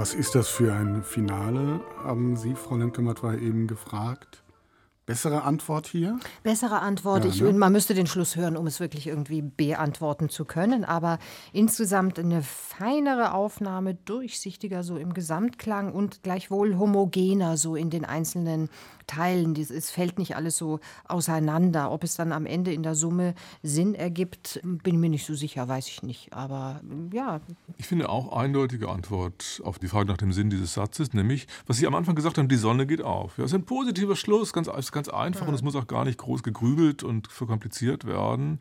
Was 0.02 0.16
ist 0.16 0.34
das 0.34 0.48
für 0.48 0.74
ein 0.74 1.04
Finale, 1.04 1.80
haben 2.04 2.36
Sie, 2.36 2.56
Frau 2.56 2.76
Lemke-Matwei, 2.76 3.38
eben 3.38 3.68
gefragt? 3.68 4.42
Bessere 5.12 5.44
Antwort 5.44 5.88
hier? 5.88 6.20
Bessere 6.44 6.80
Antwort. 6.80 7.26
Ja, 7.26 7.32
ich, 7.32 7.42
ne? 7.42 7.52
Man 7.52 7.74
müsste 7.74 7.94
den 7.94 8.08
Schluss 8.08 8.38
hören, 8.38 8.56
um 8.56 8.66
es 8.66 8.80
wirklich 8.80 9.08
irgendwie 9.08 9.42
beantworten 9.42 10.30
zu 10.30 10.46
können. 10.46 10.86
Aber 10.86 11.20
insgesamt 11.52 12.18
eine 12.18 12.42
feinere 12.42 13.34
Aufnahme, 13.34 13.96
durchsichtiger 13.96 14.84
so 14.84 14.96
im 14.96 15.14
Gesamtklang 15.14 15.92
und 15.92 16.24
gleichwohl 16.24 16.78
homogener 16.78 17.58
so 17.58 17.76
in 17.76 17.90
den 17.90 18.06
einzelnen 18.06 18.70
Teilen. 19.08 19.56
Es 19.56 19.92
fällt 19.92 20.18
nicht 20.18 20.38
alles 20.38 20.56
so 20.56 20.80
auseinander. 21.08 21.92
Ob 21.92 22.06
es 22.06 22.16
dann 22.16 22.32
am 22.32 22.46
Ende 22.46 22.72
in 22.72 22.84
der 22.84 22.96
Summe 22.96 23.36
Sinn 23.62 23.94
ergibt, 23.94 24.62
bin 24.64 25.00
mir 25.00 25.10
nicht 25.10 25.26
so 25.26 25.34
sicher, 25.34 25.68
weiß 25.68 25.88
ich 25.90 26.04
nicht. 26.04 26.32
Aber 26.32 26.80
ja. 27.12 27.42
Ich 27.78 27.88
finde 27.88 28.10
auch 28.10 28.32
eindeutige 28.32 28.88
Antwort 28.88 29.62
auf 29.66 29.80
die 29.80 29.88
Frage 29.88 30.08
nach 30.08 30.18
dem 30.18 30.32
Sinn 30.32 30.50
dieses 30.50 30.74
Satzes, 30.76 31.14
nämlich, 31.14 31.48
was 31.68 31.78
Sie 31.78 31.88
am 31.88 31.96
Anfang 31.96 32.16
gesagt 32.16 32.38
haben, 32.38 32.48
die 32.48 32.56
Sonne 32.56 32.88
geht 32.88 33.02
auf. 33.02 33.38
Ja, 33.38 33.44
das 33.44 33.52
ist 33.52 33.56
ein 33.56 33.66
positiver 33.66 34.16
Schluss, 34.16 34.54
ganz, 34.54 34.70
ganz 34.92 35.01
einfach 35.10 35.42
ja. 35.42 35.48
und 35.48 35.54
es 35.54 35.62
muss 35.62 35.76
auch 35.76 35.88
gar 35.88 36.06
nicht 36.06 36.18
groß 36.18 36.44
gegrübelt 36.44 37.04
und 37.04 37.28
verkompliziert 37.32 38.06
werden. 38.06 38.60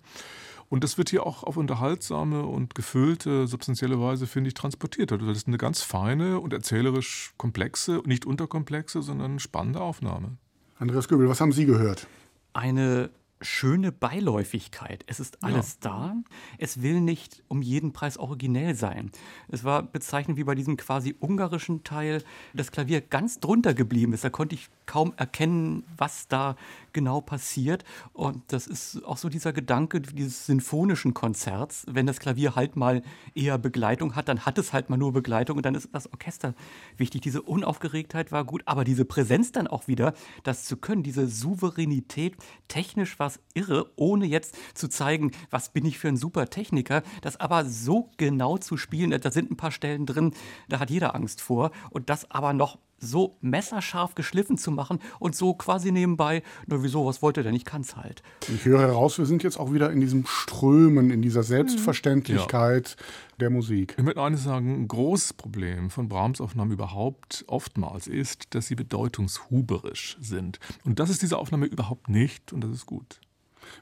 Und 0.68 0.84
das 0.84 0.96
wird 0.98 1.10
hier 1.10 1.26
auch 1.26 1.42
auf 1.42 1.56
unterhaltsame 1.56 2.46
und 2.46 2.76
gefüllte, 2.76 3.48
substanzielle 3.48 4.00
Weise, 4.00 4.28
finde 4.28 4.48
ich, 4.48 4.54
transportiert. 4.54 5.10
Also 5.10 5.26
das 5.26 5.38
ist 5.38 5.48
eine 5.48 5.58
ganz 5.58 5.82
feine 5.82 6.38
und 6.38 6.52
erzählerisch 6.52 7.34
komplexe, 7.36 8.02
nicht 8.06 8.24
unterkomplexe, 8.24 9.02
sondern 9.02 9.40
spannende 9.40 9.80
Aufnahme. 9.80 10.36
Andreas 10.78 11.08
Göbel, 11.08 11.28
was 11.28 11.40
haben 11.40 11.52
Sie 11.52 11.66
gehört? 11.66 12.06
Eine 12.52 13.10
schöne 13.42 13.90
Beiläufigkeit. 13.90 15.04
Es 15.06 15.18
ist 15.18 15.42
alles 15.42 15.78
ja. 15.82 15.90
da. 15.90 16.16
Es 16.58 16.82
will 16.82 17.00
nicht 17.00 17.42
um 17.48 17.62
jeden 17.62 17.92
Preis 17.92 18.18
originell 18.18 18.74
sein. 18.74 19.10
Es 19.48 19.64
war 19.64 19.82
bezeichnend 19.82 20.38
wie 20.38 20.44
bei 20.44 20.54
diesem 20.54 20.76
quasi 20.76 21.16
ungarischen 21.18 21.82
Teil 21.84 22.22
das 22.54 22.70
Klavier 22.70 23.00
ganz 23.00 23.40
drunter 23.40 23.74
geblieben 23.74 24.12
ist. 24.12 24.24
Da 24.24 24.30
konnte 24.30 24.54
ich 24.54 24.68
kaum 24.90 25.14
erkennen, 25.16 25.84
was 25.96 26.26
da 26.26 26.56
genau 26.92 27.20
passiert. 27.20 27.84
Und 28.12 28.42
das 28.48 28.66
ist 28.66 29.04
auch 29.04 29.18
so 29.18 29.28
dieser 29.28 29.52
Gedanke 29.52 30.00
dieses 30.00 30.46
sinfonischen 30.46 31.14
Konzerts. 31.14 31.86
Wenn 31.88 32.06
das 32.06 32.18
Klavier 32.18 32.56
halt 32.56 32.74
mal 32.74 33.02
eher 33.32 33.56
Begleitung 33.56 34.16
hat, 34.16 34.26
dann 34.28 34.46
hat 34.46 34.58
es 34.58 34.72
halt 34.72 34.90
mal 34.90 34.96
nur 34.96 35.12
Begleitung 35.12 35.58
und 35.58 35.64
dann 35.64 35.76
ist 35.76 35.90
das 35.92 36.12
Orchester 36.12 36.54
wichtig. 36.96 37.20
Diese 37.20 37.40
Unaufgeregtheit 37.40 38.32
war 38.32 38.44
gut, 38.44 38.62
aber 38.64 38.82
diese 38.82 39.04
Präsenz 39.04 39.52
dann 39.52 39.68
auch 39.68 39.86
wieder, 39.86 40.12
das 40.42 40.64
zu 40.64 40.76
können, 40.76 41.04
diese 41.04 41.28
Souveränität, 41.28 42.36
technisch 42.66 43.16
war 43.20 43.28
es 43.28 43.38
irre, 43.54 43.92
ohne 43.94 44.26
jetzt 44.26 44.56
zu 44.74 44.88
zeigen, 44.88 45.30
was 45.50 45.72
bin 45.72 45.86
ich 45.86 46.00
für 46.00 46.08
ein 46.08 46.16
super 46.16 46.50
Techniker, 46.50 47.04
das 47.22 47.38
aber 47.38 47.64
so 47.64 48.10
genau 48.16 48.58
zu 48.58 48.76
spielen, 48.76 49.12
da 49.12 49.30
sind 49.30 49.52
ein 49.52 49.56
paar 49.56 49.70
Stellen 49.70 50.04
drin, 50.04 50.32
da 50.68 50.80
hat 50.80 50.90
jeder 50.90 51.14
Angst 51.14 51.40
vor 51.40 51.70
und 51.90 52.10
das 52.10 52.28
aber 52.28 52.54
noch 52.54 52.78
so 53.00 53.36
messerscharf 53.40 54.14
geschliffen 54.14 54.58
zu 54.58 54.70
machen 54.70 55.00
und 55.18 55.34
so 55.34 55.54
quasi 55.54 55.90
nebenbei, 55.90 56.42
na 56.66 56.82
wieso, 56.82 57.06
was 57.06 57.22
wollte 57.22 57.42
der 57.42 57.52
nicht, 57.52 57.64
kann's 57.64 57.96
halt. 57.96 58.22
Ich 58.48 58.64
höre 58.64 58.80
heraus, 58.80 59.18
wir 59.18 59.26
sind 59.26 59.42
jetzt 59.42 59.58
auch 59.58 59.72
wieder 59.72 59.90
in 59.90 60.00
diesem 60.00 60.26
Strömen, 60.26 61.10
in 61.10 61.22
dieser 61.22 61.42
Selbstverständlichkeit 61.42 62.96
ja. 62.98 63.06
der 63.40 63.50
Musik. 63.50 63.94
Ich 63.96 64.04
möchte 64.04 64.22
eines 64.22 64.44
sagen, 64.44 64.82
ein 64.82 64.88
großes 64.88 65.32
Problem 65.32 65.90
von 65.90 66.08
Brahms 66.08 66.40
Aufnahmen 66.40 66.72
überhaupt 66.72 67.44
oftmals 67.46 68.06
ist, 68.06 68.54
dass 68.54 68.66
sie 68.66 68.74
bedeutungshuberisch 68.74 70.18
sind. 70.20 70.60
Und 70.84 70.98
das 70.98 71.10
ist 71.10 71.22
diese 71.22 71.38
Aufnahme 71.38 71.66
überhaupt 71.66 72.08
nicht 72.08 72.52
und 72.52 72.62
das 72.62 72.70
ist 72.70 72.86
gut. 72.86 73.20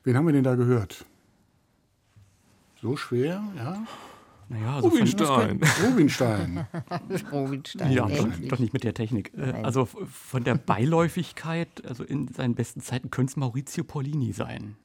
Wen 0.04 0.16
haben 0.16 0.26
wir 0.26 0.32
denn 0.32 0.44
da 0.44 0.54
gehört? 0.54 1.04
So 2.80 2.96
schwer, 2.96 3.42
ja? 3.56 3.82
Naja, 4.48 4.76
also 4.76 4.88
Rubinstein. 4.88 5.60
Rubinstein. 5.84 6.66
Rubinstein. 7.32 7.92
Ja, 7.92 8.06
doch, 8.06 8.28
doch, 8.48 8.58
nicht 8.58 8.72
mit 8.72 8.82
der 8.82 8.94
Technik. 8.94 9.32
Äh, 9.34 9.52
Nein. 9.52 9.64
Also 9.64 9.84
von 9.84 10.44
der 10.44 10.54
Beiläufigkeit, 10.54 11.68
also 11.86 12.02
in 12.02 12.28
seinen 12.28 12.54
besten 12.54 12.80
Zeiten 12.80 13.10
könnte 13.10 13.32
es 13.32 13.36
Maurizio 13.36 13.84
Pollini 13.84 14.32
sein. 14.32 14.76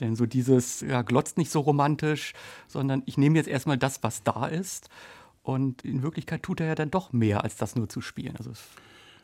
Denn 0.00 0.16
so 0.16 0.26
dieses, 0.26 0.80
ja, 0.80 1.02
glotzt 1.02 1.38
nicht 1.38 1.50
so 1.50 1.60
romantisch, 1.60 2.34
sondern 2.66 3.02
ich 3.06 3.16
nehme 3.16 3.36
jetzt 3.36 3.48
erstmal 3.48 3.78
das, 3.78 4.02
was 4.02 4.24
da 4.24 4.46
ist. 4.46 4.90
Und 5.42 5.84
in 5.84 6.02
Wirklichkeit 6.02 6.42
tut 6.42 6.60
er 6.60 6.66
ja 6.66 6.74
dann 6.74 6.90
doch 6.90 7.12
mehr, 7.12 7.44
als 7.44 7.56
das 7.56 7.76
nur 7.76 7.88
zu 7.88 8.00
spielen. 8.00 8.34
Also 8.36 8.50
es, 8.50 8.64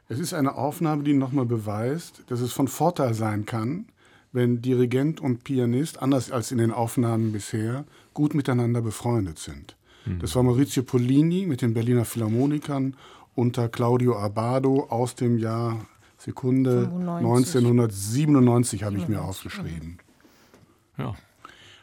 es 0.09 0.21
ist 0.21 0.33
eine 0.33 0.55
Aufnahme, 0.55 1.03
die 1.03 1.15
nochmal 1.15 1.47
beweist, 1.47 2.23
dass 2.29 2.41
es 2.41 2.53
von 2.53 2.69
Vorteil 2.69 3.15
sein 3.15 3.45
kann, 3.45 3.87
wenn 4.31 4.63
Dirigent 4.63 5.21
und 5.21 5.45
Pianist, 5.45 6.01
anders 6.01 6.31
als 6.31 6.53
in 6.53 6.59
den 6.59 6.71
Aufnahmen 6.71 7.33
bisher, 7.33 7.85
gut 8.15 8.35
miteinander 8.35 8.83
befreundet 8.83 9.39
sind. 9.39 9.77
Mhm. 10.05 10.21
Das 10.21 10.35
war 10.35 10.43
Maurizio 10.43 10.83
Pollini 10.83 11.47
mit 11.47 11.63
den 11.63 11.75
Berliner 11.75 12.05
Philharmonikern 12.05 12.97
unter 13.35 13.69
Claudio 13.69 14.19
Abbado 14.19 14.87
aus 14.89 15.15
dem 15.15 15.39
Jahr 15.39 15.87
Sekunde 16.19 16.83
95. 16.89 17.57
1997 17.57 18.85
habe 18.85 18.97
ich 18.97 19.09
mir 19.09 19.23
aufgeschrieben. 19.23 19.99
Ja. 20.97 21.15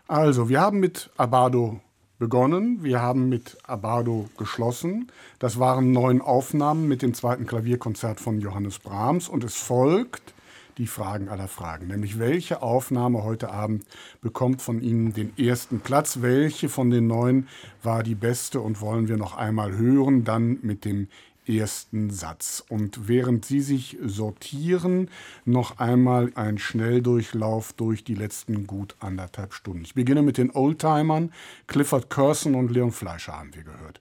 Also, 0.08 0.50
wir 0.50 0.62
haben 0.62 0.80
mit 0.80 1.10
Abbado 1.18 1.82
begonnen, 2.20 2.84
wir 2.84 3.02
haben 3.02 3.30
mit 3.30 3.58
Abbado 3.64 4.30
geschlossen. 4.38 5.12
Das 5.40 5.60
waren 5.60 5.92
neun 5.92 6.22
Aufnahmen 6.22 6.88
mit 6.88 7.02
dem 7.02 7.14
zweiten 7.14 7.46
Klavierkonzert 7.46 8.20
von 8.20 8.40
Johannes 8.40 8.80
Brahms 8.80 9.30
und 9.30 9.44
es 9.44 9.56
folgt 9.56 10.34
die 10.80 10.88
Fragen 10.88 11.30
aller 11.30 11.48
Fragen, 11.48 11.88
nämlich 11.88 12.18
welche 12.18 12.64
Aufnahme 12.64 13.24
heute 13.24 13.52
Abend 13.52 13.86
bekommt 14.22 14.62
von 14.62 14.82
Ihnen 14.82 15.14
den 15.14 15.38
ersten 15.38 15.82
Platz, 15.82 16.22
welche 16.22 16.70
von 16.70 16.90
den 16.90 17.06
neun 17.06 17.48
war 17.84 18.02
die 18.02 18.16
beste 18.16 18.62
und 18.62 18.82
wollen 18.82 19.08
wir 19.08 19.18
noch 19.18 19.36
einmal 19.36 19.78
hören, 19.78 20.24
dann 20.24 20.58
mit 20.62 20.86
dem 20.86 21.10
ersten 21.46 22.12
Satz. 22.12 22.64
Und 22.70 23.08
während 23.08 23.44
Sie 23.44 23.60
sich 23.60 23.98
sortieren, 24.04 25.10
noch 25.46 25.80
einmal 25.80 26.32
ein 26.36 26.58
Schnelldurchlauf 26.58 27.74
durch 27.74 28.04
die 28.04 28.16
letzten 28.16 28.66
gut 28.66 28.96
anderthalb 29.00 29.54
Stunden. 29.54 29.84
Ich 29.84 29.96
beginne 29.96 30.22
mit 30.22 30.38
den 30.38 30.52
Oldtimern. 30.52 31.34
Clifford 31.68 32.10
Curson 32.10 32.56
und 32.56 32.72
Leon 32.72 32.92
Fleischer 32.92 33.38
haben 33.38 33.54
wir 33.54 33.64
gehört. 33.64 34.00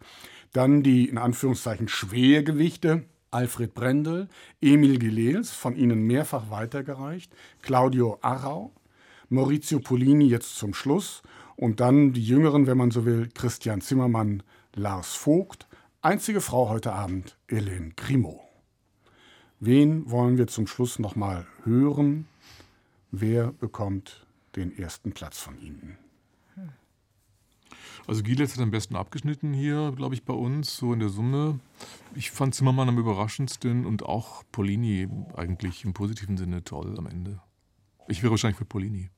Dann 0.52 0.82
die 0.82 1.08
in 1.08 1.18
Anführungszeichen 1.18 1.88
Schwergewichte. 1.88 3.04
Alfred 3.30 3.74
Brendel, 3.74 4.28
Emil 4.60 4.98
Gilels, 4.98 5.50
von 5.50 5.76
Ihnen 5.76 6.02
mehrfach 6.06 6.50
weitergereicht, 6.50 7.32
Claudio 7.62 8.18
Arrau, 8.22 8.72
Maurizio 9.28 9.80
Polini 9.80 10.26
jetzt 10.26 10.56
zum 10.56 10.74
Schluss 10.74 11.22
und 11.56 11.80
dann 11.80 12.12
die 12.12 12.24
Jüngeren, 12.24 12.66
wenn 12.66 12.78
man 12.78 12.90
so 12.90 13.04
will, 13.04 13.28
Christian 13.34 13.80
Zimmermann, 13.80 14.42
Lars 14.74 15.14
Vogt, 15.14 15.66
einzige 16.00 16.40
Frau 16.40 16.68
heute 16.68 16.92
Abend, 16.92 17.36
Hélène 17.48 17.94
Grimaud. 17.96 18.40
Wen 19.60 20.08
wollen 20.10 20.38
wir 20.38 20.46
zum 20.46 20.66
Schluss 20.66 20.98
nochmal 20.98 21.46
hören? 21.64 22.26
Wer 23.10 23.52
bekommt 23.52 24.26
den 24.54 24.76
ersten 24.76 25.12
Platz 25.12 25.38
von 25.38 25.60
Ihnen? 25.60 25.98
Also 28.08 28.22
Gielitz 28.22 28.54
hat 28.54 28.62
am 28.62 28.70
besten 28.70 28.96
abgeschnitten 28.96 29.52
hier, 29.52 29.92
glaube 29.94 30.14
ich, 30.14 30.24
bei 30.24 30.32
uns, 30.32 30.74
so 30.78 30.94
in 30.94 30.98
der 30.98 31.10
Summe. 31.10 31.60
Ich 32.14 32.30
fand 32.30 32.54
Zimmermann 32.54 32.88
am 32.88 32.98
überraschendsten 32.98 33.84
und 33.84 34.02
auch 34.02 34.44
Polini 34.50 35.06
eigentlich 35.36 35.84
im 35.84 35.92
positiven 35.92 36.38
Sinne 36.38 36.64
toll 36.64 36.96
am 36.96 37.06
Ende. 37.06 37.42
Ich 38.08 38.22
wäre 38.22 38.30
wahrscheinlich 38.30 38.56
für 38.56 38.64
Polini. 38.64 39.10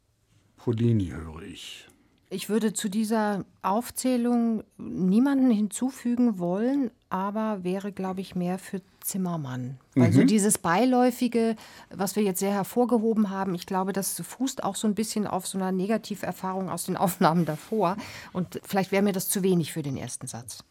Polini 0.57 1.07
höre 1.07 1.43
ich. 1.43 1.87
Ich 2.33 2.49
würde 2.49 2.73
zu 2.73 2.89
dieser 2.89 3.45
Aufzählung 3.61 4.63
niemanden 4.79 5.51
hinzufügen 5.51 6.39
wollen, 6.39 6.93
aber 7.09 7.65
wäre, 7.65 7.91
glaube 7.91 8.21
ich, 8.21 8.37
mehr 8.37 8.57
für 8.61 8.81
Zimmermann. 9.01 9.79
Mhm. 9.97 10.03
Also 10.03 10.23
dieses 10.23 10.57
Beiläufige, 10.59 11.57
was 11.91 12.15
wir 12.15 12.23
jetzt 12.23 12.39
sehr 12.39 12.53
hervorgehoben 12.53 13.31
haben, 13.31 13.57
ich 13.57 13.67
glaube, 13.67 13.93
das 13.93 14.21
fußt 14.21 14.63
auch 14.63 14.77
so 14.77 14.87
ein 14.87 14.95
bisschen 14.95 15.27
auf 15.27 15.49
so 15.49 15.59
einer 15.59 15.73
Negativerfahrung 15.73 16.71
aus 16.71 16.85
den 16.85 16.97
Aufnahmen 16.97 17.47
davor. 17.47 17.97
Und 18.33 18.61
vielleicht 18.63 18.93
wäre 18.93 19.03
mir 19.03 19.13
das 19.13 19.29
zu 19.29 19.43
wenig 19.43 19.73
für 19.73 19.83
den 19.83 19.97
ersten 19.97 20.29
Satz. 20.29 20.63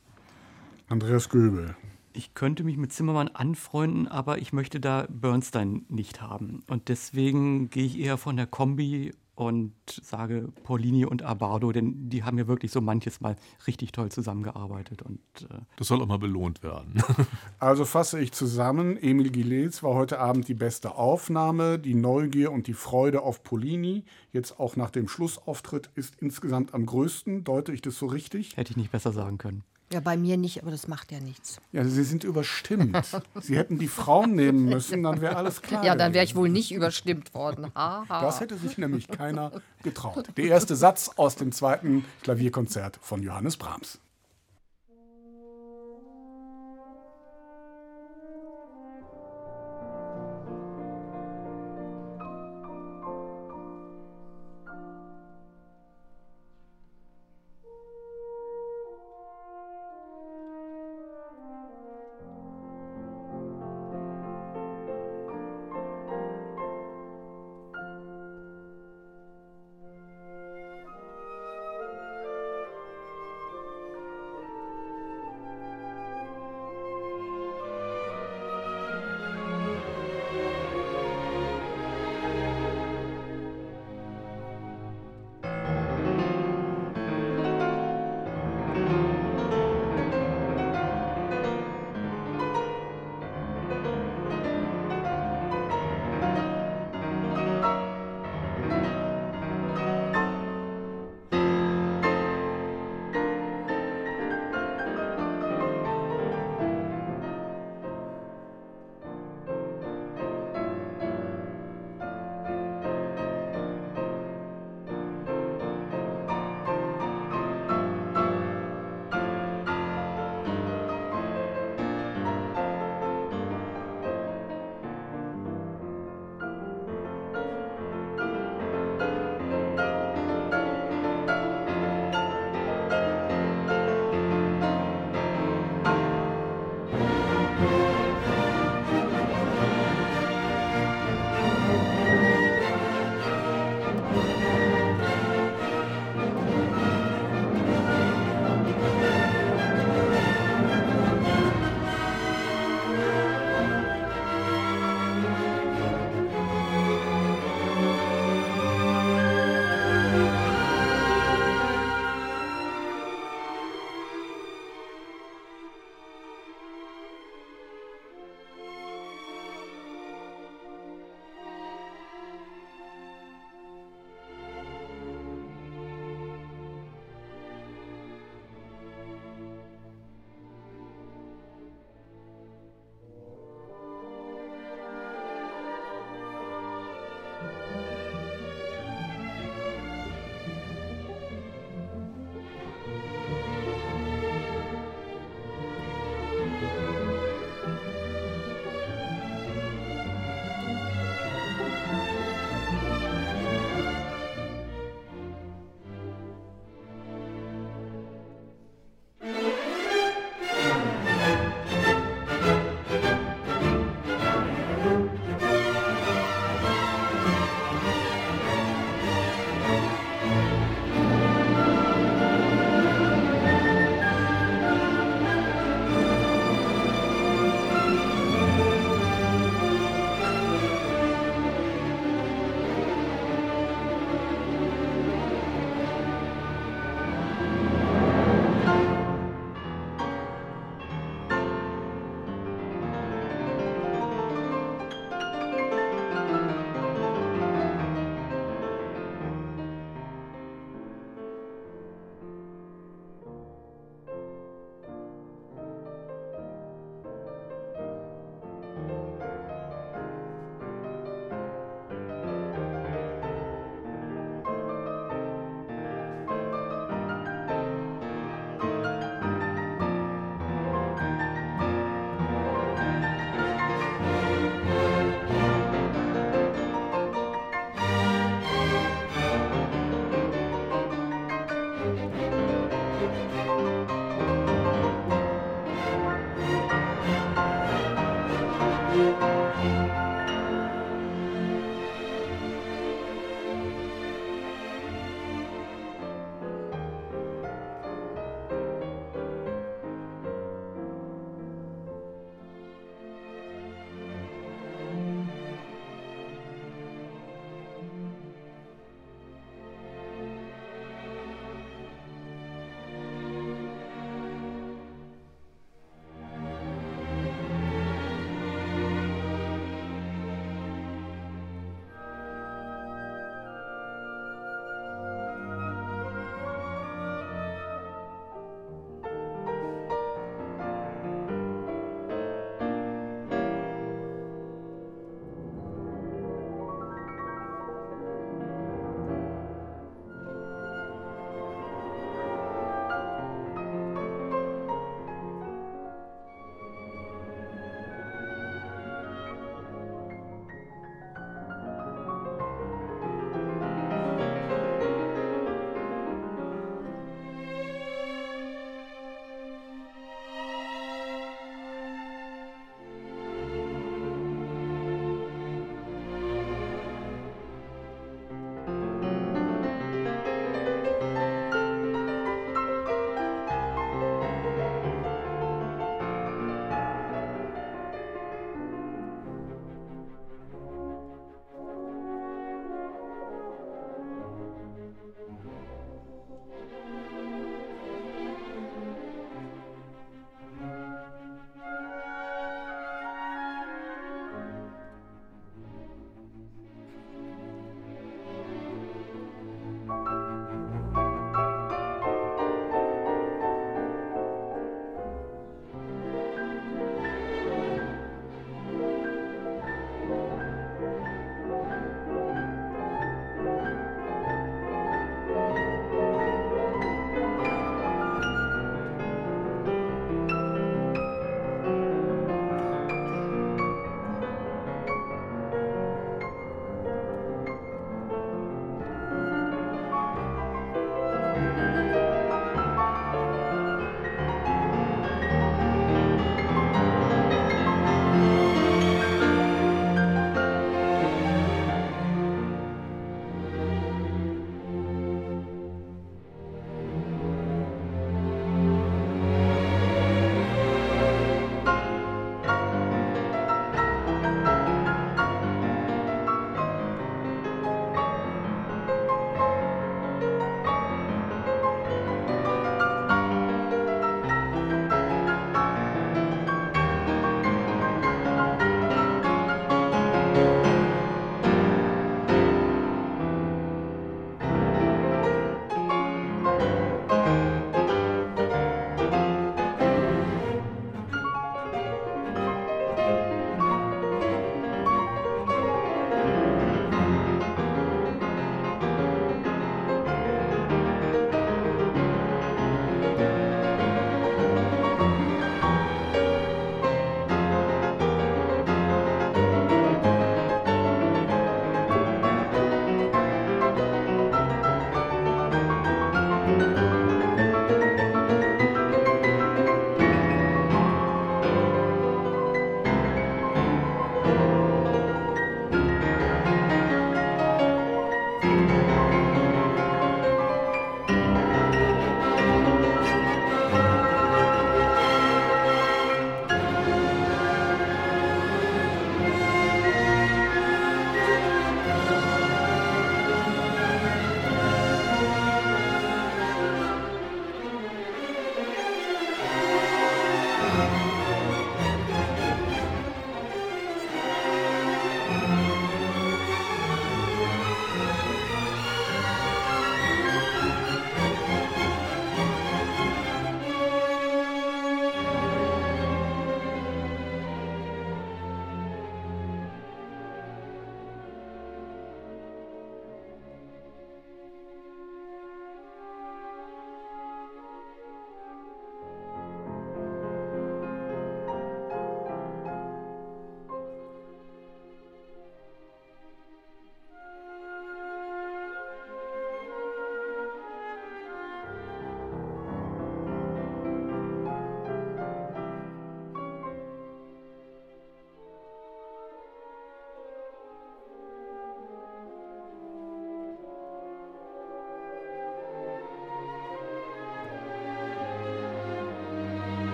Andreas 0.87 1.27
Göbel. 1.27 1.75
Ich 2.13 2.33
könnte 2.35 2.63
mich 2.63 2.77
mit 2.77 2.93
Zimmermann 2.93 3.27
anfreunden, 3.27 4.07
aber 4.07 4.37
ich 4.37 4.53
möchte 4.53 4.79
da 4.79 5.07
Bernstein 5.09 5.85
nicht 5.89 6.21
haben. 6.21 6.63
Und 6.67 6.87
deswegen 6.87 7.69
gehe 7.69 7.85
ich 7.85 7.99
eher 7.99 8.17
von 8.17 8.37
der 8.37 8.47
Kombi 8.47 9.13
und 9.39 9.73
sage 9.87 10.49
Paulini 10.63 11.05
und 11.05 11.23
Abardo, 11.23 11.71
denn 11.71 12.09
die 12.09 12.23
haben 12.23 12.37
ja 12.37 12.47
wirklich 12.49 12.73
so 12.73 12.81
manches 12.81 13.21
Mal 13.21 13.37
richtig 13.67 13.93
toll 13.93 14.11
zusammengearbeitet. 14.11 15.01
Und, 15.01 15.21
äh 15.49 15.61
das 15.77 15.87
soll 15.87 16.01
auch 16.01 16.07
mal 16.07 16.19
belohnt 16.19 16.61
werden. 16.61 17.01
also 17.59 17.85
fasse 17.85 18.19
ich 18.19 18.33
zusammen, 18.33 18.97
Emil 18.97 19.29
Gilles 19.29 19.81
war 19.81 19.93
heute 19.93 20.19
Abend 20.19 20.49
die 20.49 20.53
beste 20.53 20.95
Aufnahme, 20.95 21.79
die 21.79 21.95
Neugier 21.95 22.51
und 22.51 22.67
die 22.67 22.73
Freude 22.73 23.21
auf 23.21 23.41
Paulini, 23.41 24.03
jetzt 24.33 24.59
auch 24.59 24.75
nach 24.75 24.89
dem 24.89 25.07
Schlussauftritt, 25.07 25.89
ist 25.95 26.15
insgesamt 26.19 26.73
am 26.73 26.85
größten. 26.85 27.45
Deute 27.45 27.71
ich 27.71 27.81
das 27.81 27.97
so 27.97 28.07
richtig? 28.07 28.57
Hätte 28.57 28.71
ich 28.71 28.77
nicht 28.77 28.91
besser 28.91 29.13
sagen 29.13 29.37
können. 29.37 29.63
Ja, 29.91 29.99
bei 30.01 30.17
mir 30.17 30.37
nicht, 30.37 30.61
aber 30.61 30.69
das 30.69 30.87
macht 30.87 31.11
ja 31.11 31.19
nichts. 31.19 31.57
Ja, 31.71 31.83
Sie 31.83 32.03
sind 32.03 32.23
überstimmt. 32.23 32.95
Sie 33.41 33.57
hätten 33.57 33.79
die 33.79 33.87
Frauen 33.87 34.35
nehmen 34.35 34.65
müssen, 34.65 35.01
dann 35.01 35.19
wäre 35.19 35.35
alles 35.35 35.63
klar. 35.63 35.83
Ja, 35.83 35.95
dann 35.95 36.13
wäre 36.13 36.23
ich 36.23 36.35
wohl 36.35 36.49
nicht 36.49 36.71
überstimmt 36.71 37.33
worden. 37.33 37.67
Ha, 37.79 38.03
ha. 38.09 38.21
Das 38.21 38.39
hätte 38.41 38.57
sich 38.57 38.77
nämlich 38.77 39.07
keiner 39.07 39.51
getraut. 39.83 40.29
Der 40.35 40.45
erste 40.45 40.75
Satz 40.75 41.11
aus 41.15 41.35
dem 41.35 41.51
zweiten 41.51 42.03
Klavierkonzert 42.23 42.99
von 43.01 43.23
Johannes 43.23 43.57
Brahms. 43.57 43.99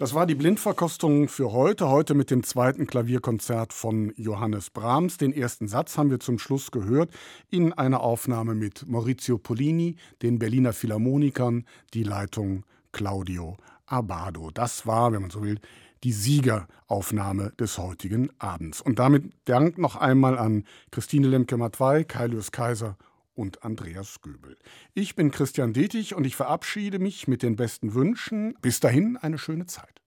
Das 0.00 0.14
war 0.14 0.24
die 0.24 0.34
Blindverkostung 0.34 1.28
für 1.28 1.52
heute. 1.52 1.90
Heute 1.90 2.14
mit 2.14 2.30
dem 2.30 2.42
zweiten 2.42 2.86
Klavierkonzert 2.86 3.74
von 3.74 4.14
Johannes 4.16 4.70
Brahms. 4.70 5.18
Den 5.18 5.30
ersten 5.30 5.68
Satz 5.68 5.98
haben 5.98 6.08
wir 6.08 6.20
zum 6.20 6.38
Schluss 6.38 6.70
gehört 6.70 7.10
in 7.50 7.74
einer 7.74 8.00
Aufnahme 8.00 8.54
mit 8.54 8.88
Maurizio 8.88 9.36
Polini, 9.36 9.96
den 10.22 10.38
Berliner 10.38 10.72
Philharmonikern, 10.72 11.66
die 11.92 12.02
Leitung 12.02 12.64
Claudio 12.92 13.58
Abado. 13.84 14.50
Das 14.50 14.86
war, 14.86 15.12
wenn 15.12 15.20
man 15.20 15.30
so 15.30 15.42
will, 15.42 15.60
die 16.02 16.12
Siegeraufnahme 16.12 17.52
des 17.60 17.76
heutigen 17.76 18.30
Abends. 18.38 18.80
Und 18.80 18.98
damit 18.98 19.30
Dank 19.44 19.76
noch 19.76 19.96
einmal 19.96 20.38
an 20.38 20.64
Christine 20.92 21.28
Lemke-Matwei, 21.28 22.04
Kailius 22.04 22.52
Kaiser 22.52 22.96
und 23.40 23.64
Andreas 23.64 24.20
Göbel. 24.20 24.58
Ich 24.92 25.16
bin 25.16 25.30
Christian 25.30 25.72
Detig 25.72 26.14
und 26.14 26.26
ich 26.26 26.36
verabschiede 26.36 26.98
mich 26.98 27.26
mit 27.26 27.42
den 27.42 27.56
besten 27.56 27.94
Wünschen. 27.94 28.54
Bis 28.60 28.80
dahin 28.80 29.16
eine 29.16 29.38
schöne 29.38 29.64
Zeit. 29.64 29.99